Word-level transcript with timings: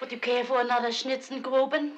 Would 0.00 0.12
you 0.12 0.18
care 0.18 0.44
for 0.44 0.60
another 0.60 0.88
Schnitzengruben? 0.88 1.92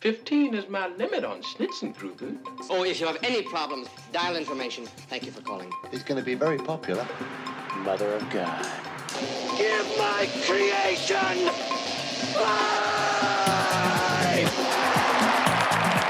Fifteen 0.00 0.52
is 0.52 0.68
my 0.68 0.88
limit 0.88 1.24
on 1.24 1.42
Schnitzengruben. 1.42 2.38
Oh, 2.68 2.82
if 2.82 2.98
you 2.98 3.06
have 3.06 3.18
any 3.22 3.42
problems, 3.42 3.86
dial 4.12 4.34
information. 4.34 4.84
Thank 4.84 5.24
you 5.24 5.30
for 5.30 5.42
calling. 5.42 5.70
He's 5.92 6.02
going 6.02 6.18
to 6.18 6.24
be 6.24 6.34
very 6.34 6.58
popular. 6.58 7.06
Mother 7.84 8.14
of 8.14 8.28
God. 8.30 8.66
Give 9.56 9.86
my 9.96 10.28
creation 10.44 11.46
life! 12.34 12.66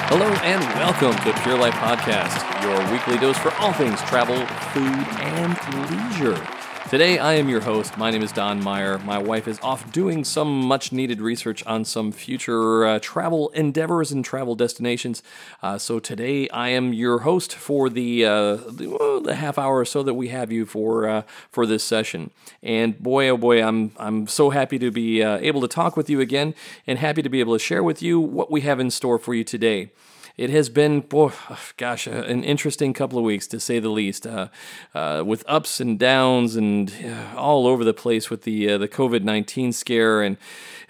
Hello 0.09 0.33
and 0.43 0.65
welcome 0.81 1.15
to 1.23 1.39
Pure 1.43 1.59
Life 1.59 1.75
Podcast, 1.75 2.63
your 2.63 2.79
weekly 2.91 3.19
dose 3.19 3.37
for 3.37 3.53
all 3.57 3.75
things 3.75 4.01
travel, 4.03 4.37
food, 4.73 5.07
and 5.21 5.55
leisure. 5.91 6.56
Today 6.89 7.19
I 7.19 7.35
am 7.35 7.49
your 7.49 7.63
host. 7.63 7.99
My 7.99 8.13
name 8.13 8.23
is 8.23 8.31
Don 8.31 8.63
Meyer. 8.63 9.01
My 9.01 9.19
wife 9.19 9.49
is 9.49 9.59
off 9.61 9.91
doing 9.91 10.23
some 10.23 10.61
much 10.61 10.93
needed 10.93 11.21
research 11.21 11.67
on 11.67 11.85
some 11.85 12.13
future 12.13 12.87
uh, 12.87 13.01
travel 13.03 13.49
endeavors 13.49 14.13
and 14.13 14.25
travel 14.25 14.55
destinations. 14.55 15.21
Uh, 15.65 15.79
so 15.79 15.99
today 15.99 16.49
I 16.51 16.69
am 16.69 16.93
your 16.93 17.21
host 17.21 17.57
for 17.57 17.91
the 17.91 18.25
uh, 18.25 18.55
the, 18.55 19.21
the, 19.25 19.35
half 19.35 19.59
hour 19.59 19.79
or 19.79 19.85
so 19.85 20.05
that 20.05 20.15
we 20.15 20.29
have 20.29 20.53
you 20.53 20.65
for 20.65 21.09
uh, 21.09 21.23
for 21.51 21.67
this 21.67 21.83
session. 21.83 22.31
And 22.63 22.97
boy, 23.03 23.31
oh 23.31 23.37
boy, 23.37 23.65
I'm 23.65 23.91
I'm 23.97 24.29
so 24.29 24.51
happy 24.51 24.79
to 24.79 24.93
be 24.93 25.25
uh, 25.25 25.39
able 25.39 25.63
to 25.63 25.69
talk 25.69 25.97
with 25.97 26.09
you 26.09 26.21
again, 26.21 26.55
and 26.87 27.01
happy 27.01 27.21
to 27.21 27.29
be 27.29 27.41
able 27.41 27.55
to 27.55 27.59
share 27.59 27.83
with 27.83 28.01
you 28.01 28.21
what 28.21 28.49
we 28.49 28.61
have 28.61 28.79
in 28.79 28.93
store 28.93 29.19
for 29.19 29.35
you 29.35 29.43
today 29.43 29.91
it 30.37 30.51
has 30.51 30.69
been, 30.69 31.01
boy, 31.01 31.33
gosh, 31.79 32.07
an 32.07 32.45
interesting 32.45 32.93
couple 32.93 33.19
of 33.19 33.25
weeks 33.25 33.47
to 33.47 33.59
say 33.59 33.79
the 33.79 33.89
least, 33.89 34.27
uh, 34.27 34.49
uh, 34.95 35.23
with 35.25 35.43
ups 35.49 35.81
and 35.81 35.99
downs 35.99 36.57
and 36.57 36.93
uh, 37.03 37.39
all 37.39 37.67
over 37.67 37.85
the 37.85 37.95
place 37.95 38.29
with 38.29 38.43
the 38.43 38.73
uh, 38.73 38.79
the 38.79 38.89
COVID 38.89 39.23
nineteen 39.23 39.73
scare, 39.73 40.23
and 40.23 40.37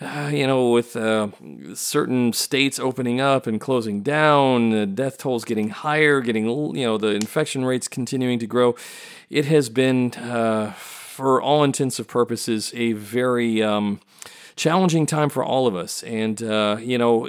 uh, 0.01 0.31
you 0.33 0.47
know, 0.47 0.71
with 0.71 0.97
certain 1.79 2.33
states 2.33 2.81
opening 2.81 3.21
up 3.21 3.47
and 3.47 3.61
closing 3.61 4.03
down, 4.03 4.71
the 4.71 4.87
death 4.87 5.19
tolls 5.19 5.45
getting 5.45 5.69
higher, 5.69 6.21
getting 6.21 6.47
you 6.75 6.85
know 6.85 6.99
the 6.99 7.15
infection 7.15 7.65
rates 7.65 7.87
continuing 7.87 8.41
to 8.41 8.47
grow. 8.47 8.75
It 9.31 9.45
has 9.45 9.69
been, 9.69 10.11
for 10.11 11.41
all 11.41 11.63
intents 11.63 11.99
and 11.99 12.09
purposes, 12.09 12.73
a 12.75 12.93
very 12.93 13.63
um, 13.63 14.01
challenging 14.57 15.07
time 15.07 15.29
for 15.29 15.45
all 15.45 15.67
of 15.67 15.77
us, 15.77 16.03
and 16.03 16.41
you 16.41 16.99
know 16.99 17.29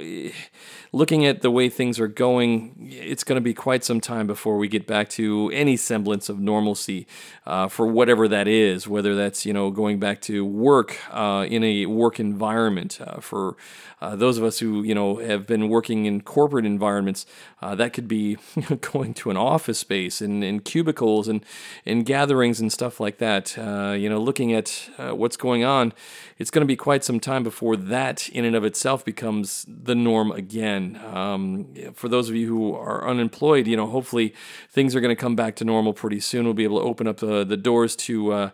looking 0.92 1.26
at 1.26 1.42
the 1.42 1.50
way 1.50 1.68
things 1.68 2.00
are 2.00 2.08
going, 2.08 2.88
it's 2.90 3.24
going 3.24 3.36
to 3.36 3.42
be 3.42 3.54
quite 3.54 3.84
some 3.84 4.00
time 4.00 4.26
before 4.26 4.56
we 4.56 4.68
get 4.68 4.86
back 4.86 5.08
to 5.08 5.50
any 5.52 5.76
semblance 5.76 6.28
of 6.28 6.38
normalcy 6.38 7.06
uh, 7.46 7.68
for 7.68 7.86
whatever 7.86 8.26
that 8.28 8.48
is, 8.48 8.88
whether 8.88 9.14
that's 9.14 9.44
you 9.44 9.52
know 9.52 9.70
going 9.70 9.98
back 9.98 10.20
to 10.20 10.44
work 10.44 10.98
uh, 11.14 11.46
in 11.48 11.62
a 11.62 11.86
work 11.86 12.18
environment 12.18 12.98
uh, 13.00 13.20
for 13.20 13.56
uh, 14.00 14.14
those 14.16 14.38
of 14.38 14.44
us 14.44 14.58
who 14.60 14.82
you 14.82 14.94
know 14.94 15.16
have 15.16 15.46
been 15.46 15.68
working 15.68 16.06
in 16.06 16.20
corporate 16.20 16.64
environments. 16.64 17.26
Uh, 17.60 17.74
that 17.74 17.92
could 17.92 18.06
be 18.06 18.36
going 18.92 19.12
to 19.12 19.30
an 19.30 19.36
office 19.36 19.78
space 19.78 20.20
and, 20.20 20.44
in 20.44 20.60
cubicles 20.60 21.26
and 21.26 21.44
in 21.84 22.04
gatherings 22.04 22.60
and 22.60 22.72
stuff 22.72 23.00
like 23.00 23.18
that. 23.18 23.58
Uh, 23.58 23.92
you 23.92 24.08
know, 24.08 24.20
looking 24.20 24.52
at 24.52 24.88
what's 24.96 25.36
going 25.36 25.64
on, 25.64 25.92
it's 26.38 26.50
going 26.50 26.62
to 26.62 26.66
be 26.66 26.76
quite 26.76 27.02
some 27.02 27.17
time 27.20 27.42
before 27.42 27.76
that 27.76 28.28
in 28.28 28.44
and 28.44 28.56
of 28.56 28.64
itself 28.64 29.04
becomes 29.04 29.64
the 29.68 29.94
norm 29.94 30.32
again 30.32 30.48
again. 30.48 31.00
Um, 31.04 31.74
for 31.94 32.08
those 32.08 32.28
of 32.28 32.34
you 32.34 32.48
who 32.48 32.74
are 32.74 33.06
unemployed, 33.08 33.66
you 33.66 33.76
know, 33.76 33.86
hopefully 33.86 34.34
things 34.70 34.94
are 34.94 35.00
going 35.00 35.14
to 35.14 35.20
come 35.20 35.36
back 35.36 35.56
to 35.56 35.64
normal 35.64 35.92
pretty 35.92 36.20
soon. 36.20 36.44
We'll 36.44 36.54
be 36.54 36.64
able 36.64 36.80
to 36.80 36.86
open 36.86 37.06
up 37.06 37.18
the, 37.18 37.44
the 37.44 37.56
doors 37.56 37.94
to 37.96 38.32
uh, 38.32 38.50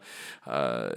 uh, 0.46 0.90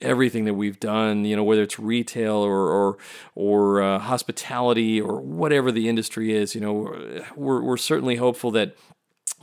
everything 0.00 0.44
that 0.44 0.54
we've 0.54 0.78
done, 0.78 1.24
you 1.24 1.34
know, 1.34 1.44
whether 1.44 1.62
it's 1.62 1.78
retail 1.78 2.36
or 2.36 2.68
or, 2.68 2.98
or 3.34 3.82
uh, 3.82 3.98
hospitality 3.98 5.00
or 5.00 5.20
whatever 5.20 5.72
the 5.72 5.88
industry 5.88 6.32
is. 6.32 6.54
You 6.54 6.60
know, 6.60 7.24
we're 7.34 7.62
we're 7.62 7.76
certainly 7.76 8.16
hopeful 8.16 8.50
that 8.52 8.76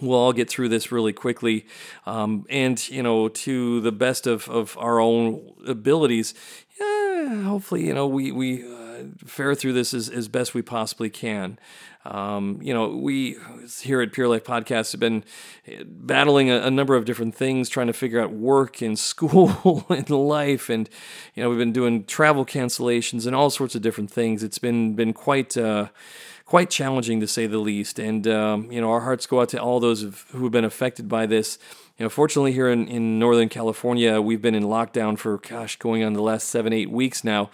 we'll 0.01 0.17
all 0.17 0.33
get 0.33 0.49
through 0.49 0.69
this 0.69 0.91
really 0.91 1.13
quickly 1.13 1.66
um, 2.05 2.45
and 2.49 2.88
you 2.89 3.03
know 3.03 3.28
to 3.28 3.81
the 3.81 3.91
best 3.91 4.28
of, 4.28 4.47
of 4.49 4.78
our 4.78 4.99
own 4.99 5.53
abilities 5.67 6.33
yeah, 6.79 6.98
hopefully 7.29 7.85
you 7.85 7.94
know 7.94 8.07
we 8.07 8.31
we 8.31 8.63
uh, 8.63 9.03
fare 9.25 9.56
through 9.56 9.73
this 9.73 9.94
as, 9.94 10.09
as 10.09 10.28
best 10.28 10.53
we 10.53 10.62
possibly 10.62 11.09
can. 11.09 11.57
Um, 12.06 12.59
you 12.62 12.73
know, 12.73 12.95
we 12.95 13.38
here 13.81 14.01
at 14.01 14.13
Pure 14.13 14.29
Life 14.29 14.45
Podcast 14.45 14.94
have 14.94 15.01
been 15.01 15.23
battling 15.85 16.50
a, 16.50 16.62
a, 16.62 16.72
number 16.72 16.95
of 16.95 17.03
different 17.03 17.35
things, 17.35 17.67
trying 17.67 17.88
to 17.88 17.94
figure 17.94 18.22
out 18.22 18.31
work 18.31 18.81
and 18.81 18.97
school 18.97 19.85
and 19.90 20.09
life, 20.09 20.69
and 20.69 20.90
you 21.35 21.44
know, 21.44 21.50
we've 21.50 21.59
been 21.59 21.73
doing 21.73 22.06
travel 22.06 22.45
cancellations 22.45 23.28
and 23.28 23.35
all 23.35 23.50
sorts 23.50 23.75
of 23.75 23.81
different 23.81 24.09
things. 24.09 24.44
It's 24.44 24.59
been 24.59 24.96
been 24.96 25.13
quite. 25.13 25.57
Uh, 25.57 25.90
quite 26.46 26.72
challenging 26.72 27.19
to 27.19 27.28
say 27.28 27.46
the 27.46 27.59
least, 27.59 28.00
and 28.00 28.28
um, 28.28 28.72
you 28.72 28.81
know 28.81 28.90
our 28.90 29.01
hearts 29.01 29.28
go 29.28 29.40
out 29.40 29.50
to 29.50 29.61
all 29.61 29.79
those 29.79 30.01
who 30.31 30.44
have 30.44 30.51
been 30.51 30.66
affected 30.66 31.07
by 31.07 31.28
this 31.28 31.59
you 31.99 32.05
know, 32.05 32.09
fortunately 32.09 32.53
here 32.53 32.69
in, 32.69 32.87
in 32.87 33.19
Northern 33.19 33.49
California, 33.49 34.21
we've 34.21 34.41
been 34.41 34.55
in 34.55 34.63
lockdown 34.63 35.17
for, 35.17 35.37
gosh, 35.37 35.75
going 35.75 36.01
on 36.01 36.13
the 36.13 36.21
last 36.21 36.47
seven, 36.47 36.71
eight 36.71 36.89
weeks 36.89 37.25
now. 37.25 37.49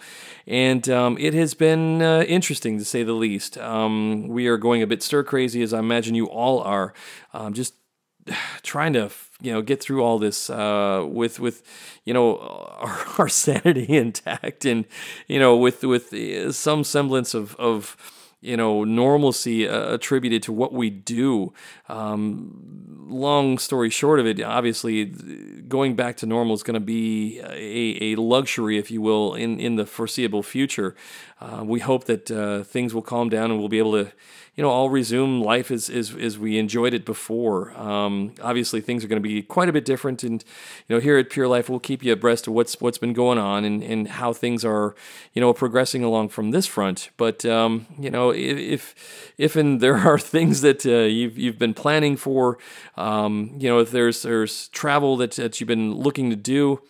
And 0.46 0.88
um, 0.88 1.18
it 1.18 1.34
has 1.34 1.52
been 1.54 2.00
uh, 2.00 2.22
interesting 2.28 2.78
to 2.78 2.84
say 2.84 3.02
the 3.02 3.12
least. 3.12 3.58
Um, 3.58 4.28
we 4.28 4.46
are 4.46 4.56
going 4.56 4.82
a 4.82 4.86
bit 4.86 5.02
stir 5.02 5.24
crazy, 5.24 5.62
as 5.62 5.74
I 5.74 5.80
imagine 5.80 6.14
you 6.14 6.26
all 6.26 6.60
are. 6.60 6.94
Um, 7.34 7.54
just 7.54 7.74
trying 8.62 8.92
to 8.92 9.10
you 9.40 9.52
know 9.52 9.62
get 9.62 9.82
through 9.82 10.02
all 10.02 10.18
this 10.18 10.48
uh, 10.48 11.04
with 11.08 11.40
with 11.40 11.62
you 12.04 12.14
know 12.14 12.38
our, 12.78 13.04
our, 13.18 13.28
sanity 13.28 13.96
intact 13.96 14.64
and 14.64 14.84
you 15.26 15.38
know 15.38 15.56
with 15.56 15.82
with 15.82 16.12
uh, 16.12 16.52
some 16.52 16.84
semblance 16.84 17.34
of 17.34 17.56
of 17.56 17.96
you 18.46 18.56
know 18.56 18.84
normalcy 18.84 19.68
uh, 19.68 19.94
attributed 19.94 20.42
to 20.44 20.52
what 20.52 20.72
we 20.72 20.90
do. 20.90 21.52
Um, 21.88 23.06
long 23.08 23.58
story 23.58 23.90
short 23.90 24.20
of 24.20 24.26
it, 24.26 24.40
obviously, 24.42 25.06
going 25.68 25.96
back 25.96 26.16
to 26.18 26.26
normal 26.26 26.54
is 26.54 26.62
going 26.62 26.74
to 26.74 26.80
be 26.80 27.40
a, 27.40 28.12
a, 28.12 28.16
luxury, 28.16 28.78
if 28.78 28.90
you 28.90 29.02
will, 29.02 29.34
in 29.34 29.58
in 29.60 29.76
the 29.76 29.86
foreseeable 29.86 30.42
future. 30.42 30.94
Uh, 31.40 31.62
we 31.64 31.80
hope 31.80 32.04
that 32.04 32.30
uh, 32.30 32.62
things 32.62 32.94
will 32.94 33.02
calm 33.02 33.28
down 33.28 33.50
and 33.50 33.58
we'll 33.58 33.68
be 33.68 33.78
able 33.78 33.92
to 33.92 34.12
you 34.56 34.62
know, 34.62 34.70
I'll 34.70 34.88
resume 34.88 35.42
life 35.42 35.70
as, 35.70 35.90
as, 35.90 36.14
as 36.16 36.38
we 36.38 36.58
enjoyed 36.58 36.94
it 36.94 37.04
before. 37.04 37.76
Um, 37.78 38.32
obviously, 38.42 38.80
things 38.80 39.04
are 39.04 39.08
going 39.08 39.22
to 39.22 39.28
be 39.28 39.42
quite 39.42 39.68
a 39.68 39.72
bit 39.72 39.84
different, 39.84 40.22
and 40.22 40.42
you 40.88 40.96
know, 40.96 41.00
here 41.00 41.18
at 41.18 41.28
Pure 41.28 41.48
Life, 41.48 41.68
we'll 41.68 41.78
keep 41.78 42.02
you 42.02 42.14
abreast 42.14 42.46
of 42.46 42.54
what's 42.54 42.80
what's 42.80 42.96
been 42.96 43.12
going 43.12 43.36
on 43.36 43.66
and, 43.66 43.82
and 43.82 44.08
how 44.08 44.32
things 44.32 44.64
are, 44.64 44.94
you 45.34 45.42
know, 45.42 45.52
progressing 45.52 46.02
along 46.02 46.30
from 46.30 46.52
this 46.52 46.66
front. 46.66 47.10
But 47.18 47.44
um, 47.44 47.86
you 47.98 48.10
know, 48.10 48.30
if 48.36 48.94
if 49.38 49.56
and 49.56 49.80
there 49.84 49.96
are 49.96 50.18
things 50.18 50.60
that 50.60 50.84
uh, 50.86 50.90
you've 50.90 51.38
you've 51.38 51.58
been 51.58 51.74
planning 51.74 52.16
for, 52.16 52.58
um, 52.96 53.54
you 53.58 53.68
know, 53.68 53.78
if 53.78 53.90
there's 53.90 54.22
there's 54.22 54.68
travel 54.68 55.16
that 55.18 55.32
that 55.32 55.60
you've 55.60 55.68
been 55.68 55.94
looking 55.94 56.30
to 56.30 56.36
do 56.36 56.80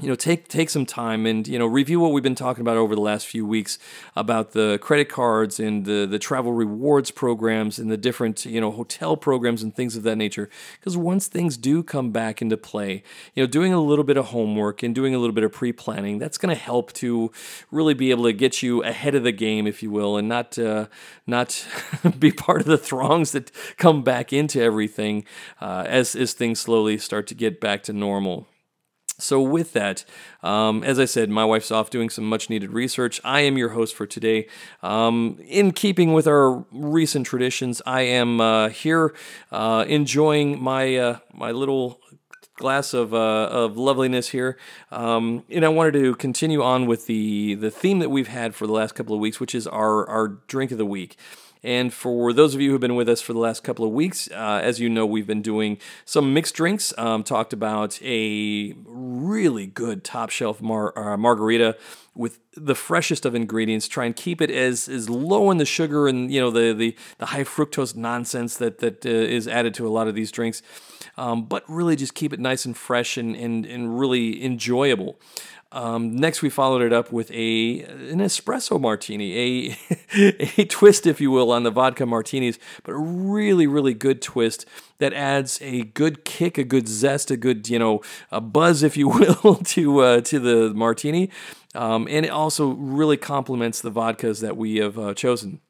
you 0.00 0.06
know 0.06 0.14
take 0.14 0.46
take 0.46 0.70
some 0.70 0.86
time 0.86 1.26
and 1.26 1.48
you 1.48 1.58
know 1.58 1.66
review 1.66 1.98
what 1.98 2.12
we've 2.12 2.22
been 2.22 2.34
talking 2.36 2.60
about 2.60 2.76
over 2.76 2.94
the 2.94 3.00
last 3.00 3.26
few 3.26 3.44
weeks 3.44 3.78
about 4.14 4.52
the 4.52 4.78
credit 4.80 5.08
cards 5.08 5.58
and 5.58 5.84
the 5.86 6.06
the 6.06 6.20
travel 6.20 6.52
rewards 6.52 7.10
programs 7.10 7.78
and 7.80 7.90
the 7.90 7.96
different 7.96 8.44
you 8.44 8.60
know 8.60 8.70
hotel 8.70 9.16
programs 9.16 9.62
and 9.62 9.74
things 9.74 9.96
of 9.96 10.04
that 10.04 10.16
nature. 10.16 10.48
Because 10.78 10.96
once 10.96 11.26
things 11.26 11.56
do 11.56 11.82
come 11.82 12.12
back 12.12 12.40
into 12.40 12.56
play 12.56 13.02
you 13.34 13.42
know 13.42 13.46
doing 13.48 13.72
a 13.72 13.80
little 13.80 14.04
bit 14.04 14.16
of 14.16 14.26
homework 14.26 14.82
and 14.82 14.94
doing 14.94 15.14
a 15.14 15.18
little 15.18 15.34
bit 15.34 15.44
of 15.44 15.52
pre-planning 15.52 16.18
that's 16.18 16.38
going 16.38 16.54
to 16.54 16.60
help 16.60 16.92
to 16.92 17.32
really 17.70 17.94
be 17.94 18.10
able 18.10 18.24
to 18.24 18.32
get 18.32 18.62
you 18.62 18.82
ahead 18.84 19.14
of 19.16 19.24
the 19.24 19.32
game 19.32 19.66
if 19.66 19.82
you 19.82 19.90
will 19.90 20.16
and 20.16 20.28
not 20.28 20.56
uh, 20.58 20.86
not 21.26 21.66
be 22.18 22.30
part 22.30 22.60
of 22.60 22.66
the 22.66 22.78
throngs 22.78 23.32
that 23.32 23.50
come 23.76 24.02
back 24.04 24.32
into 24.32 24.62
everything 24.62 25.24
uh, 25.60 25.84
as 25.88 26.14
as 26.14 26.34
things 26.34 26.60
slowly 26.60 26.98
start 26.98 27.26
to 27.26 27.34
get 27.34 27.60
back 27.60 27.82
to 27.82 27.92
normal 27.92 28.46
so, 29.18 29.42
with 29.42 29.72
that, 29.72 30.04
um, 30.44 30.84
as 30.84 31.00
I 31.00 31.04
said, 31.04 31.28
my 31.28 31.44
wife's 31.44 31.72
off 31.72 31.90
doing 31.90 32.08
some 32.08 32.24
much 32.24 32.48
needed 32.48 32.72
research. 32.72 33.20
I 33.24 33.40
am 33.40 33.58
your 33.58 33.70
host 33.70 33.96
for 33.96 34.06
today. 34.06 34.46
Um, 34.80 35.38
in 35.44 35.72
keeping 35.72 36.12
with 36.12 36.28
our 36.28 36.64
recent 36.70 37.26
traditions, 37.26 37.82
I 37.84 38.02
am 38.02 38.40
uh, 38.40 38.68
here 38.68 39.12
uh, 39.50 39.84
enjoying 39.88 40.62
my 40.62 40.96
uh, 40.96 41.18
my 41.32 41.50
little 41.50 42.00
glass 42.58 42.94
of 42.94 43.12
uh, 43.12 43.48
of 43.50 43.76
loveliness 43.76 44.28
here. 44.28 44.56
Um, 44.92 45.44
and 45.50 45.64
I 45.64 45.68
wanted 45.68 45.94
to 45.94 46.14
continue 46.14 46.62
on 46.62 46.86
with 46.86 47.06
the 47.06 47.54
the 47.54 47.72
theme 47.72 47.98
that 47.98 48.10
we've 48.10 48.28
had 48.28 48.54
for 48.54 48.68
the 48.68 48.72
last 48.72 48.94
couple 48.94 49.14
of 49.14 49.20
weeks, 49.20 49.40
which 49.40 49.54
is 49.54 49.66
our 49.66 50.06
our 50.08 50.28
drink 50.28 50.70
of 50.70 50.78
the 50.78 50.86
week. 50.86 51.16
And 51.62 51.92
for 51.92 52.32
those 52.32 52.54
of 52.54 52.60
you 52.60 52.70
who've 52.70 52.80
been 52.80 52.94
with 52.94 53.08
us 53.08 53.20
for 53.20 53.32
the 53.32 53.38
last 53.38 53.64
couple 53.64 53.84
of 53.84 53.90
weeks, 53.90 54.30
uh, 54.30 54.60
as 54.62 54.78
you 54.78 54.88
know, 54.88 55.04
we've 55.04 55.26
been 55.26 55.42
doing 55.42 55.78
some 56.04 56.32
mixed 56.32 56.54
drinks. 56.54 56.92
Um, 56.96 57.24
talked 57.24 57.52
about 57.52 58.00
a 58.02 58.74
really 58.84 59.66
good 59.66 60.04
top 60.04 60.30
shelf 60.30 60.60
mar- 60.60 60.96
uh, 60.96 61.16
margarita 61.16 61.76
with 62.14 62.40
the 62.54 62.74
freshest 62.74 63.24
of 63.24 63.34
ingredients. 63.34 63.88
Try 63.88 64.06
and 64.06 64.14
keep 64.14 64.40
it 64.40 64.50
as 64.50 64.88
as 64.88 65.08
low 65.08 65.50
in 65.50 65.58
the 65.58 65.64
sugar 65.64 66.08
and 66.08 66.30
you 66.32 66.40
know 66.40 66.50
the 66.50 66.72
the, 66.72 66.96
the 67.18 67.26
high 67.26 67.44
fructose 67.44 67.96
nonsense 67.96 68.56
that 68.56 68.78
that 68.78 69.06
uh, 69.06 69.08
is 69.08 69.48
added 69.48 69.74
to 69.74 69.86
a 69.86 69.90
lot 69.90 70.08
of 70.08 70.14
these 70.14 70.30
drinks, 70.30 70.62
um, 71.16 71.44
but 71.44 71.64
really 71.68 71.96
just 71.96 72.14
keep 72.14 72.32
it 72.32 72.40
nice 72.40 72.64
and 72.64 72.76
fresh 72.76 73.16
and 73.16 73.34
and, 73.36 73.64
and 73.66 73.98
really 73.98 74.44
enjoyable. 74.44 75.18
Um, 75.70 76.16
next, 76.16 76.40
we 76.40 76.48
followed 76.48 76.80
it 76.80 76.94
up 76.94 77.12
with 77.12 77.30
a 77.30 77.82
an 77.82 78.20
espresso 78.20 78.80
martini, 78.80 79.36
a 79.36 79.78
a 80.56 80.64
twist, 80.64 81.06
if 81.06 81.20
you 81.20 81.30
will, 81.30 81.52
on 81.52 81.62
the 81.62 81.70
vodka 81.70 82.06
martinis, 82.06 82.58
but 82.84 82.92
a 82.92 82.98
really 82.98 83.66
really 83.66 83.92
good 83.92 84.22
twist 84.22 84.64
that 84.96 85.12
adds 85.12 85.58
a 85.60 85.82
good 85.84 86.24
kick, 86.24 86.56
a 86.56 86.64
good 86.64 86.88
zest, 86.88 87.30
a 87.30 87.36
good 87.36 87.68
you 87.68 87.78
know 87.78 88.00
a 88.30 88.40
buzz, 88.40 88.82
if 88.82 88.96
you 88.96 89.08
will, 89.44 89.56
to 89.56 90.00
uh, 90.00 90.20
to 90.22 90.38
the 90.38 90.72
martini, 90.74 91.28
um, 91.74 92.08
and 92.08 92.24
it 92.24 92.30
also 92.30 92.68
really 92.68 93.18
complements 93.18 93.82
the 93.82 93.92
vodkas 93.92 94.40
that 94.40 94.56
we 94.56 94.76
have 94.76 94.98
uh, 94.98 95.12
chosen 95.12 95.60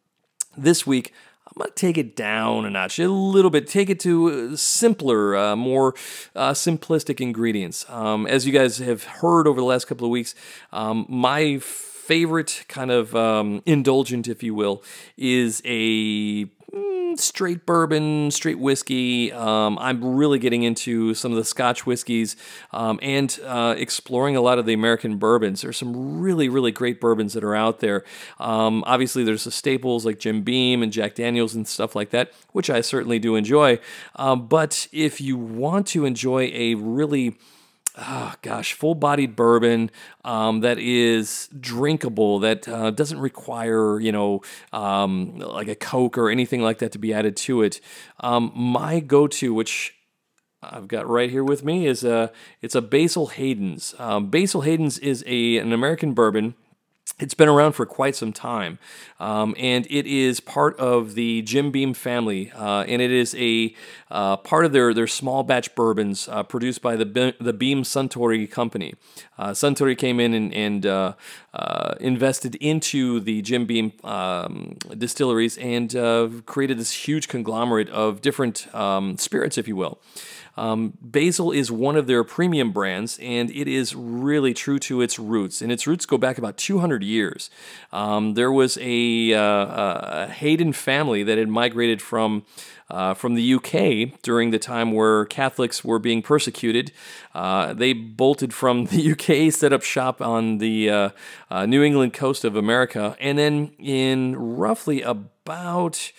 this 0.56 0.86
week. 0.86 1.12
I'm 1.48 1.60
going 1.60 1.70
to 1.70 1.74
take 1.74 1.96
it 1.96 2.14
down 2.14 2.66
a 2.66 2.70
notch, 2.70 2.98
a 2.98 3.08
little 3.08 3.50
bit, 3.50 3.66
take 3.66 3.88
it 3.88 3.98
to 4.00 4.50
uh, 4.52 4.56
simpler, 4.56 5.34
uh, 5.34 5.56
more 5.56 5.94
uh, 6.36 6.52
simplistic 6.52 7.20
ingredients. 7.20 7.86
Um, 7.88 8.26
as 8.26 8.46
you 8.46 8.52
guys 8.52 8.78
have 8.78 9.04
heard 9.04 9.46
over 9.46 9.58
the 9.58 9.66
last 9.66 9.86
couple 9.86 10.04
of 10.04 10.10
weeks, 10.10 10.34
um, 10.72 11.06
my 11.08 11.58
favorite 11.58 12.64
kind 12.68 12.90
of 12.90 13.16
um, 13.16 13.62
indulgent, 13.64 14.28
if 14.28 14.42
you 14.42 14.54
will, 14.54 14.82
is 15.16 15.62
a 15.64 16.48
straight 17.18 17.66
bourbon, 17.66 18.30
straight 18.30 18.58
whiskey. 18.58 19.32
Um, 19.32 19.78
I'm 19.78 20.16
really 20.16 20.38
getting 20.38 20.62
into 20.62 21.14
some 21.14 21.32
of 21.32 21.38
the 21.38 21.44
Scotch 21.44 21.86
whiskeys 21.86 22.36
um, 22.72 22.98
and 23.02 23.38
uh, 23.44 23.74
exploring 23.76 24.36
a 24.36 24.40
lot 24.40 24.58
of 24.58 24.66
the 24.66 24.72
American 24.72 25.18
bourbons. 25.18 25.62
There's 25.62 25.76
some 25.76 26.20
really, 26.20 26.48
really 26.48 26.72
great 26.72 27.00
bourbons 27.00 27.34
that 27.34 27.44
are 27.44 27.54
out 27.54 27.80
there. 27.80 28.04
Um, 28.38 28.84
obviously, 28.86 29.24
there's 29.24 29.44
the 29.44 29.50
staples 29.50 30.04
like 30.04 30.18
Jim 30.18 30.42
Beam 30.42 30.82
and 30.82 30.92
Jack 30.92 31.14
Daniels 31.14 31.54
and 31.54 31.66
stuff 31.66 31.94
like 31.94 32.10
that, 32.10 32.32
which 32.52 32.70
I 32.70 32.80
certainly 32.80 33.18
do 33.18 33.36
enjoy. 33.36 33.78
Um, 34.16 34.46
but 34.46 34.88
if 34.92 35.20
you 35.20 35.36
want 35.36 35.86
to 35.88 36.04
enjoy 36.04 36.50
a 36.54 36.74
really 36.74 37.36
oh 37.98 38.34
gosh, 38.42 38.72
full 38.72 38.94
bodied 38.94 39.36
bourbon 39.36 39.90
um, 40.24 40.60
that 40.60 40.78
is 40.78 41.48
drinkable, 41.58 42.38
that 42.40 42.68
uh, 42.68 42.90
doesn't 42.90 43.18
require, 43.20 44.00
you 44.00 44.12
know, 44.12 44.42
um, 44.72 45.38
like 45.38 45.68
a 45.68 45.74
Coke 45.74 46.16
or 46.16 46.30
anything 46.30 46.62
like 46.62 46.78
that 46.78 46.92
to 46.92 46.98
be 46.98 47.12
added 47.12 47.36
to 47.38 47.62
it. 47.62 47.80
Um, 48.20 48.52
my 48.54 49.00
go 49.00 49.26
to, 49.26 49.52
which 49.52 49.94
I've 50.62 50.88
got 50.88 51.08
right 51.08 51.30
here 51.30 51.44
with 51.44 51.64
me, 51.64 51.86
is 51.86 52.04
a, 52.04 52.32
it's 52.62 52.74
a 52.74 52.82
Basil 52.82 53.28
Hayden's. 53.28 53.94
Um, 53.98 54.30
Basil 54.30 54.62
Hayden's 54.62 54.98
is 54.98 55.24
a, 55.26 55.58
an 55.58 55.72
American 55.72 56.14
bourbon 56.14 56.54
it's 57.20 57.34
been 57.34 57.48
around 57.48 57.72
for 57.72 57.84
quite 57.84 58.14
some 58.14 58.32
time, 58.32 58.78
um, 59.18 59.54
and 59.58 59.86
it 59.90 60.06
is 60.06 60.38
part 60.38 60.78
of 60.78 61.14
the 61.14 61.42
Jim 61.42 61.70
Beam 61.70 61.92
family, 61.92 62.52
uh, 62.52 62.84
and 62.86 63.02
it 63.02 63.10
is 63.10 63.34
a 63.36 63.74
uh, 64.10 64.36
part 64.36 64.64
of 64.64 64.72
their, 64.72 64.94
their 64.94 65.06
small 65.06 65.42
batch 65.42 65.74
bourbons 65.74 66.28
uh, 66.28 66.42
produced 66.42 66.80
by 66.80 66.94
the 66.96 67.04
Be- 67.04 67.34
the 67.40 67.52
Beam 67.52 67.82
Suntory 67.82 68.48
company. 68.48 68.94
Uh, 69.36 69.50
Suntory 69.50 69.98
came 69.98 70.20
in 70.20 70.32
and, 70.32 70.54
and 70.54 70.86
uh, 70.86 71.14
uh, 71.54 71.94
invested 72.00 72.54
into 72.56 73.20
the 73.20 73.42
Jim 73.42 73.66
Beam 73.66 73.92
um, 74.04 74.76
distilleries 74.96 75.58
and 75.58 75.90
created 76.46 76.78
this 76.78 76.92
huge 76.92 77.28
conglomerate 77.28 77.88
of 77.90 78.20
different 78.20 78.72
um, 78.74 79.16
spirits, 79.18 79.58
if 79.58 79.66
you 79.66 79.76
will. 79.76 79.98
Um, 80.58 80.98
Basil 81.00 81.52
is 81.52 81.70
one 81.70 81.96
of 81.96 82.06
their 82.06 82.24
premium 82.24 82.72
brands, 82.72 83.18
and 83.22 83.50
it 83.50 83.68
is 83.68 83.94
really 83.94 84.52
true 84.52 84.78
to 84.80 85.00
its 85.00 85.18
roots. 85.18 85.62
And 85.62 85.70
its 85.70 85.86
roots 85.86 86.04
go 86.04 86.18
back 86.18 86.36
about 86.36 86.56
200 86.56 87.02
years. 87.04 87.48
Um, 87.92 88.34
there 88.34 88.50
was 88.50 88.76
a, 88.80 89.34
uh, 89.34 90.24
a, 90.24 90.28
Hayden 90.28 90.72
family 90.72 91.22
that 91.22 91.38
had 91.38 91.48
migrated 91.48 92.02
from. 92.02 92.44
Uh, 92.90 93.12
from 93.12 93.34
the 93.34 93.52
UK 93.52 94.18
during 94.22 94.50
the 94.50 94.58
time 94.58 94.92
where 94.92 95.26
Catholics 95.26 95.84
were 95.84 95.98
being 95.98 96.22
persecuted. 96.22 96.90
Uh, 97.34 97.74
they 97.74 97.92
bolted 97.92 98.54
from 98.54 98.86
the 98.90 99.12
UK, 99.12 99.52
set 99.52 99.74
up 99.74 99.82
shop 99.82 100.22
on 100.22 100.56
the 100.56 100.88
uh, 100.88 101.10
uh, 101.50 101.66
New 101.66 101.82
England 101.82 102.14
coast 102.14 102.46
of 102.46 102.56
America, 102.56 103.14
and 103.20 103.38
then 103.38 103.72
in 103.78 104.34
roughly 104.36 105.02
about 105.02 106.12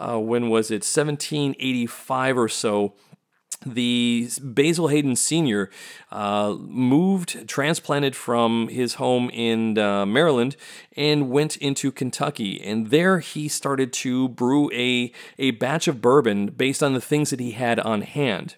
uh, 0.00 0.18
when 0.18 0.48
was 0.48 0.70
it, 0.70 0.82
1785 0.84 2.38
or 2.38 2.48
so, 2.48 2.94
the 3.64 4.30
Basil 4.42 4.88
Hayden 4.88 5.16
Sr. 5.16 5.70
Uh, 6.10 6.56
moved, 6.58 7.46
transplanted 7.48 8.16
from 8.16 8.68
his 8.68 8.94
home 8.94 9.30
in 9.30 9.76
uh, 9.78 10.06
Maryland, 10.06 10.56
and 10.96 11.30
went 11.30 11.56
into 11.56 11.92
Kentucky. 11.92 12.60
And 12.62 12.88
there 12.88 13.18
he 13.18 13.48
started 13.48 13.92
to 13.94 14.28
brew 14.28 14.70
a, 14.72 15.12
a 15.38 15.50
batch 15.52 15.88
of 15.88 16.00
bourbon 16.00 16.46
based 16.46 16.82
on 16.82 16.94
the 16.94 17.00
things 17.00 17.30
that 17.30 17.40
he 17.40 17.52
had 17.52 17.78
on 17.80 18.02
hand. 18.02 18.56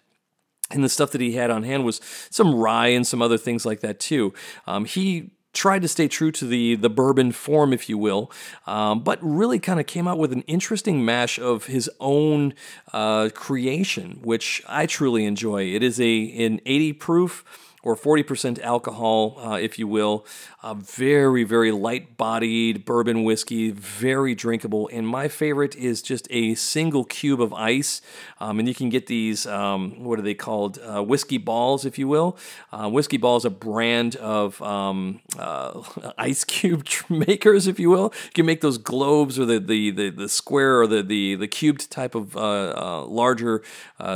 And 0.71 0.83
the 0.83 0.89
stuff 0.89 1.11
that 1.11 1.21
he 1.21 1.33
had 1.33 1.51
on 1.51 1.65
hand 1.65 1.85
was 1.85 2.01
some 2.31 2.55
rye 2.55 2.89
and 2.89 3.07
some 3.07 3.21
other 3.21 3.39
things 3.39 3.67
like 3.67 3.81
that 3.81 4.01
too. 4.01 4.33
Um, 4.67 4.85
he 4.85 5.33
tried 5.53 5.83
to 5.83 5.89
stay 5.89 6.09
true 6.09 6.33
to 6.33 6.47
the 6.47 6.77
the 6.77 6.91
bourbon 6.91 7.33
form, 7.33 7.73
if 7.73 7.89
you 7.89 7.99
will, 7.99 8.31
um, 8.67 9.01
but 9.01 9.19
really 9.23 9.59
kind 9.59 9.81
of 9.81 9.87
came 9.87 10.09
out 10.09 10.19
with 10.19 10.33
an 10.33 10.43
interesting 10.43 11.05
mash 11.05 11.39
of 11.39 11.67
his 11.67 11.91
own 12.01 12.55
uh, 12.93 13.29
creation, 13.35 14.19
which 14.23 14.63
I 14.69 14.87
truly 14.87 15.25
enjoy. 15.25 15.75
It 15.75 15.83
is 15.83 16.01
a 16.01 16.45
an 16.45 16.61
80 16.67 16.93
proof 16.95 17.45
or 17.83 17.97
40% 17.97 18.61
alcohol, 18.61 19.39
uh, 19.45 19.55
if 19.55 19.79
you 19.79 19.89
will. 19.89 20.25
Uh, 20.63 20.75
very, 20.75 21.43
very 21.43 21.73
light 21.73 22.17
bodied 22.17 22.85
bourbon 22.85 23.25
whiskey, 23.25 23.73
very 23.73 24.35
drinkable. 24.37 24.89
And 24.93 25.07
my 25.07 25.27
favorite 25.27 25.75
is 25.75 26.01
just 26.01 26.29
a 26.31 26.55
single 26.55 27.05
cube 27.05 27.41
of 27.41 27.53
ice. 27.53 28.01
Um, 28.39 28.61
and 28.61 28.69
you 28.69 28.75
can 28.75 28.89
get 28.89 29.09
these, 29.09 29.47
um, 29.47 30.05
what 30.05 30.19
are 30.21 30.23
they 30.23 30.35
called? 30.35 30.79
Uh, 30.79 31.03
whiskey 31.03 31.39
balls, 31.39 31.85
if 31.85 31.99
you 31.99 32.07
will. 32.07 32.39
Uh, 32.71 32.89
whiskey 32.89 33.17
balls, 33.17 33.45
a 33.45 33.51
brand 33.51 34.15
of 34.17 34.63
um, 34.63 35.21
uh, 35.37 35.83
ice 36.19 36.45
cube 36.45 36.87
makers, 37.09 37.67
if 37.67 37.81
you 37.81 37.91
will. 37.91 38.13
You 38.27 38.33
can 38.35 38.47
make 38.47 38.61
those 38.61 38.79
globes 38.79 39.41
or 39.41 39.45
the, 39.45 39.59
the, 39.59 39.91
the, 39.91 40.11
the 40.11 40.29
square 40.29 40.81
or 40.81 40.87
the, 40.87 41.03
the, 41.03 41.35
the 41.35 41.49
cubed 41.49 41.91
type 41.91 42.15
of 42.15 42.37
larger 42.37 43.63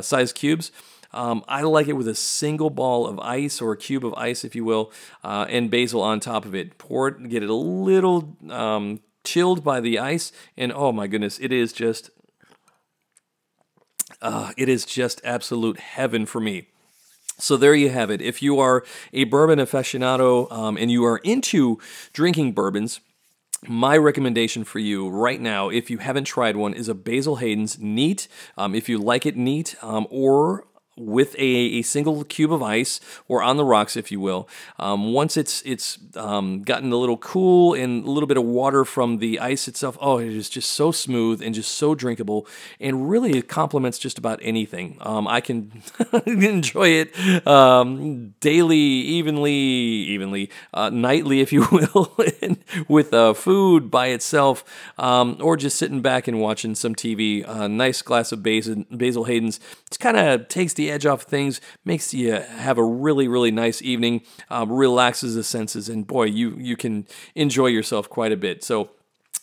size 0.00 0.32
cubes. 0.32 0.70
Um, 1.16 1.42
I 1.48 1.62
like 1.62 1.88
it 1.88 1.94
with 1.94 2.06
a 2.06 2.14
single 2.14 2.68
ball 2.68 3.06
of 3.06 3.18
ice 3.20 3.62
or 3.62 3.72
a 3.72 3.76
cube 3.76 4.04
of 4.04 4.12
ice, 4.14 4.44
if 4.44 4.54
you 4.54 4.64
will, 4.64 4.92
uh, 5.24 5.46
and 5.48 5.70
basil 5.70 6.02
on 6.02 6.20
top 6.20 6.44
of 6.44 6.54
it. 6.54 6.76
Pour 6.76 7.08
it, 7.08 7.28
get 7.30 7.42
it 7.42 7.48
a 7.48 7.54
little 7.54 8.36
um, 8.50 9.00
chilled 9.24 9.64
by 9.64 9.80
the 9.80 9.98
ice, 9.98 10.30
and 10.56 10.70
oh 10.72 10.92
my 10.92 11.06
goodness, 11.06 11.38
it 11.40 11.52
is 11.52 11.72
just, 11.72 12.10
uh, 14.20 14.52
it 14.58 14.68
is 14.68 14.84
just 14.84 15.20
absolute 15.24 15.80
heaven 15.80 16.26
for 16.26 16.40
me. 16.40 16.68
So 17.38 17.56
there 17.56 17.74
you 17.74 17.88
have 17.90 18.10
it. 18.10 18.20
If 18.20 18.42
you 18.42 18.60
are 18.60 18.84
a 19.12 19.24
bourbon 19.24 19.58
aficionado 19.58 20.50
um, 20.52 20.76
and 20.76 20.90
you 20.90 21.04
are 21.04 21.18
into 21.18 21.78
drinking 22.12 22.52
bourbons, 22.52 23.00
my 23.66 23.96
recommendation 23.96 24.64
for 24.64 24.78
you 24.78 25.08
right 25.08 25.40
now, 25.40 25.70
if 25.70 25.90
you 25.90 25.98
haven't 25.98 26.24
tried 26.24 26.56
one, 26.56 26.74
is 26.74 26.88
a 26.88 26.94
Basil 26.94 27.36
Hayden's 27.36 27.78
Neat. 27.78 28.28
Um, 28.56 28.74
if 28.74 28.88
you 28.88 28.98
like 28.98 29.26
it 29.26 29.36
neat, 29.36 29.74
um, 29.82 30.06
or 30.10 30.66
with 30.96 31.34
a, 31.36 31.44
a, 31.78 31.82
single 31.82 32.24
cube 32.24 32.52
of 32.52 32.62
ice 32.62 33.00
or 33.28 33.42
on 33.42 33.56
the 33.56 33.64
rocks, 33.64 33.96
if 33.96 34.10
you 34.10 34.18
will. 34.18 34.48
Um, 34.78 35.12
once 35.12 35.36
it's 35.36 35.62
it's 35.62 35.98
um, 36.16 36.62
gotten 36.62 36.90
a 36.90 36.96
little 36.96 37.18
cool 37.18 37.74
and 37.74 38.04
a 38.06 38.10
little 38.10 38.26
bit 38.26 38.36
of 38.36 38.44
water 38.44 38.84
from 38.84 39.18
the 39.18 39.38
ice 39.38 39.68
itself, 39.68 39.98
oh, 40.00 40.18
it 40.18 40.28
is 40.28 40.48
just 40.48 40.72
so 40.72 40.90
smooth 40.92 41.42
and 41.42 41.54
just 41.54 41.72
so 41.72 41.94
drinkable, 41.94 42.46
and 42.80 43.10
really 43.10 43.36
it 43.36 43.48
complements 43.48 43.98
just 43.98 44.16
about 44.18 44.38
anything. 44.42 44.96
Um, 45.00 45.28
I 45.28 45.40
can 45.40 45.82
enjoy 46.26 46.88
it 46.88 47.46
um, 47.46 48.34
daily, 48.40 48.76
evenly, 48.78 49.52
evenly, 49.52 50.50
uh, 50.72 50.90
nightly, 50.90 51.40
if 51.40 51.52
you 51.52 51.66
will, 51.72 52.16
with 52.88 53.12
uh, 53.12 53.34
food 53.34 53.90
by 53.90 54.08
itself, 54.08 54.64
um, 54.98 55.36
or 55.40 55.56
just 55.56 55.76
sitting 55.76 56.00
back 56.00 56.26
and 56.26 56.40
watching 56.40 56.74
some 56.74 56.94
TV. 56.94 57.46
A 57.46 57.68
nice 57.68 58.00
glass 58.02 58.32
of 58.32 58.42
Basil, 58.42 58.84
Basil 58.90 59.24
Hayden's. 59.24 59.60
It 59.90 59.98
kind 59.98 60.16
of 60.16 60.48
takes 60.48 60.72
the 60.72 60.85
edge 60.90 61.06
off 61.06 61.22
things, 61.22 61.60
makes 61.84 62.12
you 62.14 62.32
have 62.32 62.78
a 62.78 62.84
really, 62.84 63.28
really 63.28 63.50
nice 63.50 63.82
evening, 63.82 64.22
um, 64.50 64.72
relaxes 64.72 65.34
the 65.34 65.44
senses, 65.44 65.88
and 65.88 66.06
boy, 66.06 66.24
you 66.24 66.56
you 66.58 66.76
can 66.76 67.06
enjoy 67.34 67.66
yourself 67.66 68.08
quite 68.08 68.32
a 68.32 68.36
bit. 68.36 68.64
So 68.64 68.90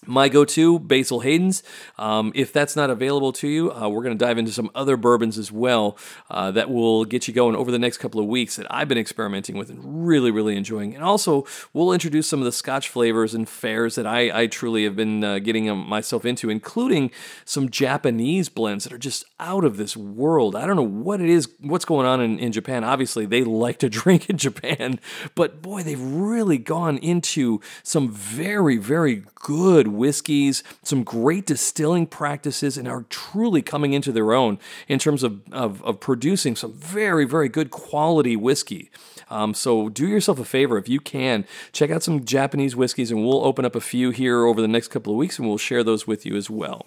my 0.05 0.29
go 0.29 0.45
to, 0.45 0.79
Basil 0.79 1.21
Hayden's. 1.21 1.63
Um, 1.97 2.31
if 2.35 2.51
that's 2.53 2.75
not 2.75 2.89
available 2.89 3.31
to 3.33 3.47
you, 3.47 3.71
uh, 3.71 3.89
we're 3.89 4.03
going 4.03 4.17
to 4.17 4.25
dive 4.25 4.37
into 4.37 4.51
some 4.51 4.69
other 4.75 4.97
bourbons 4.97 5.37
as 5.37 5.51
well 5.51 5.97
uh, 6.29 6.51
that 6.51 6.69
will 6.69 7.05
get 7.05 7.27
you 7.27 7.33
going 7.33 7.55
over 7.55 7.71
the 7.71 7.79
next 7.79 7.97
couple 7.97 8.19
of 8.19 8.27
weeks 8.27 8.55
that 8.55 8.67
I've 8.69 8.87
been 8.87 8.97
experimenting 8.97 9.57
with 9.57 9.69
and 9.69 10.07
really, 10.07 10.31
really 10.31 10.55
enjoying. 10.55 10.95
And 10.95 11.03
also, 11.03 11.45
we'll 11.73 11.93
introduce 11.93 12.27
some 12.27 12.39
of 12.39 12.45
the 12.45 12.51
Scotch 12.51 12.89
flavors 12.89 13.33
and 13.33 13.47
fairs 13.47 13.95
that 13.95 14.05
I, 14.05 14.43
I 14.43 14.47
truly 14.47 14.83
have 14.83 14.95
been 14.95 15.23
uh, 15.23 15.39
getting 15.39 15.69
um, 15.69 15.87
myself 15.87 16.25
into, 16.25 16.49
including 16.49 17.11
some 17.45 17.69
Japanese 17.69 18.49
blends 18.49 18.83
that 18.83 18.93
are 18.93 18.97
just 18.97 19.25
out 19.39 19.63
of 19.63 19.77
this 19.77 19.95
world. 19.95 20.55
I 20.55 20.65
don't 20.65 20.75
know 20.75 20.83
what 20.83 21.21
it 21.21 21.29
is, 21.29 21.49
what's 21.59 21.85
going 21.85 22.05
on 22.05 22.21
in, 22.21 22.39
in 22.39 22.51
Japan. 22.51 22.83
Obviously, 22.83 23.25
they 23.25 23.43
like 23.43 23.79
to 23.79 23.89
drink 24.03 24.29
in 24.29 24.37
Japan, 24.37 24.99
but 25.35 25.61
boy, 25.61 25.83
they've 25.83 26.01
really 26.01 26.57
gone 26.57 26.97
into 26.97 27.61
some 27.83 28.11
very, 28.11 28.77
very 28.77 29.23
good 29.35 29.87
whiskeys, 29.93 30.63
some 30.83 31.03
great 31.03 31.45
distilling 31.45 32.07
practices, 32.07 32.77
and 32.77 32.87
are 32.87 33.05
truly 33.09 33.61
coming 33.61 33.93
into 33.93 34.11
their 34.11 34.33
own 34.33 34.59
in 34.87 34.99
terms 34.99 35.23
of, 35.23 35.41
of, 35.51 35.83
of 35.83 35.99
producing 35.99 36.55
some 36.55 36.73
very, 36.73 37.25
very 37.25 37.49
good 37.49 37.71
quality 37.71 38.35
whiskey. 38.35 38.89
Um, 39.29 39.53
so 39.53 39.89
do 39.89 40.07
yourself 40.07 40.39
a 40.39 40.45
favor 40.45 40.77
if 40.77 40.87
you 40.87 40.99
can 40.99 41.45
check 41.71 41.89
out 41.89 42.03
some 42.03 42.25
Japanese 42.25 42.75
whiskeys, 42.75 43.11
and 43.11 43.25
we'll 43.25 43.43
open 43.43 43.65
up 43.65 43.75
a 43.75 43.81
few 43.81 44.11
here 44.11 44.45
over 44.45 44.61
the 44.61 44.67
next 44.67 44.89
couple 44.89 45.13
of 45.13 45.17
weeks, 45.17 45.39
and 45.39 45.47
we'll 45.47 45.57
share 45.57 45.83
those 45.83 46.05
with 46.05 46.25
you 46.25 46.35
as 46.35 46.49
well. 46.49 46.85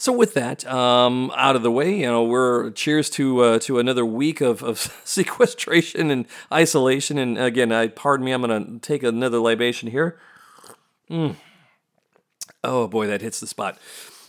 So 0.00 0.12
with 0.12 0.34
that 0.34 0.64
um, 0.66 1.32
out 1.36 1.56
of 1.56 1.62
the 1.62 1.72
way, 1.72 1.92
you 1.92 2.06
know, 2.06 2.22
we're 2.22 2.70
cheers 2.70 3.10
to 3.10 3.40
uh, 3.40 3.58
to 3.60 3.80
another 3.80 4.06
week 4.06 4.40
of, 4.40 4.62
of 4.62 4.78
sequestration 5.04 6.10
and 6.10 6.26
isolation. 6.52 7.18
And 7.18 7.36
again, 7.36 7.72
I 7.72 7.88
pardon 7.88 8.24
me, 8.24 8.32
I'm 8.32 8.42
going 8.42 8.64
to 8.64 8.78
take 8.78 9.02
another 9.02 9.38
libation 9.38 9.90
here. 9.90 10.16
Mm. 11.10 11.34
Oh 12.68 12.86
boy, 12.86 13.06
that 13.06 13.22
hits 13.22 13.40
the 13.40 13.46
spot. 13.46 13.78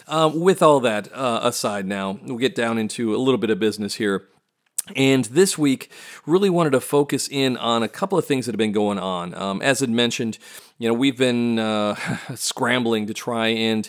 Um, 0.07 0.39
with 0.39 0.63
all 0.63 0.79
that 0.79 1.09
uh, 1.13 1.41
aside, 1.43 1.85
now 1.85 2.19
we'll 2.23 2.37
get 2.37 2.55
down 2.55 2.77
into 2.77 3.13
a 3.13 3.17
little 3.17 3.37
bit 3.37 3.49
of 3.49 3.59
business 3.59 3.95
here. 3.95 4.27
And 4.95 5.25
this 5.25 5.57
week, 5.57 5.91
really 6.25 6.49
wanted 6.49 6.71
to 6.71 6.79
focus 6.79 7.27
in 7.27 7.57
on 7.57 7.83
a 7.83 7.87
couple 7.87 8.17
of 8.17 8.25
things 8.25 8.45
that 8.45 8.53
have 8.53 8.57
been 8.57 8.71
going 8.71 8.97
on. 8.97 9.35
Um, 9.35 9.61
as 9.61 9.83
I 9.83 9.85
mentioned, 9.87 10.39
you 10.79 10.87
know, 10.87 10.93
we've 10.93 11.17
been 11.17 11.59
uh, 11.59 11.95
scrambling 12.35 13.05
to 13.07 13.13
try 13.13 13.49
and 13.49 13.87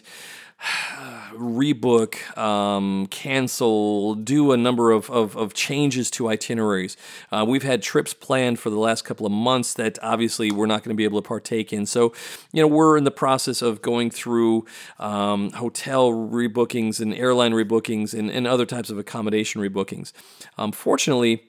rebook, 1.33 2.37
um, 2.37 3.07
cancel, 3.07 4.15
do 4.15 4.53
a 4.53 4.57
number 4.57 4.91
of, 4.91 5.11
of, 5.11 5.37
of 5.37 5.55
changes 5.55 6.11
to 6.13 6.29
itineraries. 6.29 6.97
Uh, 7.33 7.45
we've 7.47 7.63
had 7.63 7.83
trips 7.83 8.13
planned 8.13 8.59
for 8.59 8.71
the 8.71 8.79
last 8.79 9.03
couple 9.03 9.27
of 9.27 9.33
months 9.33 9.75
that 9.75 9.99
obviously 10.03 10.51
we're 10.51 10.67
not 10.67 10.83
going 10.83 10.95
to 10.95 10.97
be 10.97 11.05
able 11.05 11.21
to 11.21 11.27
partake 11.27 11.73
in. 11.73 11.87
So, 11.87 12.13
you 12.53 12.63
know, 12.63 12.69
we're 12.69 12.97
in 12.97 13.05
the 13.05 13.11
process 13.11 13.63
of 13.63 13.81
going 13.83 14.11
through 14.11 14.67
um, 14.99 15.51
hotel 15.53 16.11
rebookings 16.11 17.01
and 17.01 17.15
airline 17.15 17.53
rebookings 17.53 18.17
and, 18.17 18.31
and 18.31 18.47
other 18.47 18.67
types 18.67 18.91
of 18.91 18.99
accommodation 18.99 19.61
rebookings. 19.61 20.13
Um, 20.59 20.73
fortunately, 20.73 21.45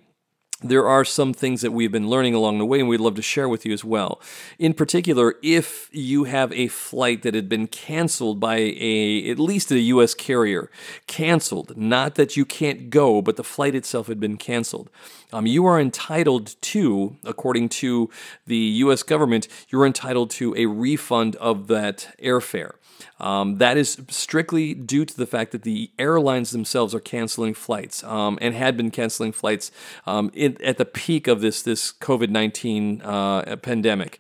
there 0.62 0.88
are 0.88 1.04
some 1.04 1.34
things 1.34 1.62
that 1.62 1.72
we've 1.72 1.92
been 1.92 2.10
learning 2.10 2.34
along 2.34 2.60
the 2.60 2.66
way 2.66 2.80
and 2.80 2.88
we'd 2.88 3.00
love 3.00 3.16
to 3.16 3.22
share 3.22 3.50
with 3.50 3.66
you 3.66 3.74
as 3.74 3.84
well. 3.84 4.22
In 4.60 4.74
particular, 4.74 5.36
if 5.42 5.90
you 5.92 6.26
have 6.26 6.52
a 6.54 6.68
flight 6.68 7.24
that 7.24 7.34
had 7.34 7.50
been 7.50 7.68
canceled 7.68 8.40
by 8.40 8.58
a 8.58 9.30
at 9.30 9.40
least 9.40 9.72
a 9.72 9.80
US 9.80 10.14
carrier, 10.14 10.70
canceled, 11.08 11.76
not 11.76 12.16
that 12.16 12.38
you 12.38 12.46
can't 12.46 12.90
go, 12.90 13.22
but 13.22 13.38
the 13.38 13.44
flight 13.44 13.76
itself 13.76 14.08
had 14.08 14.20
been 14.20 14.38
canceled. 14.38 14.90
Um, 15.34 15.48
you 15.48 15.66
are 15.66 15.80
entitled 15.80 16.56
to, 16.62 17.16
according 17.24 17.70
to 17.70 18.10
the 18.46 18.58
US 18.58 19.04
government, 19.04 19.48
you're 19.70 19.86
entitled 19.86 20.30
to 20.32 20.56
a 20.56 20.66
refund 20.66 21.36
of 21.38 21.68
that 21.68 22.16
airfare. 22.22 22.74
Um, 23.20 23.58
that 23.58 23.78
is 23.78 24.02
strictly 24.10 24.74
due 24.74 25.06
to 25.06 25.16
the 25.16 25.26
fact 25.26 25.52
that 25.52 25.64
the 25.64 25.92
airlines 25.98 26.52
themselves 26.52 26.94
are 26.96 27.00
canceling 27.00 27.54
flights 27.54 28.04
um, 28.04 28.38
and 28.42 28.56
had 28.56 28.78
been 28.78 28.92
canceling 28.92 29.32
flights 29.32 29.72
um, 30.06 30.32
in, 30.34 30.58
at 30.64 30.78
the 30.78 30.86
peak 30.86 31.28
of 31.28 31.42
this 31.42 31.62
this 31.62 31.92
COVID 31.92 32.30
nineteen 32.30 33.02
uh, 33.02 33.56
pandemic. 33.58 34.20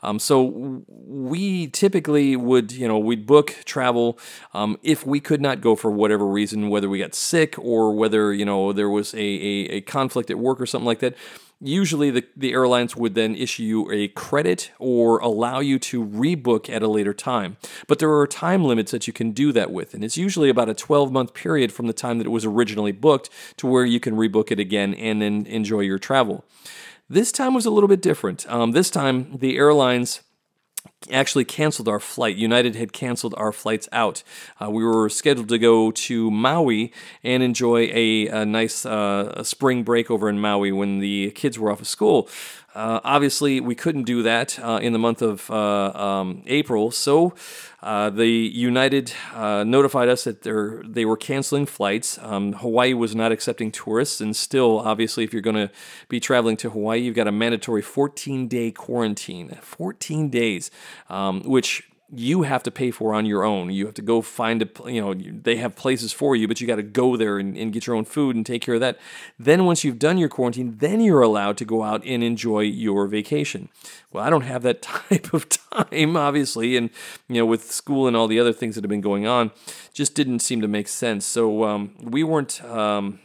Um, 0.00 0.20
so 0.20 0.84
we 0.86 1.66
typically 1.66 2.36
would, 2.36 2.70
you 2.70 2.86
know, 2.86 2.98
we'd 2.98 3.26
book 3.26 3.56
travel 3.64 4.16
um, 4.54 4.78
if 4.82 5.04
we 5.04 5.18
could 5.18 5.40
not 5.40 5.60
go 5.60 5.74
for 5.74 5.90
whatever 5.90 6.24
reason, 6.24 6.68
whether 6.68 6.88
we 6.88 7.00
got 7.00 7.16
sick 7.16 7.56
or 7.58 7.92
whether 7.92 8.32
you 8.32 8.44
know 8.44 8.72
there 8.72 8.88
was 8.88 9.12
a, 9.14 9.18
a, 9.18 9.68
a 9.70 9.80
conflict 9.80 10.30
at 10.30 10.38
work 10.38 10.60
or 10.60 10.66
something 10.66 10.86
like 10.86 11.00
that 11.00 11.16
usually 11.60 12.10
the, 12.10 12.24
the 12.36 12.52
airlines 12.52 12.96
would 12.96 13.14
then 13.14 13.34
issue 13.34 13.62
you 13.62 13.92
a 13.92 14.08
credit 14.08 14.70
or 14.78 15.18
allow 15.18 15.60
you 15.60 15.78
to 15.78 16.04
rebook 16.04 16.70
at 16.70 16.82
a 16.82 16.88
later 16.88 17.12
time. 17.12 17.56
But 17.86 17.98
there 17.98 18.12
are 18.12 18.26
time 18.26 18.64
limits 18.64 18.92
that 18.92 19.06
you 19.06 19.12
can 19.12 19.32
do 19.32 19.52
that 19.52 19.70
with, 19.70 19.94
and 19.94 20.04
it's 20.04 20.16
usually 20.16 20.48
about 20.48 20.68
a 20.68 20.74
12 20.74 21.10
month 21.10 21.34
period 21.34 21.72
from 21.72 21.86
the 21.86 21.92
time 21.92 22.18
that 22.18 22.26
it 22.26 22.30
was 22.30 22.44
originally 22.44 22.92
booked 22.92 23.30
to 23.56 23.66
where 23.66 23.84
you 23.84 24.00
can 24.00 24.14
rebook 24.14 24.50
it 24.50 24.60
again 24.60 24.94
and 24.94 25.20
then 25.20 25.46
enjoy 25.46 25.80
your 25.80 25.98
travel. 25.98 26.44
This 27.10 27.32
time 27.32 27.54
was 27.54 27.64
a 27.64 27.70
little 27.70 27.88
bit 27.88 28.02
different. 28.02 28.48
Um, 28.50 28.72
this 28.72 28.90
time, 28.90 29.38
the 29.38 29.56
airlines 29.56 30.20
actually 31.10 31.44
canceled 31.44 31.88
our 31.88 32.00
flight. 32.00 32.36
United 32.36 32.74
had 32.74 32.92
canceled 32.92 33.34
our 33.36 33.52
flights 33.52 33.88
out. 33.92 34.22
Uh, 34.60 34.70
we 34.70 34.84
were 34.84 35.08
scheduled 35.08 35.48
to 35.48 35.58
go 35.58 35.90
to 35.90 36.30
Maui 36.30 36.92
and 37.22 37.42
enjoy 37.42 37.90
a, 37.92 38.26
a 38.28 38.44
nice 38.44 38.84
uh, 38.84 39.42
spring 39.42 39.84
break 39.84 40.10
over 40.10 40.28
in 40.28 40.40
Maui 40.40 40.72
when 40.72 40.98
the 40.98 41.30
kids 41.32 41.58
were 41.58 41.70
off 41.70 41.80
of 41.80 41.88
school. 41.88 42.28
Uh, 42.78 43.00
obviously, 43.02 43.58
we 43.58 43.74
couldn't 43.74 44.04
do 44.04 44.22
that 44.22 44.56
uh, 44.60 44.78
in 44.80 44.92
the 44.92 45.00
month 45.00 45.20
of 45.20 45.50
uh, 45.50 45.90
um, 46.00 46.44
April, 46.46 46.92
so 46.92 47.34
uh, 47.82 48.08
the 48.08 48.28
United 48.28 49.12
uh, 49.34 49.64
notified 49.64 50.08
us 50.08 50.22
that 50.22 50.42
they 50.86 51.04
were 51.04 51.16
canceling 51.16 51.66
flights. 51.66 52.18
Um, 52.22 52.52
Hawaii 52.52 52.94
was 52.94 53.16
not 53.16 53.32
accepting 53.32 53.72
tourists, 53.72 54.20
and 54.20 54.36
still, 54.36 54.78
obviously, 54.78 55.24
if 55.24 55.32
you're 55.32 55.42
going 55.42 55.56
to 55.56 55.72
be 56.08 56.20
traveling 56.20 56.56
to 56.58 56.70
Hawaii, 56.70 57.00
you've 57.00 57.16
got 57.16 57.26
a 57.26 57.32
mandatory 57.32 57.82
14 57.82 58.46
day 58.46 58.70
quarantine. 58.70 59.58
14 59.60 60.28
days, 60.30 60.70
um, 61.10 61.42
which 61.42 61.87
you 62.10 62.42
have 62.42 62.62
to 62.62 62.70
pay 62.70 62.90
for 62.90 63.14
on 63.14 63.26
your 63.26 63.44
own. 63.44 63.70
You 63.70 63.84
have 63.84 63.94
to 63.94 64.02
go 64.02 64.22
find 64.22 64.62
a, 64.62 64.90
you 64.90 65.00
know, 65.00 65.14
they 65.14 65.56
have 65.56 65.76
places 65.76 66.12
for 66.12 66.34
you, 66.34 66.48
but 66.48 66.60
you 66.60 66.66
got 66.66 66.76
to 66.76 66.82
go 66.82 67.16
there 67.16 67.38
and, 67.38 67.56
and, 67.56 67.70
get 67.70 67.86
your 67.86 67.96
own 67.96 68.06
food 68.06 68.34
and 68.34 68.46
take 68.46 68.62
care 68.62 68.74
of 68.74 68.80
that. 68.80 68.98
Then 69.38 69.66
once 69.66 69.84
you've 69.84 69.98
done 69.98 70.16
your 70.16 70.30
quarantine, 70.30 70.76
then 70.78 71.00
you're 71.00 71.20
allowed 71.20 71.58
to 71.58 71.66
go 71.66 71.82
out 71.82 72.02
and 72.06 72.24
enjoy 72.24 72.60
your 72.60 73.06
vacation. 73.08 73.68
Well, 74.10 74.24
I 74.24 74.30
don't 74.30 74.42
have 74.42 74.62
that 74.62 74.80
type 74.82 75.34
of 75.34 75.48
time, 75.50 76.16
obviously, 76.16 76.76
and 76.76 76.88
you 77.28 77.36
know, 77.36 77.46
with 77.46 77.70
school 77.70 78.06
and 78.06 78.16
all 78.16 78.26
the 78.26 78.40
other 78.40 78.54
things 78.54 78.74
that 78.76 78.84
have 78.84 78.90
been 78.90 79.02
going 79.02 79.26
on, 79.26 79.50
just 79.92 80.14
didn't 80.14 80.38
seem 80.40 80.62
to 80.62 80.68
make 80.68 80.88
sense. 80.88 81.26
So 81.26 81.64
um, 81.64 81.94
we 82.00 82.24
weren't. 82.24 82.64
Um, 82.64 83.20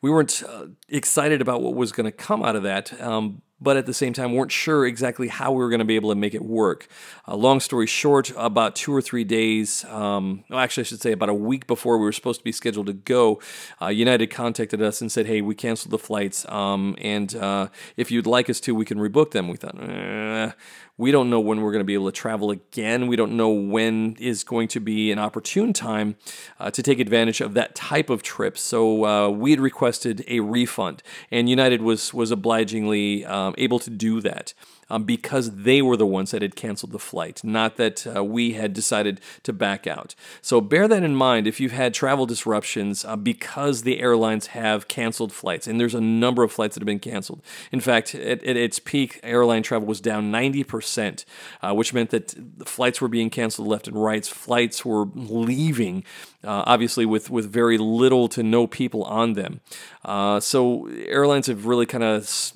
we 0.00 0.10
weren't 0.10 0.42
uh, 0.42 0.66
excited 0.88 1.40
about 1.40 1.62
what 1.62 1.76
was 1.76 1.92
going 1.92 2.06
to 2.06 2.10
come 2.10 2.42
out 2.42 2.56
of 2.56 2.64
that. 2.64 3.00
Um, 3.00 3.40
but 3.62 3.76
at 3.76 3.86
the 3.86 3.94
same 3.94 4.12
time 4.12 4.34
weren't 4.34 4.52
sure 4.52 4.86
exactly 4.86 5.28
how 5.28 5.52
we 5.52 5.58
were 5.58 5.68
going 5.68 5.78
to 5.78 5.84
be 5.84 5.96
able 5.96 6.10
to 6.10 6.16
make 6.16 6.34
it 6.34 6.42
work. 6.42 6.88
Uh, 7.28 7.36
long 7.36 7.60
story 7.60 7.86
short, 7.86 8.32
about 8.36 8.74
two 8.74 8.94
or 8.94 9.00
three 9.00 9.24
days, 9.24 9.84
um, 9.84 10.44
well, 10.48 10.58
actually, 10.58 10.82
I 10.82 10.84
should 10.84 11.00
say 11.00 11.12
about 11.12 11.28
a 11.28 11.34
week 11.34 11.66
before 11.66 11.98
we 11.98 12.04
were 12.04 12.12
supposed 12.12 12.40
to 12.40 12.44
be 12.44 12.52
scheduled 12.52 12.86
to 12.86 12.92
go, 12.92 13.40
uh, 13.80 13.88
United 13.88 14.28
contacted 14.28 14.82
us 14.82 15.00
and 15.00 15.10
said, 15.10 15.26
hey, 15.26 15.40
we 15.40 15.54
canceled 15.54 15.92
the 15.92 15.98
flights, 15.98 16.48
um, 16.48 16.96
and 16.98 17.34
uh, 17.36 17.68
if 17.96 18.10
you'd 18.10 18.26
like 18.26 18.50
us 18.50 18.60
to, 18.60 18.74
we 18.74 18.84
can 18.84 18.98
rebook 18.98 19.30
them. 19.30 19.48
We 19.48 19.56
thought, 19.56 19.80
eh, 19.80 20.52
we 20.98 21.10
don't 21.10 21.30
know 21.30 21.40
when 21.40 21.60
we're 21.60 21.72
going 21.72 21.80
to 21.80 21.84
be 21.84 21.94
able 21.94 22.10
to 22.10 22.12
travel 22.12 22.50
again. 22.50 23.06
We 23.06 23.16
don't 23.16 23.36
know 23.36 23.50
when 23.50 24.16
is 24.18 24.44
going 24.44 24.68
to 24.68 24.80
be 24.80 25.10
an 25.10 25.18
opportune 25.18 25.72
time 25.72 26.16
uh, 26.60 26.70
to 26.70 26.82
take 26.82 27.00
advantage 27.00 27.40
of 27.40 27.54
that 27.54 27.74
type 27.74 28.10
of 28.10 28.22
trip. 28.22 28.58
So 28.58 29.04
uh, 29.04 29.28
we 29.30 29.50
had 29.52 29.60
requested 29.60 30.24
a 30.28 30.40
refund, 30.40 31.02
and 31.30 31.48
United 31.48 31.82
was 31.82 32.12
was 32.12 32.30
obligingly 32.30 33.24
um, 33.24 33.54
able 33.58 33.78
to 33.80 33.90
do 33.90 34.20
that 34.20 34.54
um, 34.92 35.04
because 35.04 35.50
they 35.52 35.80
were 35.80 35.96
the 35.96 36.06
ones 36.06 36.32
that 36.32 36.42
had 36.42 36.54
canceled 36.54 36.92
the 36.92 36.98
flight, 36.98 37.42
not 37.42 37.76
that 37.76 38.06
uh, 38.06 38.22
we 38.22 38.52
had 38.52 38.74
decided 38.74 39.22
to 39.42 39.52
back 39.52 39.86
out. 39.86 40.14
So 40.42 40.60
bear 40.60 40.86
that 40.86 41.02
in 41.02 41.14
mind 41.14 41.46
if 41.46 41.58
you've 41.60 41.72
had 41.72 41.94
travel 41.94 42.26
disruptions 42.26 43.02
uh, 43.02 43.16
because 43.16 43.82
the 43.82 44.00
airlines 44.00 44.48
have 44.48 44.88
canceled 44.88 45.32
flights, 45.32 45.66
and 45.66 45.80
there's 45.80 45.94
a 45.94 46.00
number 46.00 46.42
of 46.42 46.52
flights 46.52 46.74
that 46.74 46.82
have 46.82 46.86
been 46.86 46.98
canceled. 46.98 47.40
In 47.72 47.80
fact, 47.80 48.14
at, 48.14 48.44
at 48.44 48.56
its 48.56 48.78
peak, 48.78 49.18
airline 49.22 49.62
travel 49.62 49.88
was 49.88 50.00
down 50.02 50.30
90%, 50.30 51.24
uh, 51.62 51.72
which 51.74 51.94
meant 51.94 52.10
that 52.10 52.34
the 52.58 52.66
flights 52.66 53.00
were 53.00 53.08
being 53.08 53.30
canceled 53.30 53.68
left 53.68 53.88
and 53.88 53.96
right. 53.96 54.26
Flights 54.26 54.84
were 54.84 55.06
leaving, 55.14 56.04
uh, 56.44 56.64
obviously, 56.66 57.06
with, 57.06 57.30
with 57.30 57.50
very 57.50 57.78
little 57.78 58.28
to 58.28 58.42
no 58.42 58.66
people 58.66 59.04
on 59.04 59.32
them. 59.32 59.62
Uh, 60.04 60.38
so 60.38 60.86
airlines 61.06 61.46
have 61.46 61.64
really 61.64 61.86
kind 61.86 62.04
of 62.04 62.52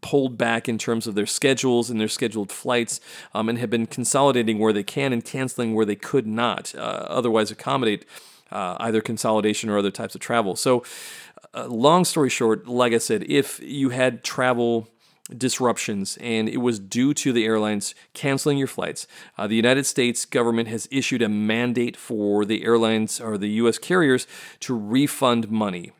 pulled 0.00 0.36
back 0.36 0.68
in 0.68 0.78
terms 0.78 1.06
of 1.06 1.14
their 1.14 1.26
schedules 1.26 1.90
and 1.90 2.00
their 2.00 2.08
scheduled 2.08 2.50
flights 2.50 3.00
um, 3.34 3.48
and 3.48 3.58
have 3.58 3.70
been 3.70 3.86
consolidating 3.86 4.58
where 4.58 4.72
they 4.72 4.82
can 4.82 5.12
and 5.12 5.24
canceling 5.24 5.74
where 5.74 5.86
they 5.86 5.96
could 5.96 6.26
not 6.26 6.74
uh, 6.74 6.78
otherwise 7.08 7.50
accommodate 7.50 8.04
uh, 8.50 8.76
either 8.80 9.00
consolidation 9.00 9.68
or 9.68 9.78
other 9.78 9.90
types 9.90 10.14
of 10.14 10.20
travel. 10.20 10.56
So, 10.56 10.84
uh, 11.54 11.66
long 11.66 12.04
story 12.04 12.28
short, 12.28 12.68
like 12.68 12.92
I 12.92 12.98
said, 12.98 13.24
if 13.28 13.60
you 13.60 13.90
had 13.90 14.22
travel 14.22 14.88
disruptions 15.36 16.16
and 16.18 16.48
it 16.48 16.58
was 16.58 16.78
due 16.78 17.12
to 17.14 17.32
the 17.32 17.44
airlines 17.44 17.94
canceling 18.14 18.58
your 18.58 18.66
flights. 18.66 19.06
Uh, 19.36 19.46
the 19.46 19.56
United 19.56 19.84
States 19.84 20.24
government 20.24 20.68
has 20.68 20.88
issued 20.90 21.22
a 21.22 21.28
mandate 21.28 21.96
for 21.96 22.44
the 22.44 22.64
airlines 22.64 23.20
or 23.20 23.36
the 23.36 23.48
U.S. 23.50 23.78
carriers 23.78 24.26
to 24.60 24.76
refund 24.76 25.50
money. 25.50 25.92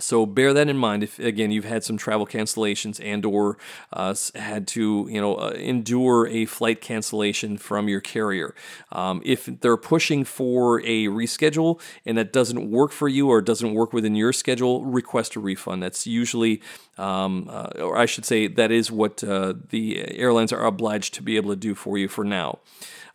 So 0.00 0.26
bear 0.26 0.54
that 0.54 0.68
in 0.68 0.76
mind. 0.76 1.02
If 1.02 1.18
again 1.18 1.50
you've 1.50 1.64
had 1.64 1.82
some 1.82 1.96
travel 1.96 2.24
cancellations 2.24 3.00
and 3.04 3.24
or 3.24 3.58
uh, 3.92 4.14
had 4.36 4.68
to 4.68 5.08
you 5.10 5.20
know 5.20 5.34
uh, 5.34 5.50
endure 5.50 6.28
a 6.28 6.44
flight 6.46 6.80
cancellation 6.80 7.58
from 7.58 7.88
your 7.88 8.00
carrier, 8.00 8.54
um, 8.92 9.20
if 9.24 9.46
they're 9.46 9.76
pushing 9.76 10.24
for 10.24 10.80
a 10.82 11.06
reschedule 11.06 11.80
and 12.06 12.16
that 12.16 12.32
doesn't 12.32 12.70
work 12.70 12.92
for 12.92 13.08
you 13.08 13.28
or 13.28 13.42
doesn't 13.42 13.74
work 13.74 13.92
within 13.92 14.14
your 14.14 14.32
schedule, 14.32 14.84
request 14.84 15.34
a 15.34 15.40
refund. 15.40 15.82
That's 15.82 16.06
usually, 16.06 16.62
um, 16.96 17.48
uh, 17.50 17.70
or 17.80 17.96
I 17.96 18.06
should 18.06 18.24
say, 18.24 18.46
that 18.46 18.70
is 18.70 18.92
what 18.92 19.24
uh, 19.24 19.54
the 19.70 20.16
airlines 20.16 20.52
are 20.52 20.64
obliged 20.64 21.14
to 21.14 21.22
be 21.22 21.36
able 21.36 21.50
to 21.50 21.56
do 21.56 21.74
for 21.74 21.98
you 21.98 22.06
for 22.06 22.22
now. 22.22 22.60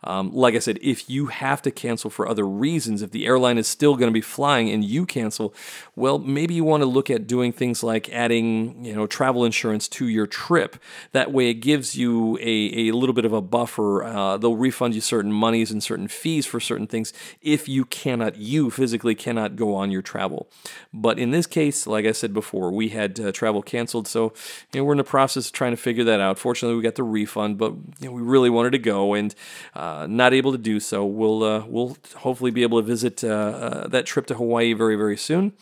Um, 0.04 0.32
like 0.34 0.56
I 0.56 0.60
said, 0.60 0.80
if 0.82 1.10
you 1.10 1.28
have 1.28 1.62
to 1.64 1.72
cancel 1.72 2.10
for 2.10 2.28
other 2.28 2.46
reasons, 2.46 3.02
if 3.02 3.12
the 3.12 3.26
airline 3.26 3.58
is 3.58 3.68
still 3.68 3.96
going 3.96 4.10
to 4.10 4.14
be 4.14 4.22
flying 4.22 4.70
and 4.70 4.84
you 4.84 5.06
cancel, 5.06 5.54
well, 5.96 6.20
maybe 6.20 6.54
you 6.54 6.64
want 6.64 6.82
to 6.82 6.88
look 6.88 7.10
at 7.10 7.28
doing 7.28 7.52
things 7.52 7.84
like 7.84 8.10
adding, 8.10 8.84
you 8.84 8.94
know, 8.94 9.08
travel 9.08 9.46
insurance 9.46 9.88
to 9.90 10.08
your 10.08 10.28
trip. 10.28 10.78
That 11.12 11.32
way, 11.32 11.50
it 11.50 11.56
gives 11.56 11.96
you 11.96 12.38
a, 12.42 12.90
a 12.90 12.92
little 12.92 13.14
bit 13.14 13.26
of 13.26 13.34
a 13.34 13.42
buffer. 13.42 14.04
Uh, 14.04 14.38
they'll 14.38 14.56
refund 14.56 14.96
you 14.96 15.02
certain 15.02 15.32
monies 15.32 15.72
and 15.72 15.84
certain 15.84 16.08
fees 16.08 16.46
for 16.46 16.60
certain 16.60 16.88
things 16.88 17.14
if 17.42 17.68
you 17.68 17.86
cannot, 17.86 18.38
you 18.38 18.70
physically 18.70 19.16
cannot 19.16 19.56
go 19.56 19.76
on 19.76 19.92
your 19.92 20.02
travel. 20.02 20.50
But 20.94 21.20
in 21.20 21.32
this 21.32 21.48
case, 21.48 21.86
like 21.86 22.06
I 22.06 22.12
said 22.12 22.34
before, 22.34 22.72
we 22.72 22.90
had 22.90 23.20
uh, 23.20 23.32
travel 23.32 23.62
canceled, 23.62 24.08
so 24.08 24.34
you 24.72 24.80
know 24.80 24.84
we're 24.86 24.94
in 24.94 24.98
the 24.98 25.04
process 25.04 25.48
of 25.48 25.54
trying 25.54 25.72
to 25.72 25.78
figure 25.78 26.04
that 26.06 26.20
out. 26.20 26.40
Fortunately, 26.40 26.76
we 26.76 26.84
got 26.84 26.96
the 26.96 27.04
refund, 27.04 27.58
but 27.58 27.74
you 28.00 28.08
know, 28.08 28.12
we 28.12 28.22
really 28.22 28.50
wanted 28.50 28.72
to 28.72 28.80
go 28.80 29.14
and 29.14 29.36
uh, 29.76 29.93
not 30.08 30.34
able 30.34 30.52
to 30.52 30.58
do 30.58 30.80
so. 30.80 31.06
We'll 31.06 31.44
uh, 31.44 31.66
we'll 31.68 31.98
hopefully 32.18 32.52
be 32.52 32.64
able 32.64 32.82
to 32.82 32.88
visit 32.88 33.24
uh, 33.24 33.28
uh, 33.28 33.88
that 33.88 34.06
trip 34.06 34.26
to 34.28 34.36
Hawaii 34.36 34.74
very 34.74 34.96
very 34.96 35.18
soon 35.18 35.54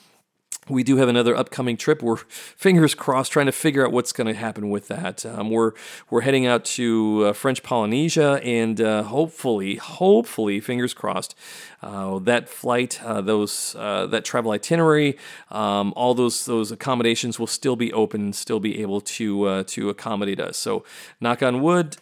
we 0.69 0.83
do 0.83 0.97
have 0.97 1.09
another 1.09 1.35
upcoming 1.35 1.75
trip. 1.75 2.03
We're 2.03 2.17
fingers 2.17 2.93
crossed 2.93 3.31
trying 3.31 3.47
to 3.47 3.51
figure 3.51 3.85
out 3.85 3.91
what's 3.91 4.11
going 4.11 4.27
to 4.27 4.33
happen 4.33 4.69
with 4.69 4.87
that. 4.89 5.25
Um, 5.25 5.49
we're 5.49 5.73
we're 6.09 6.21
heading 6.21 6.45
out 6.45 6.65
to 6.65 7.25
uh, 7.25 7.33
French 7.33 7.63
Polynesia, 7.63 8.39
and 8.43 8.79
uh, 8.79 9.03
hopefully, 9.03 9.75
hopefully, 9.75 10.59
fingers 10.59 10.93
crossed, 10.93 11.35
uh, 11.81 12.19
that 12.19 12.47
flight, 12.47 13.03
uh, 13.03 13.21
those 13.21 13.75
uh, 13.77 14.05
that 14.07 14.23
travel 14.23 14.51
itinerary, 14.51 15.17
um, 15.49 15.93
all 15.95 16.13
those 16.13 16.45
those 16.45 16.71
accommodations 16.71 17.39
will 17.39 17.47
still 17.47 17.75
be 17.75 17.91
open, 17.93 18.31
still 18.31 18.59
be 18.59 18.81
able 18.81 19.01
to 19.01 19.45
uh, 19.45 19.63
to 19.67 19.89
accommodate 19.89 20.39
us. 20.39 20.57
So, 20.57 20.85
knock 21.19 21.41
on 21.41 21.61
wood. 21.61 21.97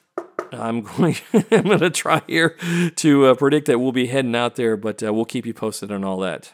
I'm 0.51 0.81
going. 0.97 1.15
I'm 1.33 1.63
going 1.63 1.79
to 1.79 1.89
try 1.89 2.21
here 2.27 2.55
to 2.97 3.35
predict 3.35 3.67
that 3.67 3.79
we'll 3.79 3.91
be 3.91 4.07
heading 4.07 4.35
out 4.35 4.55
there, 4.55 4.77
but 4.77 5.01
we'll 5.01 5.25
keep 5.25 5.45
you 5.45 5.53
posted 5.53 5.91
on 5.91 6.03
all 6.03 6.19
that. 6.19 6.53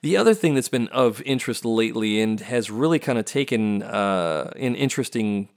The 0.00 0.16
other 0.16 0.34
thing 0.34 0.54
that's 0.54 0.68
been 0.68 0.88
of 0.88 1.20
interest 1.22 1.64
lately 1.64 2.20
and 2.20 2.38
has 2.40 2.70
really 2.70 2.98
kind 2.98 3.18
of 3.18 3.24
taken 3.24 3.82
uh, 3.82 4.52
an 4.54 4.76
interesting, 4.76 5.48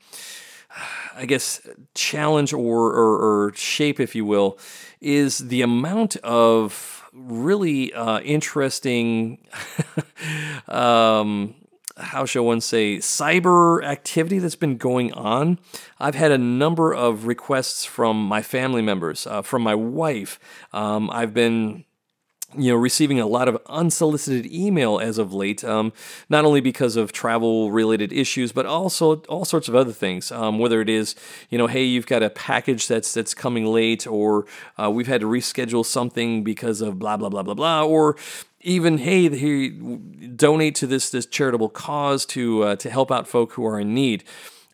I 1.15 1.25
guess, 1.25 1.61
challenge 1.93 2.51
or, 2.51 2.87
or, 2.87 3.45
or, 3.45 3.53
shape, 3.53 3.99
if 3.99 4.15
you 4.15 4.25
will, 4.25 4.57
is 4.99 5.37
the 5.37 5.61
amount 5.61 6.15
of 6.17 7.07
really 7.13 7.93
uh, 7.93 8.19
interesting. 8.21 9.47
um, 10.67 11.53
how 12.01 12.25
shall 12.25 12.45
one 12.45 12.61
say, 12.61 12.97
cyber 12.97 13.83
activity 13.83 14.39
that's 14.39 14.55
been 14.55 14.77
going 14.77 15.13
on. 15.13 15.59
I've 15.99 16.15
had 16.15 16.31
a 16.31 16.37
number 16.37 16.93
of 16.93 17.27
requests 17.27 17.85
from 17.85 18.23
my 18.23 18.41
family 18.41 18.81
members, 18.81 19.27
uh, 19.27 19.41
from 19.41 19.61
my 19.61 19.75
wife. 19.75 20.39
Um, 20.73 21.09
I've 21.11 21.33
been 21.33 21.85
you 22.57 22.71
know, 22.71 22.75
receiving 22.75 23.19
a 23.19 23.25
lot 23.25 23.47
of 23.47 23.57
unsolicited 23.67 24.51
email 24.51 24.99
as 24.99 25.17
of 25.17 25.33
late, 25.33 25.63
um, 25.63 25.93
not 26.29 26.43
only 26.43 26.59
because 26.59 26.95
of 26.95 27.11
travel 27.11 27.71
related 27.71 28.11
issues, 28.11 28.51
but 28.51 28.65
also 28.65 29.17
all 29.29 29.45
sorts 29.45 29.67
of 29.67 29.75
other 29.75 29.93
things. 29.93 30.31
Um, 30.31 30.59
whether 30.59 30.81
it 30.81 30.89
is, 30.89 31.15
you 31.49 31.57
know, 31.57 31.67
hey, 31.67 31.83
you've 31.83 32.07
got 32.07 32.23
a 32.23 32.29
package 32.29 32.87
that's 32.87 33.13
that's 33.13 33.33
coming 33.33 33.65
late, 33.65 34.05
or 34.05 34.45
uh, 34.77 34.89
we've 34.91 35.07
had 35.07 35.21
to 35.21 35.27
reschedule 35.27 35.85
something 35.85 36.43
because 36.43 36.81
of 36.81 36.99
blah 36.99 37.17
blah 37.17 37.29
blah 37.29 37.43
blah 37.43 37.53
blah, 37.53 37.83
or 37.83 38.17
even 38.63 38.97
hey, 38.97 39.29
here, 39.29 39.69
donate 40.35 40.75
to 40.75 40.87
this 40.87 41.09
this 41.09 41.25
charitable 41.25 41.69
cause 41.69 42.25
to 42.27 42.63
uh, 42.63 42.75
to 42.77 42.89
help 42.89 43.11
out 43.11 43.27
folk 43.27 43.53
who 43.53 43.65
are 43.65 43.79
in 43.79 43.93
need. 43.93 44.23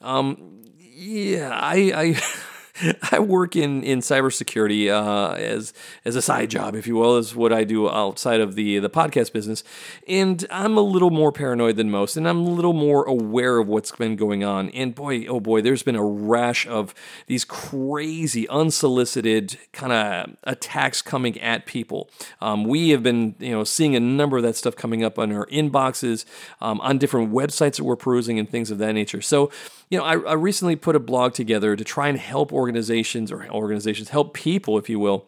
Um, 0.02 0.64
yeah. 0.80 1.52
I 1.54 1.92
I 3.12 3.20
work 3.20 3.56
in 3.56 3.84
in 3.84 4.00
cybersecurity 4.00 4.90
uh, 4.90 5.34
as 5.34 5.74
as 6.06 6.16
a 6.16 6.22
side 6.22 6.50
job, 6.50 6.76
if 6.76 6.88
you 6.88 6.96
will, 6.96 7.18
is 7.18 7.36
what 7.36 7.52
I 7.54 7.64
do 7.64 7.90
outside 7.90 8.40
of 8.40 8.56
the 8.56 8.80
the 8.80 8.90
podcast 8.90 9.34
business, 9.34 9.64
and 10.08 10.46
I'm 10.52 10.78
a 10.78 10.82
little 10.82 11.10
more 11.10 11.32
paranoid 11.32 11.76
than 11.76 11.90
most, 11.90 12.18
and 12.18 12.28
I'm 12.28 12.40
a 12.40 12.50
little 12.50 12.74
more 12.74 13.04
aware 13.06 13.58
of 13.58 13.68
what's 13.68 13.92
been 13.92 14.16
going 14.16 14.44
on. 14.44 14.70
And 14.70 14.94
boy, 14.94 15.26
oh 15.28 15.40
boy, 15.40 15.62
there's 15.62 15.84
been 15.84 15.96
a 15.96 16.04
rash 16.04 16.68
of 16.68 16.94
these 17.28 17.46
crazy, 17.46 18.48
unsolicited 18.50 19.58
kind 19.74 19.94
of 19.94 20.38
attacks 20.44 21.02
coming 21.02 21.40
at 21.42 21.66
people. 21.66 22.10
Um, 22.42 22.64
we 22.64 22.90
have 22.90 23.04
been, 23.04 23.36
you 23.40 23.52
know, 23.52 23.64
seeing 23.64 23.96
a 23.96 24.00
number 24.00 24.38
of 24.38 24.44
that 24.44 24.56
stuff 24.56 24.76
coming 24.76 25.04
up 25.04 25.18
on 25.18 25.32
our 25.32 25.46
inboxes, 25.48 26.26
um, 26.62 26.80
on 26.82 26.98
different 26.98 27.32
websites 27.32 27.78
that 27.78 27.84
we're 27.84 27.96
perusing, 27.96 28.40
and 28.40 28.50
things 28.50 28.72
of 28.72 28.78
that 28.78 28.94
nature. 28.94 29.22
So 29.22 29.52
you 29.90 29.98
know, 29.98 30.04
I, 30.04 30.18
I 30.20 30.34
recently 30.34 30.76
put 30.76 30.96
a 30.96 31.00
blog 31.00 31.34
together 31.34 31.76
to 31.76 31.84
try 31.84 32.10
and 32.10 32.18
help 32.18 32.52
organizations 32.52 33.32
or 33.32 33.48
organizations 33.50 34.10
help 34.10 34.34
people, 34.34 34.78
if 34.78 34.90
you 34.90 35.00
will, 35.00 35.26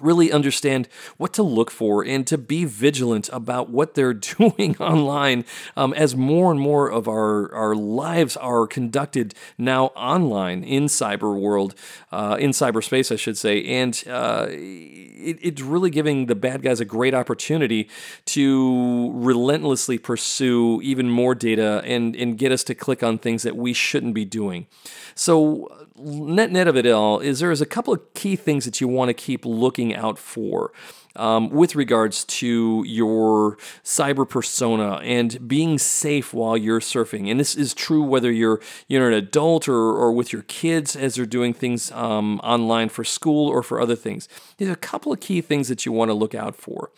really 0.00 0.32
understand 0.32 0.88
what 1.16 1.32
to 1.34 1.42
look 1.42 1.70
for 1.70 2.04
and 2.04 2.26
to 2.26 2.38
be 2.38 2.64
vigilant 2.64 3.28
about 3.32 3.70
what 3.70 3.94
they're 3.94 4.14
doing 4.38 4.76
online 4.78 5.44
um, 5.76 5.92
as 5.94 6.16
more 6.16 6.50
and 6.50 6.60
more 6.60 6.90
of 6.90 7.08
our, 7.08 7.52
our 7.54 7.74
lives 7.74 8.36
are 8.36 8.66
conducted 8.66 9.34
now 9.58 9.86
online 9.88 10.62
in 10.64 10.84
cyber 10.84 11.38
world, 11.38 11.74
uh, 12.12 12.36
in 12.38 12.50
cyberspace, 12.50 13.12
I 13.12 13.16
should 13.16 13.38
say. 13.38 13.64
And 13.64 14.02
uh, 14.08 14.46
it, 14.50 15.38
it's 15.40 15.62
really 15.62 15.90
giving 15.90 16.26
the 16.26 16.34
bad 16.34 16.62
guys 16.62 16.80
a 16.80 16.84
great 16.84 17.14
opportunity 17.14 17.88
to 18.26 19.12
relentlessly 19.14 19.98
pursue 19.98 20.80
even 20.82 21.10
more 21.10 21.34
data 21.34 21.82
and, 21.84 22.16
and 22.16 22.38
get 22.38 22.52
us 22.52 22.64
to 22.64 22.74
click 22.74 23.02
on 23.02 23.18
things 23.18 23.42
that 23.42 23.56
we 23.56 23.72
shouldn't 23.72 24.14
be 24.14 24.24
doing. 24.24 24.66
So, 25.14 25.79
net 26.02 26.50
net 26.50 26.68
of 26.68 26.76
it 26.76 26.86
all 26.86 27.20
is 27.20 27.40
there 27.40 27.50
is 27.50 27.60
a 27.60 27.66
couple 27.66 27.92
of 27.92 28.14
key 28.14 28.36
things 28.36 28.64
that 28.64 28.80
you 28.80 28.88
want 28.88 29.08
to 29.08 29.14
keep 29.14 29.44
looking 29.44 29.94
out 29.94 30.18
for 30.18 30.72
um, 31.16 31.50
with 31.50 31.74
regards 31.74 32.24
to 32.24 32.84
your 32.86 33.56
cyber 33.82 34.28
persona 34.28 34.94
and 34.96 35.48
being 35.48 35.78
safe 35.78 36.32
while 36.32 36.56
you're 36.56 36.80
surfing. 36.80 37.30
And 37.30 37.38
this 37.38 37.54
is 37.54 37.74
true 37.74 38.02
whether 38.02 38.30
you're 38.30 38.60
you're 38.88 39.08
an 39.08 39.14
adult 39.14 39.68
or, 39.68 39.74
or 39.74 40.12
with 40.12 40.32
your 40.32 40.42
kids 40.42 40.96
as 40.96 41.16
they're 41.16 41.26
doing 41.26 41.52
things 41.52 41.90
um, 41.92 42.40
online 42.40 42.88
for 42.88 43.04
school 43.04 43.48
or 43.48 43.62
for 43.62 43.80
other 43.80 43.96
things. 43.96 44.28
There's 44.58 44.70
a 44.70 44.76
couple 44.76 45.12
of 45.12 45.20
key 45.20 45.40
things 45.40 45.68
that 45.68 45.84
you 45.84 45.92
want 45.92 46.10
to 46.10 46.14
look 46.14 46.34
out 46.34 46.54
for. 46.54 46.90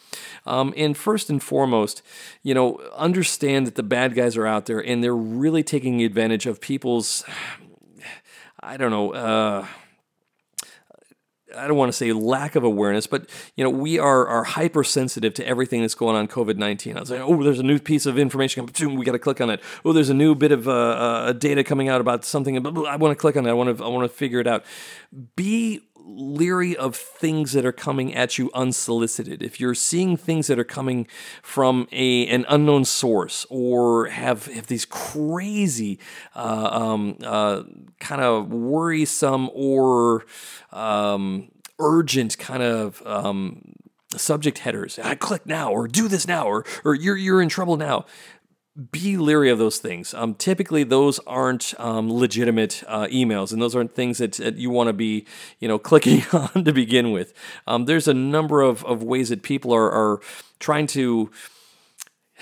Um, 0.46 0.74
and 0.76 0.96
first 0.96 1.30
and 1.30 1.42
foremost, 1.42 2.02
you 2.42 2.54
know, 2.54 2.78
understand 2.96 3.66
that 3.66 3.76
the 3.76 3.82
bad 3.82 4.14
guys 4.14 4.36
are 4.36 4.46
out 4.46 4.66
there 4.66 4.80
and 4.80 5.02
they're 5.02 5.16
really 5.16 5.62
taking 5.62 6.02
advantage 6.02 6.46
of 6.46 6.60
people's 6.60 7.24
I 8.62 8.76
don't 8.76 8.90
know. 8.90 9.12
Uh, 9.12 9.66
I 11.56 11.66
don't 11.66 11.76
want 11.76 11.90
to 11.90 11.96
say 11.96 12.12
lack 12.12 12.54
of 12.54 12.64
awareness, 12.64 13.06
but 13.06 13.28
you 13.56 13.64
know 13.64 13.70
we 13.70 13.98
are 13.98 14.26
are 14.26 14.44
hypersensitive 14.44 15.34
to 15.34 15.46
everything 15.46 15.80
that's 15.80 15.94
going 15.94 16.16
on 16.16 16.28
COVID 16.28 16.56
nineteen. 16.56 16.96
I 16.96 17.00
was 17.00 17.10
like, 17.10 17.20
oh, 17.20 17.42
there's 17.42 17.58
a 17.58 17.64
new 17.64 17.78
piece 17.78 18.06
of 18.06 18.18
information, 18.18 18.66
we 18.96 19.04
got 19.04 19.12
to 19.12 19.18
click 19.18 19.40
on 19.40 19.50
it. 19.50 19.60
Oh, 19.84 19.92
there's 19.92 20.08
a 20.08 20.14
new 20.14 20.34
bit 20.34 20.52
of 20.52 20.68
uh, 20.68 20.72
uh, 20.72 21.32
data 21.32 21.64
coming 21.64 21.88
out 21.88 22.00
about 22.00 22.24
something. 22.24 22.56
I 22.56 22.96
want 22.96 23.12
to 23.12 23.20
click 23.20 23.36
on 23.36 23.46
it. 23.46 23.50
I 23.50 23.52
want 23.52 23.76
to 23.76 23.84
I 23.84 23.88
want 23.88 24.10
to 24.10 24.16
figure 24.16 24.40
it 24.40 24.46
out. 24.46 24.64
Be 25.36 25.80
leery 26.04 26.76
of 26.76 26.96
things 26.96 27.52
that 27.52 27.64
are 27.64 27.72
coming 27.72 28.14
at 28.14 28.38
you 28.38 28.50
unsolicited. 28.54 29.42
If 29.42 29.60
you're 29.60 29.74
seeing 29.74 30.16
things 30.16 30.46
that 30.46 30.58
are 30.58 30.64
coming 30.64 31.06
from 31.42 31.88
a 31.92 32.26
an 32.28 32.44
unknown 32.48 32.84
source 32.84 33.46
or 33.50 34.06
have, 34.06 34.46
have 34.46 34.66
these 34.66 34.84
crazy, 34.84 35.98
uh, 36.34 36.68
um, 36.72 37.16
uh, 37.22 37.62
kind 38.00 38.20
of 38.20 38.52
worrisome 38.52 39.50
or 39.54 40.24
um, 40.72 41.50
urgent 41.78 42.38
kind 42.38 42.62
of 42.62 43.02
um, 43.06 43.74
subject 44.16 44.58
headers, 44.58 44.98
I 44.98 45.14
click 45.14 45.46
now 45.46 45.72
or 45.72 45.88
do 45.88 46.08
this 46.08 46.26
now 46.26 46.46
or 46.46 46.64
or 46.84 46.94
you're 46.94 47.16
you're 47.16 47.42
in 47.42 47.48
trouble 47.48 47.76
now 47.76 48.06
be 48.90 49.16
leery 49.18 49.50
of 49.50 49.58
those 49.58 49.78
things. 49.78 50.14
Um, 50.14 50.34
typically, 50.34 50.82
those 50.84 51.18
aren't 51.20 51.78
um, 51.78 52.10
legitimate 52.10 52.82
uh, 52.86 53.06
emails, 53.06 53.52
and 53.52 53.60
those 53.60 53.76
aren't 53.76 53.94
things 53.94 54.18
that, 54.18 54.32
that 54.34 54.56
you 54.56 54.70
want 54.70 54.88
to 54.88 54.92
be, 54.92 55.26
you 55.58 55.68
know, 55.68 55.78
clicking 55.92 56.22
on 56.32 56.64
to 56.64 56.72
begin 56.72 57.12
with. 57.12 57.34
Um, 57.66 57.84
there's 57.84 58.08
a 58.08 58.14
number 58.14 58.62
of, 58.62 58.84
of 58.84 59.02
ways 59.02 59.28
that 59.28 59.42
people 59.42 59.74
are, 59.74 59.90
are 59.90 60.20
trying 60.58 60.86
to 60.88 61.30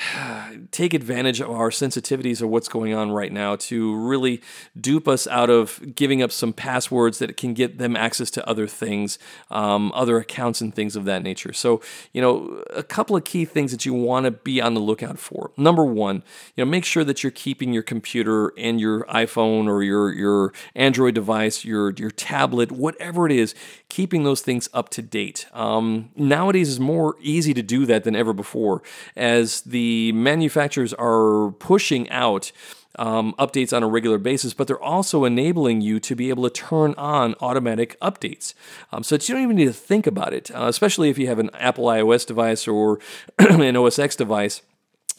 take 0.70 0.94
advantage 0.94 1.40
of 1.40 1.50
our 1.50 1.70
sensitivities 1.70 2.40
of 2.40 2.48
what's 2.48 2.68
going 2.68 2.94
on 2.94 3.10
right 3.10 3.32
now 3.32 3.56
to 3.56 3.94
really 3.96 4.40
dupe 4.80 5.06
us 5.08 5.26
out 5.26 5.50
of 5.50 5.94
giving 5.94 6.22
up 6.22 6.32
some 6.32 6.52
passwords 6.52 7.18
that 7.18 7.36
can 7.36 7.54
get 7.54 7.78
them 7.78 7.96
access 7.96 8.30
to 8.30 8.48
other 8.48 8.66
things, 8.66 9.18
um, 9.50 9.92
other 9.94 10.18
accounts, 10.18 10.60
and 10.60 10.74
things 10.74 10.96
of 10.96 11.04
that 11.04 11.22
nature. 11.22 11.52
So, 11.52 11.80
you 12.12 12.20
know, 12.20 12.62
a 12.70 12.82
couple 12.82 13.16
of 13.16 13.24
key 13.24 13.44
things 13.44 13.72
that 13.72 13.84
you 13.84 13.94
want 13.94 14.24
to 14.24 14.30
be 14.30 14.60
on 14.60 14.74
the 14.74 14.80
lookout 14.80 15.18
for. 15.18 15.50
Number 15.56 15.84
one, 15.84 16.22
you 16.56 16.64
know, 16.64 16.70
make 16.70 16.84
sure 16.84 17.04
that 17.04 17.22
you're 17.22 17.30
keeping 17.30 17.72
your 17.72 17.82
computer 17.82 18.52
and 18.56 18.80
your 18.80 19.04
iPhone 19.04 19.66
or 19.66 19.82
your 19.82 20.12
your 20.12 20.52
Android 20.74 21.14
device, 21.14 21.64
your 21.64 21.90
your 21.92 22.10
tablet, 22.10 22.72
whatever 22.72 23.26
it 23.26 23.32
is, 23.32 23.54
keeping 23.90 24.24
those 24.24 24.40
things 24.40 24.68
up 24.72 24.88
to 24.90 25.02
date. 25.02 25.46
Um, 25.52 26.10
nowadays 26.16 26.68
is 26.68 26.80
more 26.80 27.16
easy 27.20 27.52
to 27.54 27.62
do 27.62 27.84
that 27.86 28.04
than 28.04 28.16
ever 28.16 28.32
before, 28.32 28.82
as 29.16 29.60
the 29.62 30.12
manufacturers 30.12 30.94
are 30.94 31.50
pushing 31.58 32.08
out 32.10 32.52
um, 32.96 33.34
updates 33.38 33.74
on 33.76 33.82
a 33.82 33.88
regular 33.88 34.18
basis, 34.18 34.52
but 34.54 34.66
they're 34.66 34.82
also 34.82 35.24
enabling 35.24 35.80
you 35.80 36.00
to 36.00 36.14
be 36.16 36.28
able 36.28 36.48
to 36.48 36.50
turn 36.50 36.94
on 36.96 37.34
automatic 37.40 37.98
updates. 38.00 38.54
Um, 38.92 39.02
so 39.02 39.16
that 39.16 39.28
you 39.28 39.34
don't 39.34 39.44
even 39.44 39.56
need 39.56 39.66
to 39.66 39.72
think 39.72 40.06
about 40.06 40.32
it, 40.32 40.50
uh, 40.50 40.66
especially 40.66 41.08
if 41.08 41.18
you 41.18 41.26
have 41.28 41.38
an 41.38 41.50
Apple 41.54 41.84
iOS 41.84 42.26
device 42.26 42.66
or 42.66 42.98
an 43.38 43.76
OS 43.76 43.98
X 43.98 44.16
device 44.16 44.62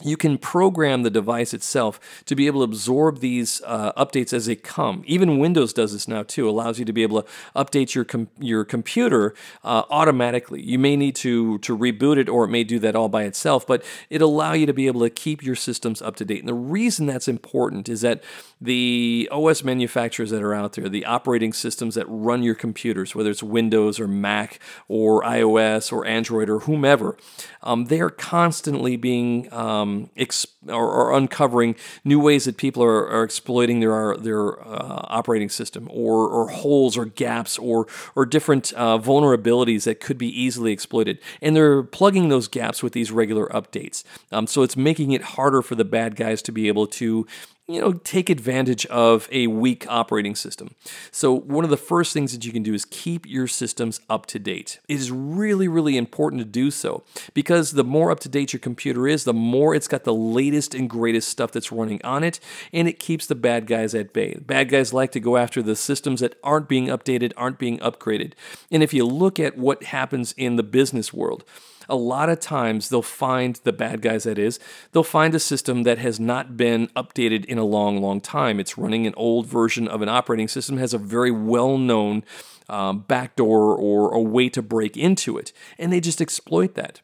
you 0.02 0.16
can 0.16 0.38
program 0.38 1.02
the 1.02 1.10
device 1.10 1.54
itself 1.54 2.00
to 2.26 2.34
be 2.34 2.46
able 2.46 2.60
to 2.60 2.64
absorb 2.64 3.20
these 3.20 3.62
uh, 3.66 3.92
updates 3.92 4.32
as 4.32 4.46
they 4.46 4.56
come. 4.56 5.02
Even 5.06 5.38
Windows 5.38 5.72
does 5.72 5.92
this 5.92 6.08
now 6.08 6.22
too. 6.22 6.48
Allows 6.48 6.78
you 6.78 6.84
to 6.84 6.92
be 6.92 7.02
able 7.02 7.22
to 7.22 7.28
update 7.54 7.94
your 7.94 8.04
com- 8.04 8.30
your 8.38 8.64
computer 8.64 9.34
uh, 9.64 9.82
automatically. 9.90 10.62
You 10.62 10.78
may 10.78 10.96
need 10.96 11.14
to 11.16 11.58
to 11.58 11.76
reboot 11.76 12.16
it, 12.16 12.28
or 12.28 12.44
it 12.44 12.48
may 12.48 12.64
do 12.64 12.78
that 12.80 12.96
all 12.96 13.08
by 13.08 13.24
itself. 13.24 13.66
But 13.66 13.84
it 14.10 14.22
allow 14.22 14.52
you 14.52 14.66
to 14.66 14.72
be 14.72 14.86
able 14.86 15.00
to 15.02 15.10
keep 15.10 15.42
your 15.42 15.56
systems 15.56 16.00
up 16.02 16.16
to 16.16 16.24
date. 16.24 16.40
And 16.40 16.48
the 16.48 16.54
reason 16.54 17.06
that's 17.06 17.28
important 17.28 17.88
is 17.88 18.00
that 18.00 18.22
the 18.60 19.28
OS 19.32 19.64
manufacturers 19.64 20.30
that 20.30 20.42
are 20.42 20.54
out 20.54 20.74
there, 20.74 20.88
the 20.88 21.04
operating 21.04 21.52
systems 21.52 21.96
that 21.96 22.06
run 22.08 22.42
your 22.42 22.54
computers, 22.54 23.14
whether 23.14 23.30
it's 23.30 23.42
Windows 23.42 23.98
or 23.98 24.06
Mac 24.06 24.60
or 24.88 25.22
iOS 25.22 25.92
or 25.92 26.06
Android 26.06 26.48
or 26.48 26.60
whomever, 26.60 27.16
um, 27.62 27.86
they 27.86 28.00
are 28.00 28.10
constantly 28.10 28.96
being 28.96 29.52
um, 29.52 29.91
exp- 30.16 30.46
or, 30.68 30.90
or, 30.90 31.12
uncovering 31.12 31.74
new 32.04 32.20
ways 32.20 32.44
that 32.44 32.56
people 32.56 32.82
are, 32.82 33.08
are 33.08 33.24
exploiting 33.24 33.80
their 33.80 34.16
their 34.16 34.60
uh, 34.66 35.04
operating 35.08 35.48
system, 35.48 35.88
or, 35.90 36.28
or 36.28 36.48
holes 36.48 36.96
or 36.96 37.04
gaps 37.04 37.58
or 37.58 37.86
or 38.14 38.26
different 38.26 38.72
uh, 38.74 38.98
vulnerabilities 38.98 39.84
that 39.84 40.00
could 40.00 40.18
be 40.18 40.28
easily 40.28 40.72
exploited, 40.72 41.18
and 41.40 41.54
they're 41.56 41.82
plugging 41.82 42.28
those 42.28 42.48
gaps 42.48 42.82
with 42.82 42.92
these 42.92 43.10
regular 43.10 43.46
updates. 43.48 44.04
Um, 44.30 44.46
so 44.46 44.62
it's 44.62 44.76
making 44.76 45.12
it 45.12 45.22
harder 45.22 45.62
for 45.62 45.74
the 45.74 45.84
bad 45.84 46.16
guys 46.16 46.42
to 46.42 46.52
be 46.52 46.68
able 46.68 46.86
to 46.86 47.26
you 47.72 47.80
know, 47.80 47.92
take 47.92 48.28
advantage 48.28 48.86
of 48.86 49.28
a 49.32 49.46
weak 49.46 49.86
operating 49.88 50.34
system. 50.34 50.74
So, 51.10 51.32
one 51.32 51.64
of 51.64 51.70
the 51.70 51.76
first 51.76 52.12
things 52.12 52.32
that 52.32 52.44
you 52.44 52.52
can 52.52 52.62
do 52.62 52.74
is 52.74 52.84
keep 52.84 53.26
your 53.26 53.46
systems 53.46 54.00
up 54.08 54.26
to 54.26 54.38
date. 54.38 54.80
It 54.88 54.94
is 54.94 55.10
really, 55.10 55.68
really 55.68 55.96
important 55.96 56.40
to 56.40 56.44
do 56.44 56.70
so 56.70 57.02
because 57.34 57.72
the 57.72 57.84
more 57.84 58.10
up 58.10 58.20
to 58.20 58.28
date 58.28 58.52
your 58.52 58.60
computer 58.60 59.06
is, 59.08 59.24
the 59.24 59.32
more 59.32 59.74
it's 59.74 59.88
got 59.88 60.04
the 60.04 60.14
latest 60.14 60.74
and 60.74 60.88
greatest 60.88 61.28
stuff 61.28 61.52
that's 61.52 61.72
running 61.72 62.00
on 62.04 62.24
it, 62.24 62.40
and 62.72 62.88
it 62.88 62.98
keeps 62.98 63.26
the 63.26 63.34
bad 63.34 63.66
guys 63.66 63.94
at 63.94 64.12
bay. 64.12 64.34
Bad 64.34 64.68
guys 64.68 64.92
like 64.92 65.12
to 65.12 65.20
go 65.20 65.36
after 65.36 65.62
the 65.62 65.76
systems 65.76 66.20
that 66.20 66.38
aren't 66.42 66.68
being 66.68 66.86
updated, 66.86 67.32
aren't 67.36 67.58
being 67.58 67.78
upgraded. 67.78 68.32
And 68.70 68.82
if 68.82 68.92
you 68.92 69.04
look 69.04 69.40
at 69.40 69.56
what 69.56 69.84
happens 69.84 70.34
in 70.36 70.56
the 70.56 70.62
business 70.62 71.12
world, 71.12 71.44
a 71.92 71.96
lot 71.96 72.30
of 72.30 72.40
times 72.40 72.88
they'll 72.88 73.02
find 73.02 73.60
the 73.64 73.72
bad 73.72 74.00
guys, 74.00 74.24
that 74.24 74.38
is, 74.38 74.58
they'll 74.90 75.04
find 75.04 75.34
a 75.34 75.38
system 75.38 75.82
that 75.82 75.98
has 75.98 76.18
not 76.18 76.56
been 76.56 76.88
updated 76.96 77.44
in 77.44 77.58
a 77.58 77.64
long, 77.64 78.00
long 78.00 78.18
time. 78.18 78.58
It's 78.58 78.78
running 78.78 79.06
an 79.06 79.12
old 79.14 79.46
version 79.46 79.86
of 79.86 80.00
an 80.00 80.08
operating 80.08 80.48
system, 80.48 80.78
has 80.78 80.94
a 80.94 80.98
very 80.98 81.30
well 81.30 81.76
known 81.76 82.24
um, 82.70 83.00
backdoor 83.00 83.76
or 83.76 84.14
a 84.14 84.20
way 84.20 84.48
to 84.48 84.62
break 84.62 84.96
into 84.96 85.36
it, 85.36 85.52
and 85.78 85.92
they 85.92 86.00
just 86.00 86.22
exploit 86.22 86.74
that. 86.74 87.02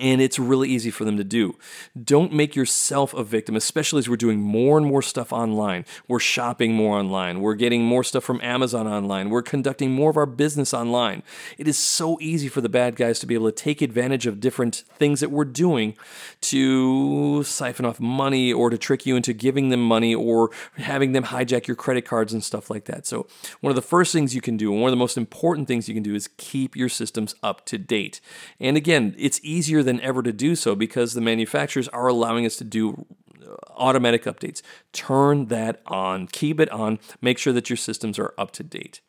And 0.00 0.22
it's 0.22 0.38
really 0.38 0.70
easy 0.70 0.90
for 0.90 1.04
them 1.04 1.18
to 1.18 1.24
do. 1.24 1.58
Don't 2.02 2.32
make 2.32 2.56
yourself 2.56 3.12
a 3.12 3.22
victim, 3.22 3.56
especially 3.56 3.98
as 3.98 4.08
we're 4.08 4.16
doing 4.16 4.40
more 4.40 4.78
and 4.78 4.86
more 4.86 5.02
stuff 5.02 5.32
online. 5.32 5.84
We're 6.08 6.18
shopping 6.18 6.72
more 6.72 6.98
online. 6.98 7.40
We're 7.40 7.54
getting 7.54 7.82
more 7.82 8.02
stuff 8.02 8.24
from 8.24 8.40
Amazon 8.40 8.86
online. 8.86 9.28
We're 9.28 9.42
conducting 9.42 9.90
more 9.90 10.10
of 10.10 10.16
our 10.16 10.26
business 10.26 10.72
online. 10.72 11.22
It 11.58 11.68
is 11.68 11.76
so 11.76 12.18
easy 12.20 12.48
for 12.48 12.62
the 12.62 12.70
bad 12.70 12.96
guys 12.96 13.18
to 13.20 13.26
be 13.26 13.34
able 13.34 13.50
to 13.50 13.56
take 13.56 13.82
advantage 13.82 14.26
of 14.26 14.40
different 14.40 14.84
things 14.96 15.20
that 15.20 15.30
we're 15.30 15.44
doing 15.44 15.94
to 16.40 17.42
siphon 17.44 17.84
off 17.84 18.00
money 18.00 18.52
or 18.52 18.70
to 18.70 18.78
trick 18.78 19.04
you 19.04 19.14
into 19.14 19.32
giving 19.32 19.68
them 19.68 19.86
money 19.86 20.14
or 20.14 20.50
having 20.76 21.12
them 21.12 21.24
hijack 21.24 21.66
your 21.66 21.76
credit 21.76 22.06
cards 22.06 22.32
and 22.32 22.42
stuff 22.42 22.70
like 22.70 22.86
that. 22.86 23.06
So, 23.06 23.26
one 23.60 23.70
of 23.70 23.76
the 23.76 23.82
first 23.82 24.12
things 24.12 24.34
you 24.34 24.40
can 24.40 24.56
do, 24.56 24.72
and 24.72 24.80
one 24.80 24.88
of 24.88 24.92
the 24.92 24.96
most 24.96 25.16
important 25.16 25.68
things 25.68 25.88
you 25.88 25.94
can 25.94 26.02
do, 26.02 26.14
is 26.14 26.28
keep 26.36 26.74
your 26.76 26.88
systems 26.88 27.34
up 27.42 27.66
to 27.66 27.78
date. 27.78 28.20
And 28.58 28.76
again, 28.76 29.14
it's 29.18 29.40
easier 29.42 29.81
than 29.82 30.00
ever 30.00 30.22
to 30.22 30.32
do 30.32 30.54
so 30.56 30.74
because 30.74 31.14
the 31.14 31.20
manufacturers 31.20 31.88
are 31.88 32.06
allowing 32.06 32.46
us 32.46 32.56
to 32.56 32.64
do 32.64 33.06
uh, 33.42 33.54
automatic 33.76 34.24
updates. 34.24 34.62
Turn 34.92 35.46
that 35.46 35.80
on, 35.86 36.26
keep 36.26 36.60
it 36.60 36.70
on, 36.70 36.98
make 37.20 37.38
sure 37.38 37.52
that 37.52 37.70
your 37.70 37.76
systems 37.76 38.18
are 38.18 38.34
up 38.38 38.50
to 38.52 38.62
date. 38.62 39.00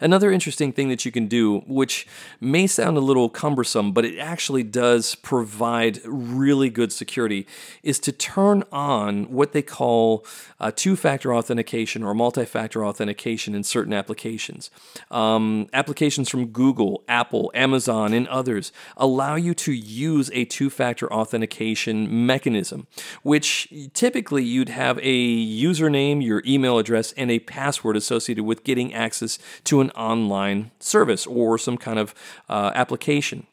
Another 0.00 0.30
interesting 0.30 0.72
thing 0.72 0.88
that 0.88 1.04
you 1.04 1.12
can 1.12 1.26
do, 1.26 1.60
which 1.66 2.06
may 2.40 2.66
sound 2.66 2.96
a 2.96 3.00
little 3.00 3.28
cumbersome, 3.28 3.92
but 3.92 4.04
it 4.04 4.18
actually 4.18 4.62
does 4.62 5.14
provide 5.16 6.00
really 6.04 6.70
good 6.70 6.92
security, 6.92 7.46
is 7.82 7.98
to 8.00 8.12
turn 8.12 8.64
on 8.72 9.24
what 9.30 9.52
they 9.52 9.62
call 9.62 10.24
uh, 10.60 10.70
two 10.74 10.96
factor 10.96 11.34
authentication 11.34 12.02
or 12.02 12.14
multi 12.14 12.44
factor 12.44 12.84
authentication 12.84 13.54
in 13.54 13.62
certain 13.62 13.92
applications. 13.92 14.70
Um, 15.10 15.68
applications 15.72 16.28
from 16.28 16.46
Google, 16.46 17.02
Apple, 17.08 17.50
Amazon, 17.54 18.12
and 18.12 18.26
others 18.28 18.72
allow 18.96 19.36
you 19.36 19.54
to 19.54 19.72
use 19.72 20.30
a 20.32 20.44
two 20.44 20.70
factor 20.70 21.12
authentication 21.12 22.26
mechanism, 22.26 22.86
which 23.22 23.72
typically 23.94 24.44
you'd 24.44 24.68
have 24.68 24.98
a 24.98 25.46
username, 25.46 26.24
your 26.24 26.42
email 26.46 26.78
address, 26.78 27.12
and 27.12 27.30
a 27.30 27.38
password 27.40 27.96
associated 27.96 28.44
with 28.44 28.64
getting 28.64 28.92
access 28.94 29.38
to 29.64 29.77
an 29.80 29.90
online 29.90 30.70
service 30.80 31.26
or 31.26 31.58
some 31.58 31.76
kind 31.76 31.98
of 31.98 32.14
uh, 32.48 32.72
application. 32.74 33.46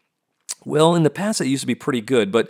Well, 0.65 0.95
in 0.95 1.03
the 1.03 1.11
past, 1.11 1.39
it 1.41 1.47
used 1.47 1.61
to 1.61 1.67
be 1.67 1.75
pretty 1.75 2.01
good, 2.01 2.31
but 2.31 2.49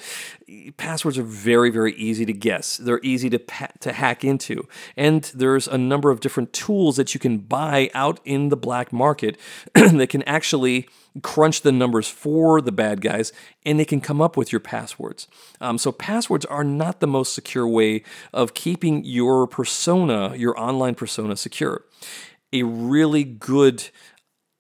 passwords 0.78 1.18
are 1.18 1.24
very, 1.24 1.70
very 1.70 1.94
easy 1.96 2.26
to 2.26 2.32
guess. 2.32 2.78
They're 2.78 3.02
easy 3.04 3.30
to 3.30 3.40
pa- 3.40 3.72
to 3.82 3.92
hack 3.92 4.24
into, 4.24 4.68
and 4.96 5.24
there's 5.36 5.68
a 5.68 5.78
number 5.78 6.10
of 6.12 6.22
different 6.22 6.54
tools 6.54 6.96
that 6.96 7.14
you 7.14 7.20
can 7.20 7.40
buy 7.40 7.92
out 7.94 8.22
in 8.24 8.48
the 8.48 8.56
black 8.56 8.94
market 8.94 9.38
that 9.74 10.08
can 10.10 10.24
actually 10.24 10.88
crunch 11.24 11.62
the 11.62 11.74
numbers 11.74 12.08
for 12.08 12.62
the 12.62 12.72
bad 12.72 13.02
guys, 13.02 13.34
and 13.66 13.78
they 13.78 13.86
can 13.86 14.00
come 14.00 14.22
up 14.22 14.38
with 14.38 14.50
your 14.50 14.62
passwords. 14.62 15.28
Um, 15.60 15.78
so 15.78 15.92
passwords 15.92 16.46
are 16.46 16.64
not 16.64 17.02
the 17.02 17.08
most 17.08 17.34
secure 17.34 17.68
way 17.68 18.04
of 18.32 18.54
keeping 18.54 19.04
your 19.04 19.46
persona, 19.46 20.36
your 20.38 20.58
online 20.58 20.96
persona, 20.96 21.36
secure 21.36 21.84
a 22.60 22.64
really 22.64 23.24
good 23.24 23.90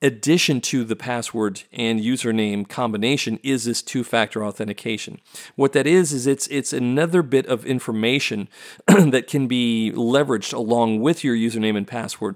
addition 0.02 0.62
to 0.62 0.84
the 0.84 0.96
password 0.96 1.64
and 1.72 2.00
username 2.00 2.68
combination 2.68 3.40
is 3.44 3.66
this 3.66 3.82
two-factor 3.82 4.44
authentication. 4.44 5.20
What 5.56 5.74
that 5.74 5.88
is 5.88 6.14
is 6.14 6.28
it's 6.28 6.48
it's 6.48 6.74
another 6.74 7.24
bit 7.24 7.46
of 7.48 7.66
information 7.66 8.50
that 8.88 9.28
can 9.28 9.48
be 9.48 9.92
leveraged 9.96 10.54
along 10.54 11.00
with 11.00 11.24
your 11.24 11.36
username 11.36 11.78
and 11.78 11.88
password 11.88 12.36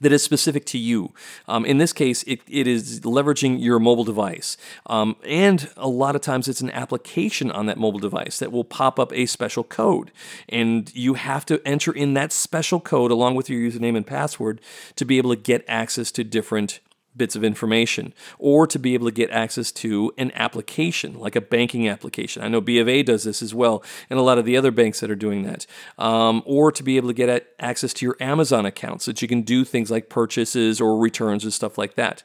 that 0.00 0.12
is 0.12 0.22
specific 0.22 0.64
to 0.66 0.78
you. 0.78 1.12
Um, 1.46 1.64
in 1.64 1.78
this 1.78 1.92
case, 1.92 2.22
it, 2.24 2.40
it 2.48 2.66
is 2.66 3.00
leveraging 3.00 3.60
your 3.62 3.78
mobile 3.78 4.04
device. 4.04 4.56
Um, 4.86 5.16
and 5.24 5.70
a 5.76 5.88
lot 5.88 6.14
of 6.14 6.22
times 6.22 6.48
it's 6.48 6.60
an 6.60 6.70
application 6.70 7.50
on 7.50 7.66
that 7.66 7.78
mobile 7.78 7.98
device 7.98 8.38
that 8.38 8.52
will 8.52 8.64
pop 8.64 8.98
up 8.98 9.12
a 9.12 9.26
special 9.26 9.64
code. 9.64 10.10
And 10.48 10.94
you 10.94 11.14
have 11.14 11.44
to 11.46 11.60
enter 11.66 11.92
in 11.92 12.14
that 12.14 12.32
special 12.32 12.80
code 12.80 13.10
along 13.10 13.34
with 13.34 13.50
your 13.50 13.60
username 13.60 13.96
and 13.96 14.06
password 14.06 14.60
to 14.96 15.04
be 15.04 15.18
able 15.18 15.30
to 15.30 15.40
get 15.40 15.64
access 15.68 16.10
to 16.12 16.24
different 16.24 16.80
bits 17.18 17.36
of 17.36 17.44
information 17.44 18.14
or 18.38 18.66
to 18.66 18.78
be 18.78 18.94
able 18.94 19.06
to 19.06 19.12
get 19.12 19.30
access 19.30 19.72
to 19.72 20.12
an 20.16 20.32
application 20.34 21.18
like 21.18 21.36
a 21.36 21.40
banking 21.40 21.88
application. 21.88 22.42
I 22.42 22.48
know 22.48 22.60
B 22.60 22.78
of 22.78 22.88
A 22.88 23.02
does 23.02 23.24
this 23.24 23.42
as 23.42 23.54
well, 23.54 23.82
and 24.08 24.18
a 24.18 24.22
lot 24.22 24.38
of 24.38 24.44
the 24.44 24.56
other 24.56 24.70
banks 24.70 25.00
that 25.00 25.10
are 25.10 25.16
doing 25.16 25.42
that. 25.42 25.66
Um, 25.98 26.42
or 26.46 26.72
to 26.72 26.82
be 26.82 26.96
able 26.96 27.08
to 27.08 27.14
get 27.14 27.54
access 27.58 27.92
to 27.94 28.06
your 28.06 28.16
Amazon 28.20 28.64
account 28.64 29.02
so 29.02 29.10
that 29.10 29.20
you 29.20 29.28
can 29.28 29.42
do 29.42 29.64
things 29.64 29.90
like 29.90 30.08
purchases 30.08 30.80
or 30.80 30.98
returns 30.98 31.44
and 31.44 31.52
stuff 31.52 31.76
like 31.76 31.94
that. 31.96 32.22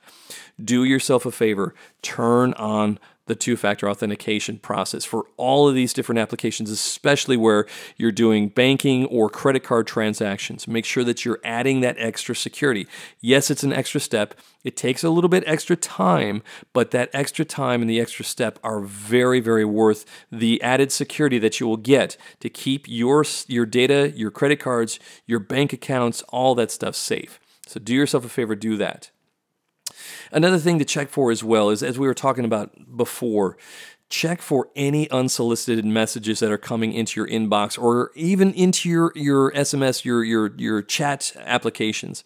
Do 0.64 0.84
yourself 0.84 1.26
a 1.26 1.32
favor, 1.32 1.74
turn 2.02 2.54
on 2.54 3.00
the 3.26 3.36
two 3.36 3.56
factor 3.56 3.90
authentication 3.90 4.60
process 4.60 5.06
for 5.06 5.26
all 5.38 5.70
of 5.70 5.76
these 5.76 5.94
different 5.94 6.20
applications, 6.20 6.70
especially 6.70 7.38
where 7.38 7.66
you're 7.96 8.12
doing 8.12 8.50
banking 8.50 9.06
or 9.06 9.30
credit 9.30 9.64
card 9.64 9.88
transactions. 9.88 10.68
Make 10.68 10.86
sure 10.86 11.04
that 11.06 11.24
you're 11.24 11.40
adding 11.44 11.82
that 11.82 11.96
extra 11.98 12.36
security. 12.36 12.88
Yes, 13.22 13.50
it's 13.50 13.64
an 13.64 13.72
extra 13.72 14.02
step. 14.02 14.36
It 14.64 14.76
takes 14.76 15.04
a 15.04 15.10
little 15.10 15.30
bit 15.30 15.44
extra 15.48 15.76
time, 15.76 16.44
but 16.74 16.92
that 16.92 17.10
extra 17.14 17.46
time 17.46 17.82
and 17.82 17.90
the 17.90 18.00
extra 18.00 18.26
step 18.26 18.60
are 18.64 18.82
very, 18.82 19.40
very 19.40 19.66
worth 19.66 20.06
the 20.32 20.62
added 20.62 20.92
security 20.92 21.40
that 21.40 21.60
you 21.60 21.68
will 21.68 21.78
get 21.78 22.18
to 22.42 22.50
keep 22.50 22.88
your, 22.88 23.26
your 23.48 23.66
data, 23.66 24.12
your 24.16 24.32
credit 24.32 24.60
cards, 24.60 25.00
your 25.26 25.40
bank 25.40 25.72
accounts, 25.72 26.22
all 26.30 26.56
that 26.56 26.72
stuff 26.72 26.96
safe. 26.96 27.40
So 27.68 27.80
do 27.80 27.94
yourself 27.94 28.26
a 28.26 28.30
favor, 28.30 28.56
do 28.56 28.76
that. 28.78 29.12
Another 30.32 30.58
thing 30.58 30.80
to 30.80 30.86
check 30.86 31.10
for 31.10 31.32
as 31.32 31.44
well 31.44 31.70
is, 31.70 31.84
as 31.84 32.00
we 32.00 32.08
were 32.08 32.14
talking 32.14 32.46
about 32.46 32.98
before, 32.98 33.58
check 34.10 34.42
for 34.42 34.70
any 34.76 35.10
unsolicited 35.10 35.84
messages 35.86 36.40
that 36.40 36.52
are 36.52 36.58
coming 36.58 36.94
into 36.94 37.20
your 37.20 37.28
inbox 37.28 37.82
or 37.82 38.12
even 38.16 38.54
into 38.54 38.88
your, 38.88 39.12
your 39.16 39.52
SMS, 39.54 40.06
your, 40.06 40.24
your, 40.24 40.54
your 40.58 40.82
chat 40.82 41.34
applications. 41.40 42.24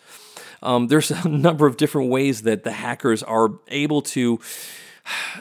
Um, 0.62 0.88
there's 0.88 1.12
a 1.26 1.28
number 1.28 1.66
of 1.66 1.78
different 1.78 2.10
ways 2.10 2.42
that 2.42 2.64
the 2.64 2.72
hackers 2.72 3.24
are 3.24 3.52
able 3.70 4.02
to 4.02 4.40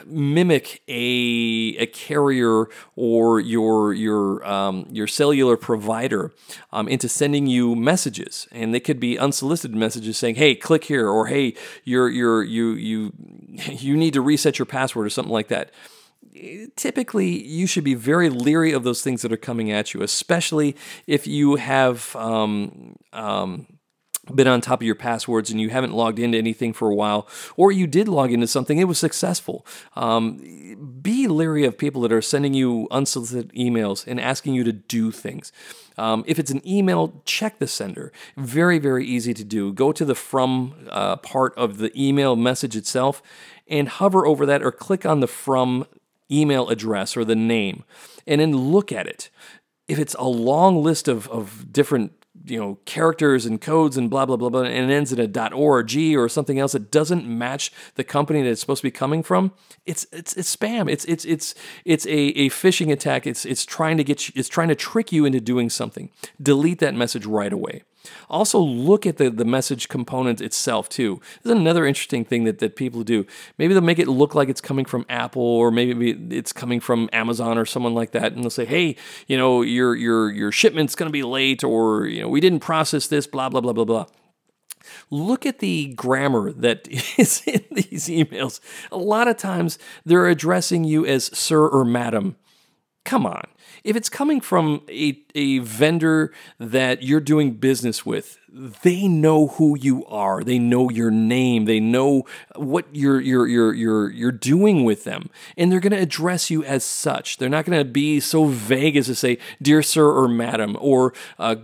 mimic 0.06 0.82
a, 0.88 1.76
a 1.78 1.86
carrier 1.86 2.66
or 2.94 3.40
your 3.40 3.92
your 3.92 4.46
um, 4.46 4.86
your 4.90 5.06
cellular 5.06 5.56
provider 5.56 6.32
um, 6.72 6.88
into 6.88 7.08
sending 7.08 7.46
you 7.46 7.74
messages, 7.74 8.48
and 8.52 8.74
they 8.74 8.80
could 8.80 9.00
be 9.00 9.18
unsolicited 9.18 9.76
messages 9.76 10.16
saying, 10.16 10.36
"Hey, 10.36 10.54
click 10.54 10.84
here," 10.84 11.08
or 11.08 11.26
"Hey, 11.26 11.54
you're 11.84 12.08
you're 12.08 12.42
you 12.42 12.70
you 12.72 13.12
you 13.72 13.96
need 13.96 14.14
to 14.14 14.20
reset 14.20 14.58
your 14.58 14.66
password," 14.66 15.06
or 15.06 15.10
something 15.10 15.32
like 15.32 15.48
that. 15.48 15.70
Typically 16.76 17.46
you 17.46 17.66
should 17.66 17.84
be 17.84 17.94
very 17.94 18.28
leery 18.28 18.72
of 18.72 18.84
those 18.84 19.02
things 19.02 19.22
that 19.22 19.32
are 19.32 19.38
coming 19.38 19.70
at 19.70 19.94
you, 19.94 20.02
especially 20.02 20.76
if 21.06 21.26
you 21.26 21.56
have 21.56 22.14
um, 22.14 22.96
um, 23.14 23.66
been 24.34 24.46
on 24.46 24.60
top 24.60 24.80
of 24.80 24.86
your 24.86 24.94
passwords 24.94 25.50
and 25.50 25.60
you 25.60 25.70
haven't 25.70 25.94
logged 25.94 26.18
into 26.18 26.38
anything 26.38 26.72
for 26.72 26.90
a 26.90 26.94
while, 26.94 27.28
or 27.56 27.72
you 27.72 27.86
did 27.86 28.08
log 28.08 28.32
into 28.32 28.46
something, 28.46 28.78
it 28.78 28.84
was 28.84 28.98
successful. 28.98 29.66
Um, 29.94 30.98
be 31.02 31.28
leery 31.28 31.64
of 31.64 31.78
people 31.78 32.02
that 32.02 32.12
are 32.12 32.22
sending 32.22 32.54
you 32.54 32.88
unsolicited 32.90 33.52
emails 33.52 34.06
and 34.06 34.20
asking 34.20 34.54
you 34.54 34.64
to 34.64 34.72
do 34.72 35.10
things. 35.10 35.52
Um, 35.98 36.24
if 36.26 36.38
it's 36.38 36.50
an 36.50 36.66
email, 36.66 37.22
check 37.24 37.58
the 37.58 37.66
sender. 37.66 38.12
Very, 38.36 38.78
very 38.78 39.06
easy 39.06 39.32
to 39.34 39.44
do. 39.44 39.72
Go 39.72 39.92
to 39.92 40.04
the 40.04 40.14
from 40.14 40.74
uh, 40.90 41.16
part 41.16 41.54
of 41.56 41.78
the 41.78 41.90
email 41.96 42.36
message 42.36 42.76
itself 42.76 43.22
and 43.66 43.88
hover 43.88 44.26
over 44.26 44.44
that 44.46 44.62
or 44.62 44.72
click 44.72 45.06
on 45.06 45.20
the 45.20 45.26
from 45.26 45.86
email 46.30 46.68
address 46.68 47.16
or 47.16 47.24
the 47.24 47.36
name 47.36 47.84
and 48.26 48.40
then 48.40 48.56
look 48.56 48.92
at 48.92 49.06
it. 49.06 49.30
If 49.88 49.98
it's 49.98 50.14
a 50.14 50.24
long 50.24 50.82
list 50.82 51.08
of, 51.08 51.28
of 51.28 51.72
different 51.72 52.12
you 52.46 52.58
know 52.58 52.78
characters 52.84 53.44
and 53.44 53.60
codes 53.60 53.96
and 53.96 54.08
blah 54.08 54.24
blah 54.24 54.36
blah 54.36 54.48
blah 54.48 54.62
and 54.62 54.90
it 54.90 54.94
ends 54.94 55.12
in 55.12 55.20
a 55.20 55.54
.org 55.54 55.96
or 55.96 56.28
something 56.28 56.58
else 56.58 56.72
that 56.72 56.90
doesn't 56.90 57.26
match 57.26 57.72
the 57.96 58.04
company 58.04 58.42
that 58.42 58.48
it's 58.48 58.60
supposed 58.60 58.80
to 58.80 58.86
be 58.86 58.90
coming 58.90 59.22
from 59.22 59.52
it's 59.86 60.06
it's 60.12 60.32
it's 60.34 60.54
spam. 60.54 60.90
It's 60.90 61.04
it's 61.06 61.24
it's 61.24 61.54
it's 61.84 62.06
a, 62.06 62.10
a 62.10 62.50
phishing 62.50 62.92
attack. 62.92 63.26
It's 63.26 63.44
it's 63.44 63.64
trying 63.64 63.96
to 63.96 64.04
get 64.04 64.28
you, 64.28 64.32
it's 64.36 64.48
trying 64.48 64.68
to 64.68 64.74
trick 64.74 65.12
you 65.12 65.24
into 65.24 65.40
doing 65.40 65.70
something. 65.70 66.10
Delete 66.42 66.80
that 66.80 66.94
message 66.94 67.24
right 67.24 67.52
away 67.52 67.82
also, 68.28 68.58
look 68.58 69.06
at 69.06 69.16
the, 69.16 69.30
the 69.30 69.44
message 69.44 69.88
component 69.88 70.40
itself, 70.40 70.88
too. 70.88 71.20
This 71.42 71.52
is 71.52 71.58
another 71.58 71.86
interesting 71.86 72.24
thing 72.24 72.44
that, 72.44 72.58
that 72.58 72.76
people 72.76 73.02
do. 73.02 73.26
Maybe 73.58 73.74
they'll 73.74 73.82
make 73.82 73.98
it 73.98 74.08
look 74.08 74.34
like 74.34 74.48
it's 74.48 74.60
coming 74.60 74.84
from 74.84 75.06
Apple 75.08 75.42
or 75.42 75.70
maybe 75.70 76.10
it's 76.30 76.52
coming 76.52 76.80
from 76.80 77.08
Amazon 77.12 77.58
or 77.58 77.64
someone 77.64 77.94
like 77.94 78.12
that. 78.12 78.32
And 78.32 78.42
they'll 78.42 78.50
say, 78.50 78.64
hey, 78.64 78.96
you 79.26 79.36
know, 79.36 79.62
your, 79.62 79.94
your, 79.94 80.30
your 80.30 80.52
shipment's 80.52 80.94
going 80.94 81.08
to 81.08 81.12
be 81.12 81.22
late 81.22 81.64
or, 81.64 82.06
you 82.06 82.22
know, 82.22 82.28
we 82.28 82.40
didn't 82.40 82.60
process 82.60 83.06
this, 83.06 83.26
blah, 83.26 83.48
blah, 83.48 83.60
blah, 83.60 83.72
blah, 83.72 83.84
blah. 83.84 84.06
Look 85.10 85.46
at 85.46 85.58
the 85.58 85.94
grammar 85.94 86.52
that 86.52 86.88
is 87.18 87.42
in 87.46 87.64
these 87.70 88.08
emails. 88.08 88.60
A 88.90 88.98
lot 88.98 89.28
of 89.28 89.36
times 89.36 89.78
they're 90.04 90.28
addressing 90.28 90.84
you 90.84 91.06
as 91.06 91.36
sir 91.36 91.66
or 91.66 91.84
madam. 91.84 92.36
Come 93.06 93.24
on 93.24 93.46
if 93.86 93.94
it's 93.94 94.08
coming 94.08 94.40
from 94.40 94.82
a, 94.90 95.16
a 95.36 95.58
vendor 95.60 96.32
that 96.58 97.04
you're 97.04 97.20
doing 97.20 97.52
business 97.52 98.04
with, 98.04 98.36
they 98.82 99.06
know 99.06 99.46
who 99.46 99.78
you 99.78 100.04
are. 100.06 100.42
They 100.42 100.58
know 100.58 100.90
your 100.90 101.12
name. 101.12 101.66
They 101.66 101.78
know 101.78 102.24
what 102.56 102.86
you're 102.90 103.20
you're 103.20 103.46
you're 103.46 103.72
you're 103.74 104.10
you're 104.10 104.32
doing 104.32 104.84
with 104.84 105.04
them, 105.04 105.30
and 105.56 105.70
they're 105.70 105.78
going 105.78 105.92
to 105.92 106.02
address 106.02 106.50
you 106.50 106.64
as 106.64 106.82
such. 106.82 107.36
They're 107.36 107.48
not 107.48 107.64
going 107.64 107.78
to 107.78 107.84
be 107.84 108.18
so 108.18 108.46
vague 108.46 108.96
as 108.96 109.06
to 109.06 109.14
say 109.14 109.38
"dear 109.62 109.82
sir" 109.82 110.10
or 110.10 110.26
"madam" 110.26 110.76
or 110.80 111.12
uh, 111.38 111.54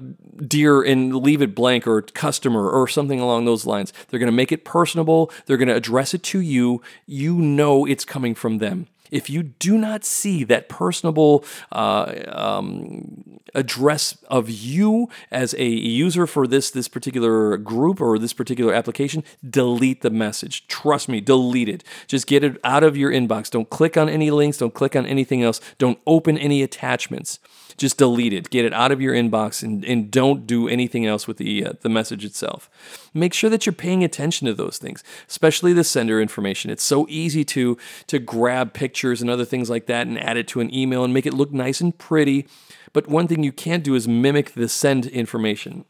"dear" 0.47 0.83
and 0.83 1.17
leave 1.17 1.43
it 1.43 1.57
blank 1.57 1.89
or 1.89 2.03
"customer" 2.03 2.71
or 2.71 2.87
something 2.87 3.19
along 3.19 3.47
those 3.47 3.67
lines. 3.67 3.93
They're 4.09 4.21
going 4.21 4.31
to 4.31 4.37
make 4.37 4.53
it 4.53 4.65
personable. 4.65 5.33
They're 5.47 5.57
going 5.57 5.69
to 5.69 5.75
address 5.75 6.15
it 6.15 6.23
to 6.25 6.41
you. 6.41 6.83
You 7.07 7.35
know 7.35 7.85
it's 7.85 8.05
coming 8.05 8.37
from 8.37 8.59
them 8.59 8.87
if 9.13 9.31
you 9.31 9.43
do 9.43 9.79
not 9.79 10.05
see 10.05 10.43
that 10.45 10.69
personable 10.69 11.45
uh, 11.71 12.13
um, 12.29 13.41
address 13.55 14.17
of 14.29 14.51
you 14.51 15.09
as 15.31 15.55
a 15.55 15.69
user 15.69 16.27
for 16.27 16.47
this 16.47 16.71
this 16.71 16.89
particular 16.89 17.57
group 17.59 18.01
or 18.01 18.19
this 18.19 18.33
particular 18.33 18.75
application, 18.75 19.23
delete 19.49 20.01
the 20.01 20.11
message. 20.11 20.67
Trust 20.67 21.09
me, 21.09 21.21
delete 21.21 21.69
it. 21.69 21.85
Just 22.09 22.27
get 22.27 22.43
it 22.43 22.59
out 22.65 22.83
of 22.83 22.97
your 22.97 23.13
inbox. 23.13 23.51
Don't 23.51 23.71
click 23.71 23.97
on 23.97 24.09
any 24.09 24.31
links. 24.31 24.59
Don't 24.59 24.75
click 24.75 24.97
on 24.97 25.07
anything 25.07 25.43
else. 25.43 25.61
Don't 25.79 25.99
open 26.07 26.39
any 26.39 26.63
attachments 26.63 27.39
just 27.77 27.99
delete 27.99 28.33
it, 28.33 28.51
get 28.51 28.65
it 28.65 28.73
out 28.73 28.93
of 28.93 29.01
your 29.01 29.15
inbox, 29.15 29.63
and, 29.63 29.85
and 29.85 30.11
don't 30.11 30.47
do 30.47 30.69
anything 30.69 31.07
else 31.07 31.27
with 31.27 31.37
the, 31.37 31.65
uh, 31.65 31.73
the 31.81 31.89
message 31.89 32.25
itself. 32.25 32.71
Make 33.15 33.35
sure 33.35 33.51
that 33.51 33.67
you're 33.67 33.73
paying 33.73 34.05
attention 34.05 34.47
to 34.47 34.55
those 34.55 34.79
things, 34.79 35.03
especially 35.29 35.73
the 35.73 35.85
sender 35.85 36.21
information. 36.21 36.71
It's 36.71 36.83
so 36.83 37.07
easy 37.09 37.45
to, 37.47 37.77
to 38.07 38.19
grab 38.19 38.73
pictures 38.73 39.21
and 39.21 39.31
other 39.31 39.45
things 39.45 39.71
like 39.71 39.87
that 39.87 40.07
and 40.07 40.19
add 40.19 40.37
it 40.37 40.49
to 40.49 40.61
an 40.61 40.75
email 40.75 41.05
and 41.05 41.15
make 41.15 41.27
it 41.27 41.35
look 41.35 41.53
nice 41.53 41.81
and 41.81 41.97
pretty. 41.97 42.47
But 42.93 43.09
one 43.09 43.27
thing 43.27 43.43
you 43.43 43.53
can't 43.53 43.85
do 43.85 43.95
is 43.95 44.07
mimic 44.07 44.53
the 44.53 44.69
send 44.69 45.07
information 45.07 45.85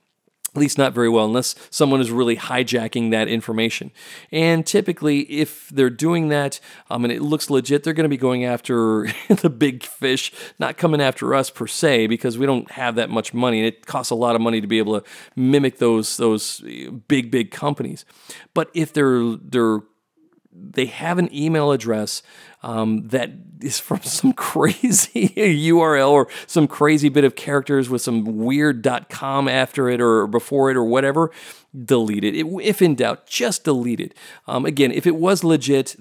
at 0.55 0.61
least 0.61 0.77
not 0.77 0.93
very 0.93 1.09
well, 1.09 1.25
unless 1.25 1.55
someone 1.71 2.01
is 2.01 2.11
really 2.11 2.37
hijacking 2.37 3.11
that 3.11 3.27
information. 3.27 3.91
And 4.31 4.67
typically, 4.67 5.21
if 5.21 5.71
they're 5.71 5.89
doing 5.89 6.29
that 6.29 6.61
um, 6.91 7.05
and 7.05 7.13
it 7.13 7.23
looks 7.23 7.49
legit, 7.49 7.85
they're 7.85 7.95
going 7.95 8.05
to 8.05 8.11
be 8.11 8.19
going 8.19 8.45
after 8.45 9.09
the 9.29 9.49
big 9.49 9.83
fish, 9.83 10.31
not 10.59 10.77
coming 10.77 11.01
after 11.01 11.35
us 11.35 11.49
per 11.49 11.67
se, 11.67 12.07
because 12.09 12.37
we 12.37 12.45
don't 12.45 12.71
have 12.73 12.97
that 12.97 13.09
much 13.09 13.33
money. 13.33 13.61
And 13.61 13.67
it 13.67 13.87
costs 13.87 14.11
a 14.11 14.15
lot 14.15 14.37
of 14.37 14.43
money 14.43 14.61
to 14.61 14.67
be 14.67 14.79
able 14.79 15.01
to 15.01 15.07
mimic 15.37 15.79
those 15.79 16.19
those 16.19 16.63
eh, 16.69 16.91
big 17.09 17.31
big 17.31 17.51
companies. 17.51 18.05
But 18.53 18.71
if 18.75 18.93
they're 18.93 19.37
they're 19.37 19.81
they 20.55 20.85
have 20.87 21.19
an 21.19 21.35
email 21.35 21.73
address 21.73 22.23
um, 22.63 23.09
that 23.09 23.31
is 23.61 23.79
from 23.79 24.01
some 24.03 24.33
crazy 24.33 25.29
URL 25.29 26.11
or 26.11 26.29
some 26.47 26.67
crazy 26.67 27.09
bit 27.09 27.25
of 27.25 27.37
characters 27.37 27.89
with 27.89 28.03
some 28.03 28.39
weird 28.39 28.87
.com 29.09 29.49
after 29.49 29.89
it 29.89 30.01
or 30.01 30.27
before 30.27 30.71
it 30.71 30.77
or 30.77 30.85
whatever, 30.85 31.31
delete 31.85 32.25
it. 32.25 32.35
if 32.37 32.83
in 32.83 32.95
doubt, 32.95 33.27
just 33.27 33.65
delete 33.65 34.01
it. 34.01 34.15
Um, 34.47 34.67
again, 34.67 34.93
if 34.93 35.07
it 35.07 35.17
was 35.17 35.45
legit, 35.45 35.97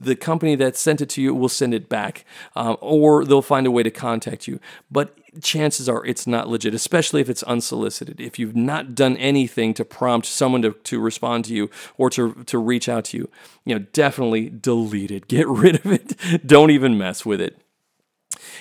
the 0.00 0.16
company 0.16 0.54
that 0.56 0.76
sent 0.76 1.00
it 1.00 1.08
to 1.10 1.22
you 1.22 1.34
will 1.34 1.48
send 1.48 1.74
it 1.74 1.88
back, 1.88 2.24
um, 2.56 2.76
or 2.80 3.24
they'll 3.24 3.42
find 3.42 3.66
a 3.66 3.70
way 3.70 3.82
to 3.82 3.90
contact 3.90 4.48
you. 4.48 4.58
But 4.90 5.16
chances 5.42 5.88
are 5.88 6.04
it's 6.04 6.26
not 6.26 6.48
legit, 6.48 6.74
especially 6.74 7.20
if 7.20 7.28
it's 7.28 7.42
unsolicited. 7.44 8.20
If 8.20 8.38
you've 8.38 8.56
not 8.56 8.94
done 8.94 9.16
anything 9.16 9.74
to 9.74 9.84
prompt 9.84 10.26
someone 10.26 10.62
to, 10.62 10.72
to 10.72 11.00
respond 11.00 11.44
to 11.46 11.54
you 11.54 11.70
or 11.96 12.10
to, 12.10 12.34
to 12.44 12.58
reach 12.58 12.88
out 12.88 13.06
to 13.06 13.16
you, 13.16 13.30
you 13.64 13.74
know, 13.74 13.84
definitely 13.92 14.50
delete 14.50 15.10
it. 15.10 15.28
Get 15.28 15.46
rid 15.48 15.84
of 15.84 15.86
it. 15.86 16.46
Don't 16.46 16.70
even 16.70 16.98
mess 16.98 17.24
with 17.24 17.40
it. 17.40 17.60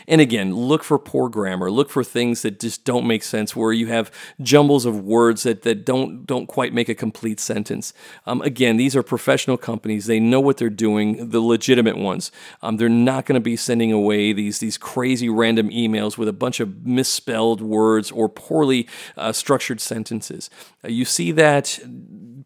And 0.07 0.21
again, 0.21 0.55
look 0.55 0.83
for 0.83 0.99
poor 0.99 1.29
grammar. 1.29 1.71
Look 1.71 1.89
for 1.89 2.03
things 2.03 2.41
that 2.41 2.59
just 2.59 2.83
don't 2.83 3.07
make 3.07 3.23
sense, 3.23 3.55
where 3.55 3.71
you 3.71 3.87
have 3.87 4.11
jumbles 4.41 4.85
of 4.85 5.03
words 5.03 5.43
that, 5.43 5.63
that 5.63 5.85
don't 5.85 6.25
don't 6.25 6.47
quite 6.47 6.73
make 6.73 6.89
a 6.89 6.95
complete 6.95 7.39
sentence. 7.39 7.93
Um, 8.25 8.41
again, 8.41 8.77
these 8.77 8.95
are 8.95 9.03
professional 9.03 9.57
companies. 9.57 10.05
They 10.05 10.19
know 10.19 10.39
what 10.39 10.57
they're 10.57 10.69
doing. 10.69 11.29
The 11.29 11.41
legitimate 11.41 11.97
ones. 11.97 12.31
Um, 12.61 12.77
they're 12.77 12.89
not 12.89 13.25
going 13.25 13.35
to 13.35 13.43
be 13.43 13.55
sending 13.55 13.91
away 13.91 14.33
these 14.33 14.59
these 14.59 14.77
crazy 14.77 15.29
random 15.29 15.69
emails 15.69 16.17
with 16.17 16.27
a 16.27 16.33
bunch 16.33 16.59
of 16.59 16.85
misspelled 16.85 17.61
words 17.61 18.11
or 18.11 18.29
poorly 18.29 18.87
uh, 19.17 19.31
structured 19.31 19.81
sentences. 19.81 20.49
Uh, 20.83 20.89
you 20.89 21.05
see 21.05 21.31
that 21.31 21.79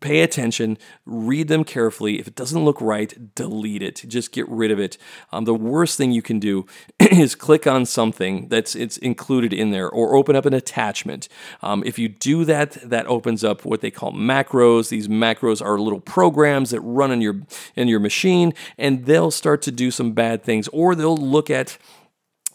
pay 0.04 0.22
attention, 0.22 0.78
read 1.06 1.48
them 1.48 1.64
carefully. 1.64 2.20
If 2.20 2.28
it 2.28 2.36
doesn't 2.36 2.64
look 2.64 2.80
right, 2.82 3.34
delete 3.36 3.82
it. 3.82 4.04
Just 4.08 4.34
get 4.34 4.48
rid 4.50 4.70
of 4.70 4.80
it. 4.80 4.98
Um, 5.32 5.46
the 5.46 5.56
worst 5.56 5.98
thing 5.98 6.12
you 6.12 6.22
can 6.22 6.40
do 6.40 6.66
is 7.24 7.36
click 7.36 7.66
on 7.66 7.86
something 7.86 8.48
that's 8.50 8.76
it's 8.76 8.98
included 8.98 9.54
in 9.54 9.72
there, 9.72 9.90
or 9.90 10.16
open 10.16 10.36
up 10.36 10.46
an 10.46 10.54
attachment. 10.54 11.28
Um, 11.62 11.84
if 11.86 11.98
you 11.98 12.10
do 12.10 12.46
that, 12.46 12.74
that 12.84 13.08
opens 13.08 13.44
up 13.44 13.66
what 13.66 13.82
they 13.82 13.90
call 13.90 14.12
macros. 14.12 14.90
These 14.90 15.08
macros 15.08 15.66
are 15.66 15.80
little 15.80 16.02
programs 16.02 16.70
that 16.70 16.82
run 16.82 17.12
in 17.12 17.22
your 17.22 17.42
in 17.76 17.88
your 17.88 18.00
machine, 18.00 18.54
and 18.78 19.06
they'll 19.06 19.32
start 19.32 19.62
to 19.64 19.72
do 19.72 19.90
some 19.90 20.12
bad 20.12 20.44
things, 20.44 20.68
or 20.68 20.94
they'll 20.94 21.18
look 21.18 21.50
at 21.50 21.78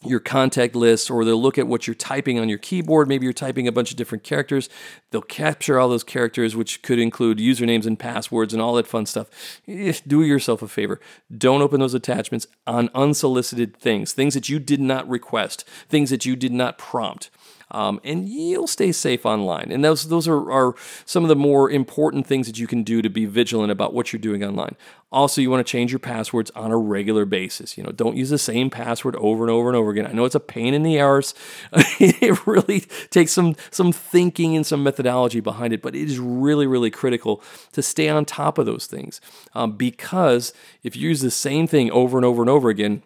your 0.04 0.20
contact 0.20 0.74
list 0.74 1.10
or 1.10 1.24
they'll 1.24 1.40
look 1.40 1.58
at 1.58 1.66
what 1.66 1.86
you're 1.86 1.94
typing 1.94 2.38
on 2.38 2.48
your 2.48 2.58
keyboard. 2.58 3.08
Maybe 3.08 3.24
you're 3.24 3.32
typing 3.32 3.66
a 3.66 3.72
bunch 3.72 3.90
of 3.90 3.96
different 3.96 4.24
characters. 4.24 4.68
They'll 5.10 5.22
capture 5.22 5.78
all 5.78 5.88
those 5.88 6.04
characters, 6.04 6.54
which 6.54 6.82
could 6.82 6.98
include 6.98 7.38
usernames 7.38 7.86
and 7.86 7.98
passwords 7.98 8.52
and 8.52 8.62
all 8.62 8.74
that 8.74 8.86
fun 8.86 9.06
stuff. 9.06 9.28
Eh, 9.66 9.94
do 10.06 10.22
yourself 10.22 10.62
a 10.62 10.68
favor. 10.68 11.00
Don't 11.36 11.62
open 11.62 11.80
those 11.80 11.94
attachments 11.94 12.46
on 12.66 12.90
unsolicited 12.94 13.76
things, 13.76 14.12
things 14.12 14.34
that 14.34 14.48
you 14.48 14.58
did 14.58 14.80
not 14.80 15.08
request, 15.08 15.64
things 15.88 16.10
that 16.10 16.24
you 16.24 16.36
did 16.36 16.52
not 16.52 16.78
prompt. 16.78 17.30
Um, 17.70 18.00
and 18.04 18.28
you'll 18.28 18.66
stay 18.66 18.92
safe 18.92 19.26
online. 19.26 19.70
And 19.70 19.84
those 19.84 20.08
those 20.08 20.26
are, 20.26 20.50
are 20.50 20.74
some 21.04 21.24
of 21.24 21.28
the 21.28 21.36
more 21.36 21.70
important 21.70 22.26
things 22.26 22.46
that 22.46 22.58
you 22.58 22.66
can 22.66 22.82
do 22.82 23.02
to 23.02 23.10
be 23.10 23.26
vigilant 23.26 23.70
about 23.70 23.94
what 23.94 24.12
you're 24.12 24.20
doing 24.20 24.44
online. 24.44 24.76
Also, 25.10 25.40
you 25.40 25.50
want 25.50 25.66
to 25.66 25.70
change 25.70 25.90
your 25.90 25.98
passwords 25.98 26.50
on 26.54 26.70
a 26.70 26.76
regular 26.76 27.24
basis. 27.24 27.78
You 27.78 27.84
know, 27.84 27.92
don't 27.92 28.16
use 28.16 28.28
the 28.28 28.38
same 28.38 28.68
password 28.68 29.16
over 29.16 29.44
and 29.44 29.50
over 29.50 29.68
and 29.68 29.76
over 29.76 29.90
again. 29.90 30.06
I 30.06 30.12
know 30.12 30.26
it's 30.26 30.34
a 30.34 30.40
pain 30.40 30.74
in 30.74 30.82
the 30.82 31.00
arse. 31.00 31.32
it 31.72 32.46
really 32.46 32.80
takes 33.10 33.32
some 33.32 33.56
some 33.70 33.92
thinking 33.92 34.54
and 34.54 34.66
some 34.66 34.82
methodology 34.82 35.40
behind 35.40 35.72
it, 35.72 35.82
but 35.82 35.94
it 35.94 36.08
is 36.08 36.18
really 36.18 36.66
really 36.66 36.90
critical 36.90 37.42
to 37.72 37.82
stay 37.82 38.08
on 38.08 38.24
top 38.24 38.58
of 38.58 38.66
those 38.66 38.86
things 38.86 39.20
um, 39.54 39.72
because 39.72 40.52
if 40.82 40.96
you 40.96 41.08
use 41.08 41.20
the 41.20 41.30
same 41.30 41.66
thing 41.66 41.90
over 41.90 42.18
and 42.18 42.24
over 42.24 42.42
and 42.42 42.50
over 42.50 42.68
again 42.68 43.02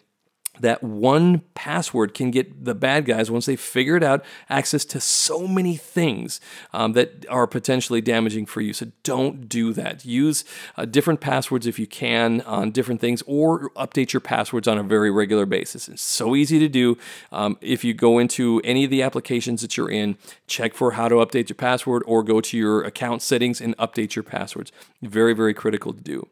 that 0.63 0.81
one 0.81 1.41
password 1.53 2.13
can 2.13 2.31
get 2.31 2.65
the 2.65 2.73
bad 2.73 3.05
guys, 3.05 3.29
once 3.29 3.45
they 3.45 3.55
figure 3.55 3.95
it 3.95 4.03
out, 4.03 4.23
access 4.49 4.85
to 4.85 4.99
so 4.99 5.47
many 5.47 5.75
things 5.75 6.41
um, 6.71 6.93
that 6.93 7.25
are 7.29 7.45
potentially 7.45 8.01
damaging 8.01 8.45
for 8.45 8.61
you. 8.61 8.73
So 8.73 8.87
don't 9.03 9.47
do 9.47 9.73
that. 9.73 10.05
Use 10.05 10.43
uh, 10.77 10.85
different 10.85 11.19
passwords 11.19 11.67
if 11.67 11.77
you 11.77 11.85
can 11.85 12.41
on 12.41 12.71
different 12.71 13.01
things, 13.01 13.21
or 13.27 13.69
update 13.71 14.13
your 14.13 14.21
passwords 14.21 14.67
on 14.67 14.77
a 14.77 14.83
very 14.83 15.11
regular 15.11 15.45
basis. 15.45 15.89
It's 15.89 16.01
so 16.01 16.35
easy 16.35 16.59
to 16.59 16.69
do. 16.69 16.97
Um, 17.31 17.57
if 17.61 17.83
you 17.83 17.93
go 17.93 18.17
into 18.17 18.61
any 18.63 18.85
of 18.85 18.89
the 18.89 19.03
applications 19.03 19.61
that 19.61 19.77
you're 19.77 19.91
in, 19.91 20.17
check 20.47 20.73
for 20.73 20.91
how 20.91 21.09
to 21.09 21.15
update 21.15 21.49
your 21.49 21.55
password, 21.55 22.03
or 22.05 22.23
go 22.23 22.41
to 22.41 22.57
your 22.57 22.83
account 22.83 23.21
settings 23.21 23.61
and 23.61 23.77
update 23.77 24.15
your 24.15 24.23
passwords. 24.23 24.71
Very, 25.01 25.33
very 25.33 25.53
critical 25.53 25.93
to 25.93 26.01
do. 26.01 26.27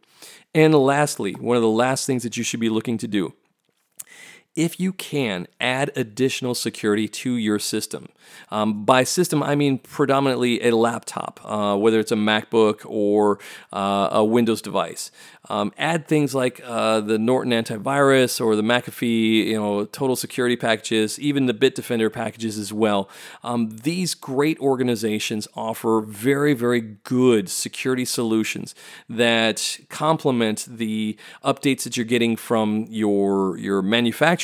And 0.54 0.74
lastly, 0.74 1.34
one 1.34 1.58
of 1.58 1.64
the 1.64 1.70
last 1.70 2.06
things 2.06 2.24
that 2.24 2.38
you 2.38 2.44
should 2.44 2.60
be 2.60 2.70
looking 2.70 2.98
to 2.98 3.08
do 3.08 3.34
if 4.56 4.80
you 4.80 4.92
can, 4.92 5.48
add 5.62 5.92
additional 5.96 6.54
security 6.54 7.08
to 7.08 7.36
your 7.36 7.58
system. 7.60 8.10
Um, 8.50 8.84
by 8.84 9.04
system, 9.04 9.42
I 9.42 9.56
mean 9.56 9.78
predominantly 9.80 10.62
a 10.62 10.76
laptop, 10.76 11.40
uh, 11.44 11.78
whether 11.78 12.00
it's 12.00 12.12
a 12.12 12.16
MacBook 12.16 12.82
or 12.86 13.40
uh, 13.72 14.10
a 14.12 14.26
Windows 14.26 14.62
device. 14.62 15.12
Um, 15.50 15.74
add 15.78 16.08
things 16.08 16.36
like 16.36 16.62
uh, 16.64 17.02
the 17.02 17.18
Norton 17.18 17.52
antivirus 17.52 18.40
or 18.40 18.56
the 18.56 18.62
McAfee, 18.62 19.48
you 19.48 19.60
know, 19.60 19.86
total 19.86 20.16
security 20.16 20.56
packages, 20.56 21.20
even 21.20 21.46
the 21.46 21.54
Bitdefender 21.54 22.12
packages 22.12 22.58
as 22.58 22.72
well. 22.72 23.10
Um, 23.44 23.70
these 23.84 24.14
great 24.14 24.60
organizations 24.60 25.48
offer 25.56 26.02
very, 26.02 26.54
very 26.54 26.82
good 26.82 27.50
security 27.50 28.06
solutions 28.06 28.76
that 29.10 29.80
complement 29.90 30.68
the 30.70 31.18
updates 31.44 31.84
that 31.84 31.98
you're 31.98 32.06
getting 32.06 32.36
from 32.36 32.86
your 32.90 33.58
your 33.58 33.82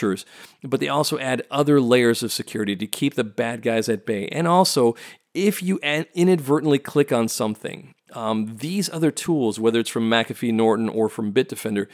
manufacturers, 0.02 0.26
but 0.64 0.80
they 0.80 0.88
also 0.88 1.18
add 1.20 1.44
other 1.52 1.80
layers 1.82 2.24
of 2.24 2.32
security 2.32 2.76
to 2.76 2.88
keep 2.88 3.16
the 3.16 3.24
bad 3.24 3.62
guys 3.62 3.90
at 3.90 4.06
bay. 4.06 4.28
And 4.30 4.48
also, 4.48 4.96
if 5.34 5.62
you 5.62 5.80
inadvertently 5.80 6.80
click 6.80 7.12
on 7.12 7.28
something 7.28 7.94
um, 8.14 8.58
these 8.58 8.90
other 8.90 9.12
tools, 9.12 9.60
whether 9.60 9.80
it's 9.80 9.90
from 9.90 10.10
McAfee, 10.10 10.54
Norton, 10.54 10.88
or 10.88 11.10
from 11.10 11.34
Bitdefender, 11.34 11.88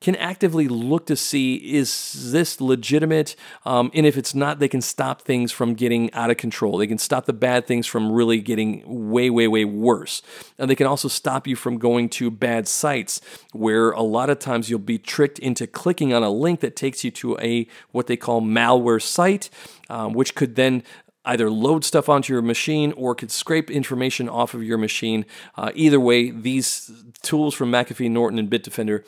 can 0.00 0.14
actively 0.16 0.68
look 0.68 1.06
to 1.06 1.16
see 1.16 1.56
is 1.56 2.30
this 2.32 2.60
legitimate? 2.60 3.34
Um, 3.64 3.90
and 3.94 4.04
if 4.04 4.16
it's 4.16 4.34
not 4.34 4.58
they 4.58 4.68
can 4.68 4.82
stop 4.82 5.22
things 5.22 5.52
from 5.52 5.74
getting 5.74 6.12
out 6.12 6.30
of 6.30 6.36
control. 6.36 6.78
They 6.78 6.86
can 6.86 6.98
stop 6.98 7.24
the 7.24 7.32
bad 7.32 7.66
things 7.66 7.86
from 7.86 8.12
really 8.12 8.40
getting 8.40 8.82
way 8.86 9.30
way 9.30 9.48
way 9.48 9.64
worse. 9.64 10.22
And 10.58 10.70
they 10.70 10.74
can 10.74 10.86
also 10.86 11.08
stop 11.08 11.46
you 11.46 11.56
from 11.56 11.78
going 11.78 12.08
to 12.10 12.30
bad 12.30 12.68
sites 12.68 13.20
where 13.52 13.90
a 13.92 14.02
lot 14.02 14.28
of 14.28 14.38
times 14.38 14.68
you'll 14.68 14.78
be 14.80 14.98
tricked 14.98 15.38
into 15.38 15.66
clicking 15.66 16.12
on 16.12 16.22
a 16.22 16.30
link 16.30 16.60
that 16.60 16.76
takes 16.76 17.02
you 17.02 17.10
to 17.12 17.38
a 17.38 17.66
what 17.90 18.06
they 18.06 18.16
call 18.16 18.42
malware 18.42 19.00
site 19.00 19.48
um, 19.88 20.12
which 20.12 20.34
could 20.34 20.56
then 20.56 20.82
either 21.26 21.50
load 21.50 21.84
stuff 21.84 22.08
onto 22.08 22.32
your 22.32 22.42
machine 22.42 22.92
or 22.92 23.14
could 23.14 23.30
scrape 23.30 23.70
information 23.70 24.28
off 24.28 24.54
of 24.54 24.62
your 24.62 24.78
machine. 24.78 25.26
Uh, 25.56 25.72
either 25.74 25.98
way, 25.98 26.30
these 26.30 26.90
tools 27.22 27.54
from 27.54 27.70
McAfee, 27.70 28.10
Norton, 28.10 28.38
and 28.38 28.48
Bitdefender 28.48 29.04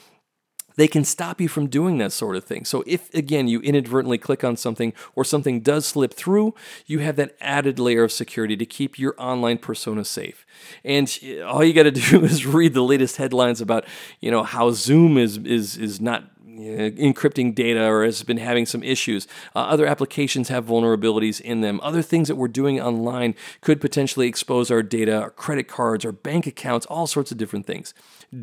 they 0.78 0.86
can 0.86 1.02
stop 1.02 1.40
you 1.40 1.48
from 1.48 1.66
doing 1.66 1.98
that 1.98 2.12
sort 2.12 2.36
of 2.36 2.44
thing. 2.44 2.64
So 2.64 2.84
if 2.86 3.12
again 3.12 3.48
you 3.48 3.60
inadvertently 3.62 4.16
click 4.16 4.44
on 4.44 4.56
something 4.56 4.92
or 5.16 5.24
something 5.24 5.58
does 5.58 5.84
slip 5.84 6.14
through, 6.14 6.54
you 6.86 7.00
have 7.00 7.16
that 7.16 7.36
added 7.40 7.80
layer 7.80 8.04
of 8.04 8.12
security 8.12 8.56
to 8.56 8.64
keep 8.64 8.96
your 8.96 9.16
online 9.18 9.58
persona 9.58 10.04
safe. 10.04 10.46
And 10.84 11.18
eh, 11.20 11.40
all 11.40 11.64
you 11.64 11.72
got 11.72 11.82
to 11.82 11.90
do 12.10 12.24
is 12.24 12.46
read 12.46 12.74
the 12.74 12.84
latest 12.84 13.16
headlines 13.16 13.60
about, 13.60 13.86
you 14.20 14.30
know, 14.30 14.44
how 14.44 14.70
Zoom 14.70 15.18
is 15.18 15.36
is 15.38 15.76
is 15.76 16.00
not 16.00 16.22
encrypting 16.58 17.54
data 17.54 17.84
or 17.84 18.04
has 18.04 18.22
been 18.22 18.38
having 18.38 18.66
some 18.66 18.82
issues. 18.82 19.26
Uh, 19.54 19.60
other 19.60 19.86
applications 19.86 20.48
have 20.48 20.66
vulnerabilities 20.66 21.40
in 21.40 21.60
them. 21.60 21.80
Other 21.82 22.02
things 22.02 22.28
that 22.28 22.36
we're 22.36 22.48
doing 22.48 22.80
online 22.80 23.34
could 23.60 23.80
potentially 23.80 24.26
expose 24.26 24.70
our 24.70 24.82
data, 24.82 25.20
our 25.20 25.30
credit 25.30 25.68
cards, 25.68 26.04
our 26.04 26.12
bank 26.12 26.46
accounts, 26.46 26.86
all 26.86 27.06
sorts 27.06 27.30
of 27.30 27.38
different 27.38 27.66
things 27.66 27.94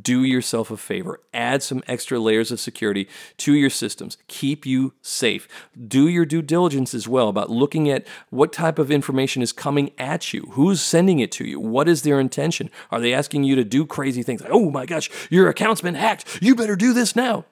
do 0.01 0.23
yourself 0.23 0.71
a 0.71 0.77
favor. 0.77 1.19
Add 1.33 1.61
some 1.61 1.83
extra 1.87 2.19
layers 2.19 2.51
of 2.51 2.59
security 2.59 3.07
to 3.37 3.53
your 3.53 3.69
systems. 3.69 4.17
Keep 4.27 4.65
you 4.65 4.93
safe. 5.01 5.47
Do 5.87 6.07
your 6.07 6.25
due 6.25 6.41
diligence 6.41 6.93
as 6.93 7.07
well 7.07 7.29
about 7.29 7.49
looking 7.49 7.89
at 7.89 8.05
what 8.29 8.51
type 8.51 8.79
of 8.79 8.89
information 8.89 9.41
is 9.41 9.51
coming 9.51 9.91
at 9.97 10.33
you. 10.33 10.49
Who's 10.51 10.81
sending 10.81 11.19
it 11.19 11.31
to 11.33 11.45
you? 11.45 11.59
What 11.59 11.87
is 11.87 12.01
their 12.01 12.19
intention? 12.19 12.71
Are 12.91 12.99
they 12.99 13.13
asking 13.13 13.43
you 13.43 13.55
to 13.55 13.63
do 13.63 13.85
crazy 13.85 14.23
things 14.23 14.41
like, 14.41 14.51
oh 14.51 14.71
my 14.71 14.85
gosh, 14.85 15.09
your 15.29 15.49
account's 15.49 15.81
been 15.81 15.95
hacked. 15.95 16.41
You 16.41 16.55
better 16.55 16.75
do 16.75 16.93
this 16.93 17.15
now. 17.15 17.45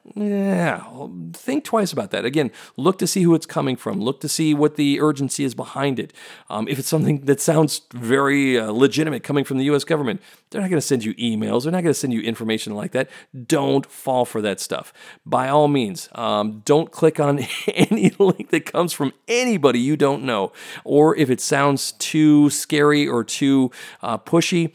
Yeah, 0.53 1.07
think 1.33 1.63
twice 1.63 1.91
about 1.91 2.11
that. 2.11 2.25
Again, 2.25 2.51
look 2.77 2.99
to 2.99 3.07
see 3.07 3.23
who 3.23 3.33
it's 3.33 3.47
coming 3.47 3.75
from. 3.75 3.99
Look 3.99 4.21
to 4.21 4.29
see 4.29 4.53
what 4.53 4.75
the 4.75 5.01
urgency 5.01 5.43
is 5.43 5.55
behind 5.55 5.99
it. 5.99 6.13
Um, 6.47 6.67
if 6.67 6.77
it's 6.77 6.87
something 6.87 7.25
that 7.25 7.41
sounds 7.41 7.81
very 7.91 8.59
uh, 8.59 8.71
legitimate 8.71 9.23
coming 9.23 9.45
from 9.45 9.57
the 9.57 9.63
US 9.65 9.83
government, 9.83 10.21
they're 10.51 10.61
not 10.61 10.69
going 10.69 10.79
to 10.79 10.85
send 10.85 11.03
you 11.03 11.15
emails. 11.15 11.63
They're 11.63 11.71
not 11.71 11.81
going 11.81 11.93
to 11.93 11.99
send 11.99 12.13
you 12.13 12.21
information 12.21 12.75
like 12.75 12.91
that. 12.91 13.09
Don't 13.47 13.85
fall 13.87 14.25
for 14.25 14.41
that 14.41 14.59
stuff. 14.59 14.93
By 15.25 15.49
all 15.49 15.67
means, 15.67 16.07
um, 16.13 16.61
don't 16.65 16.91
click 16.91 17.19
on 17.19 17.39
any 17.73 18.11
link 18.19 18.51
that 18.51 18.67
comes 18.67 18.93
from 18.93 19.11
anybody 19.27 19.79
you 19.79 19.97
don't 19.97 20.23
know. 20.23 20.51
Or 20.83 21.15
if 21.17 21.31
it 21.31 21.41
sounds 21.41 21.93
too 21.93 22.51
scary 22.51 23.07
or 23.07 23.23
too 23.23 23.71
uh, 24.03 24.19
pushy, 24.19 24.73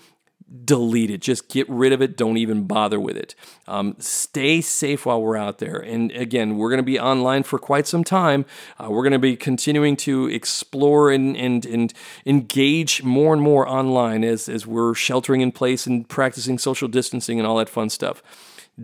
delete 0.64 1.10
it. 1.10 1.20
Just 1.20 1.48
get 1.48 1.68
rid 1.68 1.92
of 1.92 2.00
it. 2.00 2.16
Don't 2.16 2.36
even 2.36 2.66
bother 2.66 2.98
with 2.98 3.16
it. 3.16 3.34
Um, 3.66 3.96
stay 3.98 4.60
safe 4.60 5.04
while 5.06 5.20
we're 5.20 5.36
out 5.36 5.58
there. 5.58 5.76
And 5.76 6.10
again, 6.12 6.56
we're 6.56 6.70
going 6.70 6.78
to 6.78 6.82
be 6.84 6.98
online 6.98 7.42
for 7.42 7.58
quite 7.58 7.86
some 7.86 8.04
time. 8.04 8.46
Uh, 8.78 8.88
we're 8.90 9.02
going 9.02 9.12
to 9.12 9.18
be 9.18 9.36
continuing 9.36 9.96
to 9.98 10.26
explore 10.26 11.10
and, 11.10 11.36
and, 11.36 11.66
and 11.66 11.92
engage 12.24 13.02
more 13.02 13.32
and 13.32 13.42
more 13.42 13.68
online 13.68 14.24
as, 14.24 14.48
as 14.48 14.66
we're 14.66 14.94
sheltering 14.94 15.40
in 15.40 15.52
place 15.52 15.86
and 15.86 16.08
practicing 16.08 16.58
social 16.58 16.88
distancing 16.88 17.38
and 17.38 17.46
all 17.46 17.56
that 17.56 17.68
fun 17.68 17.90
stuff. 17.90 18.22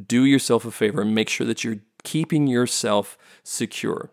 Do 0.07 0.25
yourself 0.25 0.65
a 0.65 0.71
favor 0.71 1.03
and 1.03 1.15
make 1.15 1.29
sure 1.29 1.47
that 1.47 1.65
you're 1.65 1.79
keeping 2.03 2.47
yourself 2.47 3.17
secure 3.43 4.11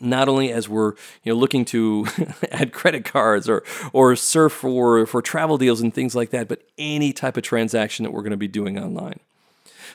not 0.00 0.28
only 0.28 0.52
as 0.52 0.68
we're 0.68 0.94
you 1.22 1.32
know 1.32 1.34
looking 1.34 1.64
to 1.66 2.06
add 2.52 2.72
credit 2.72 3.04
cards 3.04 3.48
or 3.48 3.62
or 3.92 4.16
surf 4.16 4.52
for 4.52 5.06
for 5.06 5.22
travel 5.22 5.58
deals 5.58 5.80
and 5.80 5.92
things 5.94 6.14
like 6.14 6.30
that, 6.30 6.48
but 6.48 6.62
any 6.78 7.12
type 7.12 7.36
of 7.36 7.42
transaction 7.42 8.04
that 8.04 8.10
we're 8.12 8.22
going 8.22 8.30
to 8.32 8.36
be 8.36 8.48
doing 8.48 8.78
online. 8.78 9.20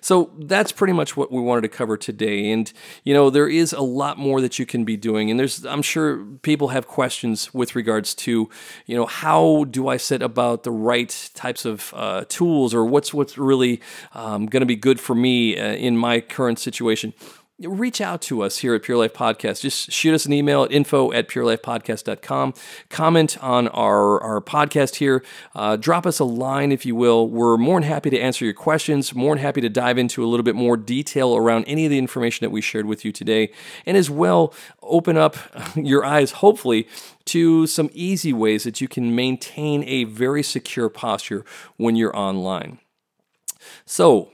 So 0.02 0.32
that's 0.38 0.72
pretty 0.72 0.94
much 0.94 1.18
what 1.18 1.32
we 1.32 1.42
wanted 1.42 1.62
to 1.62 1.70
cover 1.70 1.98
today. 1.98 2.52
And 2.52 2.72
you 3.04 3.14
know, 3.14 3.30
there 3.30 3.48
is 3.48 3.74
a 3.74 3.82
lot 3.82 4.18
more 4.18 4.42
that 4.42 4.60
you 4.60 4.66
can 4.66 4.84
be 4.84 4.98
doing. 4.98 5.32
And 5.32 5.40
there's 5.40 5.66
I'm 5.66 5.82
sure 5.82 6.24
people 6.42 6.70
have 6.70 6.88
questions 6.88 7.54
with 7.54 7.76
regards 7.76 8.14
to, 8.16 8.50
you 8.86 8.96
know, 8.96 9.06
how 9.06 9.66
do 9.66 9.88
I 9.88 9.98
set 9.98 10.22
about 10.22 10.64
the 10.64 10.72
right 10.72 11.30
types 11.34 11.66
of 11.66 11.94
uh, 11.96 12.26
tools 12.28 12.74
or 12.74 12.86
what's 12.86 13.14
what's 13.14 13.38
really 13.38 13.82
um, 14.14 14.46
going 14.46 14.62
to 14.62 14.68
be 14.68 14.76
good 14.76 15.00
for 15.00 15.16
me 15.16 15.58
uh, 15.58 15.74
in 15.74 15.98
my 15.98 16.22
current 16.22 16.60
situation 16.60 17.14
reach 17.60 18.02
out 18.02 18.22
to 18.22 18.44
us 18.44 18.60
here 18.60 18.76
at 18.76 18.84
Pure 18.84 18.98
Life 18.98 19.14
Podcast. 19.14 19.62
Just 19.62 19.92
shoot 19.92 20.14
us 20.14 20.26
an 20.26 20.34
email 20.34 20.64
at 20.64 20.72
info 20.72 21.12
at 21.12 21.28
purelifepodcast.com. 21.28 22.54
Comment 22.90 23.44
on 23.44 23.68
our, 23.70 24.22
our 24.22 24.42
podcast 24.42 24.96
here. 24.96 25.24
Uh, 25.56 25.76
drop 25.76 26.06
us 26.06 26.20
a 26.20 26.24
line, 26.24 26.72
if 26.72 26.86
you 26.86 26.96
will. 26.96 27.28
We're 27.28 27.58
more 27.58 27.80
than 27.80 27.90
happy 27.90 28.12
to 28.12 28.20
answer 28.20 28.46
your 28.46 28.54
questions, 28.54 29.16
more 29.16 29.34
than 29.34 29.42
happy 29.42 29.62
to 29.62 29.70
dive 29.70 29.98
into 29.98 30.24
a 30.24 30.28
little 30.28 30.44
bit 30.44 30.56
more 30.56 30.78
detail 30.78 31.36
around 31.36 31.66
any 31.66 31.86
of 31.86 31.90
the 31.90 31.98
information 31.98 32.46
that 32.46 32.52
we 32.52 32.62
shared 32.62 32.86
with 32.86 33.04
you 33.04 33.12
today, 33.12 33.52
and 33.86 33.98
as 33.98 34.10
well 34.10 34.54
open 34.84 35.18
up 35.18 35.36
your 35.76 36.06
eyes, 36.06 36.34
hopefully, 36.34 36.88
to 37.26 37.66
some 37.66 37.90
easy 37.94 38.34
ways 38.34 38.64
that 38.66 38.82
you 38.82 38.88
can 38.88 39.16
maintain 39.16 39.84
a 39.84 40.04
very 40.04 40.44
secure 40.44 40.90
posture 40.90 41.44
when 41.78 41.96
you're 41.96 42.16
online. 42.16 42.78
So, 43.86 44.30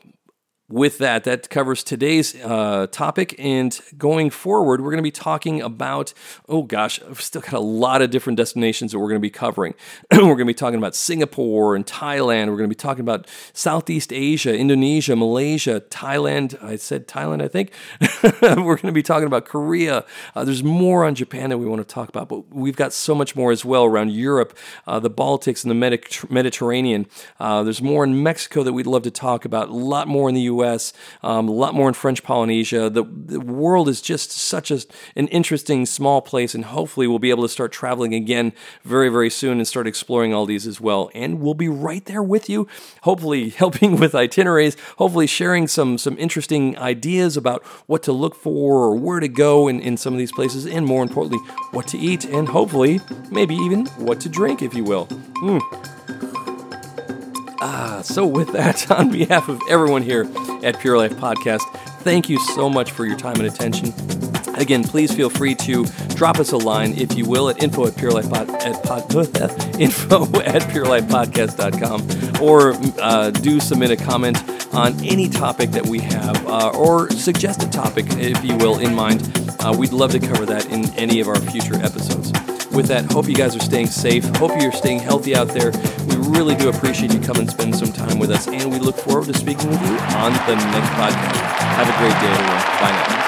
with 0.74 0.98
that, 0.98 1.24
that 1.24 1.52
covers 1.52 1.84
today's 1.84 2.34
uh, 2.42 2.88
topic. 2.90 3.36
And 3.38 3.80
going 3.96 4.32
forward, 4.32 4.82
we're 4.82 4.90
going 4.90 4.98
to 4.98 5.04
be 5.04 5.12
talking 5.12 5.62
about, 5.62 6.16
oh 6.50 6.64
gosh, 6.64 7.00
I've 7.08 7.22
still 7.22 7.42
got 7.42 7.54
a 7.54 7.60
lot 7.60 8.02
of 8.02 8.10
different 8.10 8.38
destinations 8.38 8.92
that 8.92 8.98
we're 8.98 9.10
going 9.10 9.22
to 9.22 9.26
be 9.26 9.30
covering. 9.30 9.76
we're 10.12 10.24
going 10.24 10.40
to 10.40 10.46
be 10.46 10.54
talking 10.56 10.80
about 10.80 10.96
Singapore 10.96 11.76
and 11.76 11.86
Thailand. 11.86 12.48
We're 12.48 12.58
going 12.58 12.70
to 12.70 12.76
be 12.76 12.76
talking 12.76 13.02
about 13.02 13.28
Southeast 13.54 14.12
Asia, 14.12 14.58
Indonesia, 14.58 15.16
Malaysia, 15.16 15.80
Thailand. 15.92 16.62
I 16.64 16.78
said 16.78 17.08
Thailand, 17.08 17.44
I 17.44 17.50
think. 17.50 17.72
we're 18.42 18.78
going 18.78 18.88
to 18.88 18.92
be 18.92 19.04
talking 19.04 19.28
about 19.28 19.46
Korea. 19.46 20.04
Uh, 20.36 20.44
there's 20.44 20.64
more 20.64 21.06
on 21.06 21.14
Japan 21.14 21.52
that 21.52 21.60
we 21.60 21.68
want 21.68 21.88
to 21.88 21.94
talk 21.94 22.10
about, 22.10 22.30
but 22.30 22.52
we've 22.52 22.76
got 22.76 22.94
so 22.94 23.14
much 23.14 23.36
more 23.36 23.52
as 23.52 23.64
well 23.64 23.86
around 23.86 24.12
Europe, 24.12 24.58
uh, 24.88 25.00
the 25.00 25.12
Baltics, 25.12 25.64
and 25.64 25.70
the 25.70 26.28
Mediterranean. 26.32 27.06
Uh, 27.40 27.62
there's 27.62 27.82
more 27.84 28.04
in 28.04 28.24
Mexico 28.24 28.64
that 28.64 28.74
we'd 28.74 28.88
love 28.88 29.04
to 29.04 29.12
talk 29.12 29.46
about, 29.46 29.70
a 29.70 29.74
lot 29.74 30.08
more 30.08 30.28
in 30.30 30.34
the 30.34 30.42
U.S. 30.42 30.63
US, 30.64 30.94
um, 31.22 31.48
a 31.48 31.52
lot 31.52 31.74
more 31.74 31.88
in 31.88 31.94
French 31.94 32.24
Polynesia. 32.24 32.90
The, 32.90 33.04
the 33.04 33.40
world 33.40 33.90
is 33.90 34.02
just 34.02 34.32
such 34.32 34.72
a, 34.72 34.80
an 35.16 35.28
interesting 35.28 35.86
small 35.86 36.22
place, 36.22 36.56
and 36.56 36.66
hopefully 36.66 37.08
we'll 37.08 37.20
be 37.20 37.30
able 37.30 37.44
to 37.44 37.50
start 37.50 37.72
traveling 37.72 38.14
again 38.14 38.54
very, 38.84 39.10
very 39.10 39.30
soon 39.30 39.58
and 39.58 39.68
start 39.68 39.88
exploring 39.88 40.34
all 40.34 40.46
these 40.46 40.66
as 40.68 40.80
well. 40.80 41.10
And 41.14 41.42
we'll 41.42 41.54
be 41.54 41.70
right 41.70 42.04
there 42.06 42.24
with 42.24 42.50
you, 42.50 42.68
hopefully 43.02 43.50
helping 43.64 44.00
with 44.00 44.16
itineraries, 44.16 44.78
hopefully 44.98 45.28
sharing 45.28 45.68
some, 45.68 45.98
some 45.98 46.18
interesting 46.18 46.78
ideas 46.78 47.38
about 47.38 47.64
what 47.88 48.04
to 48.04 48.12
look 48.12 48.36
for 48.36 48.86
or 48.86 48.96
where 48.96 49.20
to 49.20 49.28
go 49.28 49.68
in, 49.68 49.80
in 49.80 49.98
some 49.98 50.14
of 50.14 50.20
these 50.20 50.32
places, 50.32 50.66
and 50.66 50.86
more 50.86 51.04
importantly, 51.04 51.40
what 51.72 51.88
to 51.88 51.98
eat, 51.98 52.26
and 52.26 52.48
hopefully, 52.48 53.02
maybe 53.32 53.56
even 53.56 53.86
what 53.98 54.20
to 54.22 54.30
drink, 54.30 54.62
if 54.62 54.74
you 54.74 54.84
will. 54.84 55.08
Mm. 55.08 56.03
Ah, 57.66 58.02
so 58.04 58.28
with 58.28 58.52
that, 58.52 58.92
on 59.00 59.10
behalf 59.10 59.48
of 59.48 59.62
everyone 59.70 60.02
here 60.02 60.30
at 60.64 60.82
Pure 60.82 60.98
Life 60.98 61.14
Podcast, 61.14 61.62
thank 62.02 62.28
you 62.28 62.38
so 62.38 62.70
much 62.70 62.92
for 62.92 63.06
your 63.06 63.16
time 63.18 63.38
and 63.38 63.46
attention. 63.46 63.94
Again, 64.58 64.84
please 64.84 65.16
feel 65.16 65.30
free 65.30 65.56
to 65.56 65.86
drop 66.10 66.40
us 66.40 66.52
a 66.52 66.58
line, 66.58 66.94
if 66.98 67.18
you 67.18 67.24
will, 67.26 67.48
at 67.48 67.64
info 67.64 67.88
at 67.88 67.96
pure 67.96 68.12
purelifepod, 68.12 68.50
at 68.66 68.84
pod, 68.84 69.10
info 69.80 70.24
at 70.42 70.62
purelifepodcast.com 70.74 72.44
or 72.44 72.74
uh, 73.02 73.32
do 73.32 73.62
submit 73.62 73.92
a 73.92 73.96
comment 73.96 74.44
on 74.74 75.02
any 75.06 75.30
topic 75.30 75.72
that 75.72 75.86
we 75.86 76.00
have 76.00 76.46
uh, 76.46 76.70
or 76.72 77.10
suggest 77.12 77.64
a 77.64 77.70
topic, 77.70 78.06
if 78.10 78.44
you 78.44 78.58
will, 78.58 78.80
in 78.80 78.94
mind. 78.94 79.22
Uh, 79.62 79.74
we'd 79.78 79.94
love 79.94 80.12
to 80.12 80.20
cover 80.20 80.46
that 80.46 80.70
in 80.70 80.90
any 80.96 81.22
of 81.22 81.30
our 81.30 81.40
future 81.40 81.76
episodes 81.76 82.34
with 82.74 82.88
that, 82.88 83.12
hope 83.12 83.28
you 83.28 83.36
guys 83.36 83.56
are 83.56 83.60
staying 83.60 83.88
safe. 83.88 84.24
Hope 84.38 84.52
you're 84.62 84.72
staying 84.72 85.00
healthy 85.00 85.36
out 85.36 85.50
there. 85.50 85.72
We 86.08 86.16
really 86.16 86.56
do 86.56 86.70
appreciate 86.70 87.14
you 87.14 87.20
coming 87.20 87.44
and 87.44 87.52
spending 87.52 87.76
some 87.76 87.92
time 87.94 88.20
with 88.20 88.32
us, 88.32 88.48
and 88.48 88.72
we 88.72 88.80
look 88.80 88.96
forward 88.98 89.26
to 89.26 89.34
speaking 89.34 89.70
with 89.70 89.82
you 89.82 89.98
on 90.18 90.34
the 90.34 90.56
next 90.56 90.90
podcast. 90.90 91.36
Have 91.78 91.90
a 91.90 91.98
great 91.98 92.14
day, 92.22 92.32
everyone. 92.32 92.64
Bye 92.80 92.92
now. 92.92 93.23